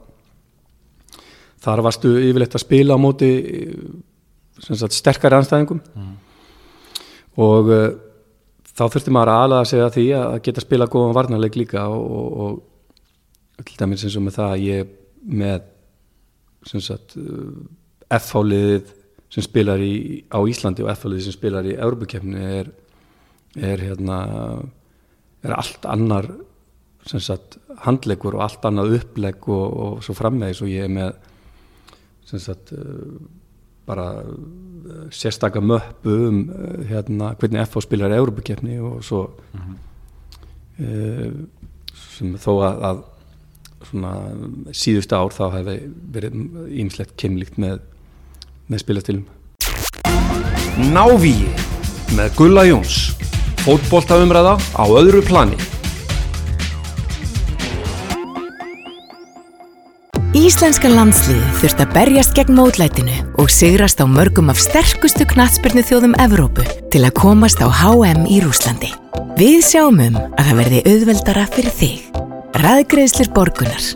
þar 1.63 1.83
varstu 1.85 2.13
yfirleitt 2.21 2.55
að 2.57 2.63
spila 2.63 2.97
á 2.97 2.99
móti 3.01 3.31
sagt, 4.61 4.95
sterkari 4.95 5.37
anstæðingum 5.37 5.81
og 7.37 7.71
uh, 7.73 7.87
þá 8.77 8.83
þurfti 8.85 9.13
maður 9.13 9.33
að 9.33 9.43
aðlaða 9.43 9.69
sig 9.71 9.83
að 9.83 9.95
því 9.97 10.05
að 10.19 10.37
geta 10.47 10.63
spila 10.63 10.89
góðan 10.91 11.17
varnarleik 11.17 11.57
líka 11.57 11.87
og, 11.93 12.05
og, 12.45 12.61
og 13.57 13.67
til 13.67 13.79
dæmis 13.81 14.05
eins 14.05 14.17
og 14.19 14.25
með 14.27 14.39
það 14.39 14.53
að 14.53 14.65
ég 14.67 14.95
með 15.41 15.59
uh, 16.77 17.51
F-háliðið 18.17 18.93
sem 19.33 19.43
spilar 19.43 19.81
í, 19.83 20.23
á 20.31 20.39
Íslandi 20.47 20.85
og 20.85 20.91
F-háliðið 20.93 21.27
sem 21.27 21.35
spilar 21.35 21.67
í 21.67 21.75
Európukefni 21.75 22.43
er, 22.61 22.69
er 23.57 23.81
hérna 23.83 24.19
er 25.45 25.55
allt 25.57 25.85
annar 25.89 26.29
sagt 27.07 27.57
handleikur 27.85 28.35
og 28.35 28.43
allt 28.43 28.65
annað 28.67 28.97
upplegg 28.97 29.45
og, 29.47 29.65
og 29.83 29.99
svo 30.03 30.15
framvegis 30.17 30.61
og 30.63 30.71
ég 30.71 30.87
er 30.87 30.91
með 30.91 31.26
sagt 32.27 32.73
uh, 32.75 33.19
bara 33.87 34.07
uh, 34.23 35.07
sérstaka 35.11 35.61
möppu 35.63 36.15
um 36.27 36.41
uh, 36.49 36.83
hérna, 36.89 37.35
hvernig 37.39 37.67
FH 37.67 37.85
spilar 37.87 38.11
Európukefni 38.17 38.79
og 38.83 39.03
svo 39.05 39.21
uh, 40.79 41.29
sem 42.17 42.35
þó 42.35 42.51
að, 42.67 42.83
að 42.89 43.03
svona 43.87 44.13
síðustu 44.75 45.15
ár 45.15 45.31
þá 45.31 45.45
hefði 45.59 45.77
verið 46.13 46.31
ímslegt 46.83 47.15
kynlíkt 47.21 47.59
með, 47.61 47.79
með 48.67 48.83
spilastilum 48.83 49.25
Návíi 50.77 51.47
með 52.13 52.35
Gulla 52.37 52.67
Jóns. 52.67 52.97
Fótboltaumræða 53.65 54.53
á 54.77 54.85
öðru 54.85 55.23
plani. 55.25 55.57
Íslenska 60.35 60.89
landsliði 60.91 61.45
þurft 61.61 61.81
að 61.83 61.93
berjast 61.95 62.33
gegn 62.35 62.57
mótlætinu 62.57 63.15
og 63.39 63.51
sigrast 63.53 64.01
á 64.03 64.05
mörgum 64.09 64.51
af 64.51 64.59
sterkustu 64.59 65.27
knatsbyrnu 65.29 65.83
þjóðum 65.87 66.17
Evrópu 66.19 66.65
til 66.91 67.03
að 67.07 67.15
komast 67.21 67.63
á 67.63 67.67
HM 67.71 68.25
í 68.27 68.41
Rúslandi. 68.43 68.91
Við 69.39 69.61
sjáum 69.63 70.01
um 70.09 70.19
að 70.19 70.43
það 70.49 70.59
verði 70.63 70.83
auðveldara 70.91 71.47
fyrir 71.53 71.77
þig. 71.79 72.19
Ræðgreðslir 72.59 73.31
borgunar. 73.31 73.87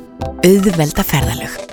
Auðvelda 0.47 1.03
ferðalög. 1.03 1.70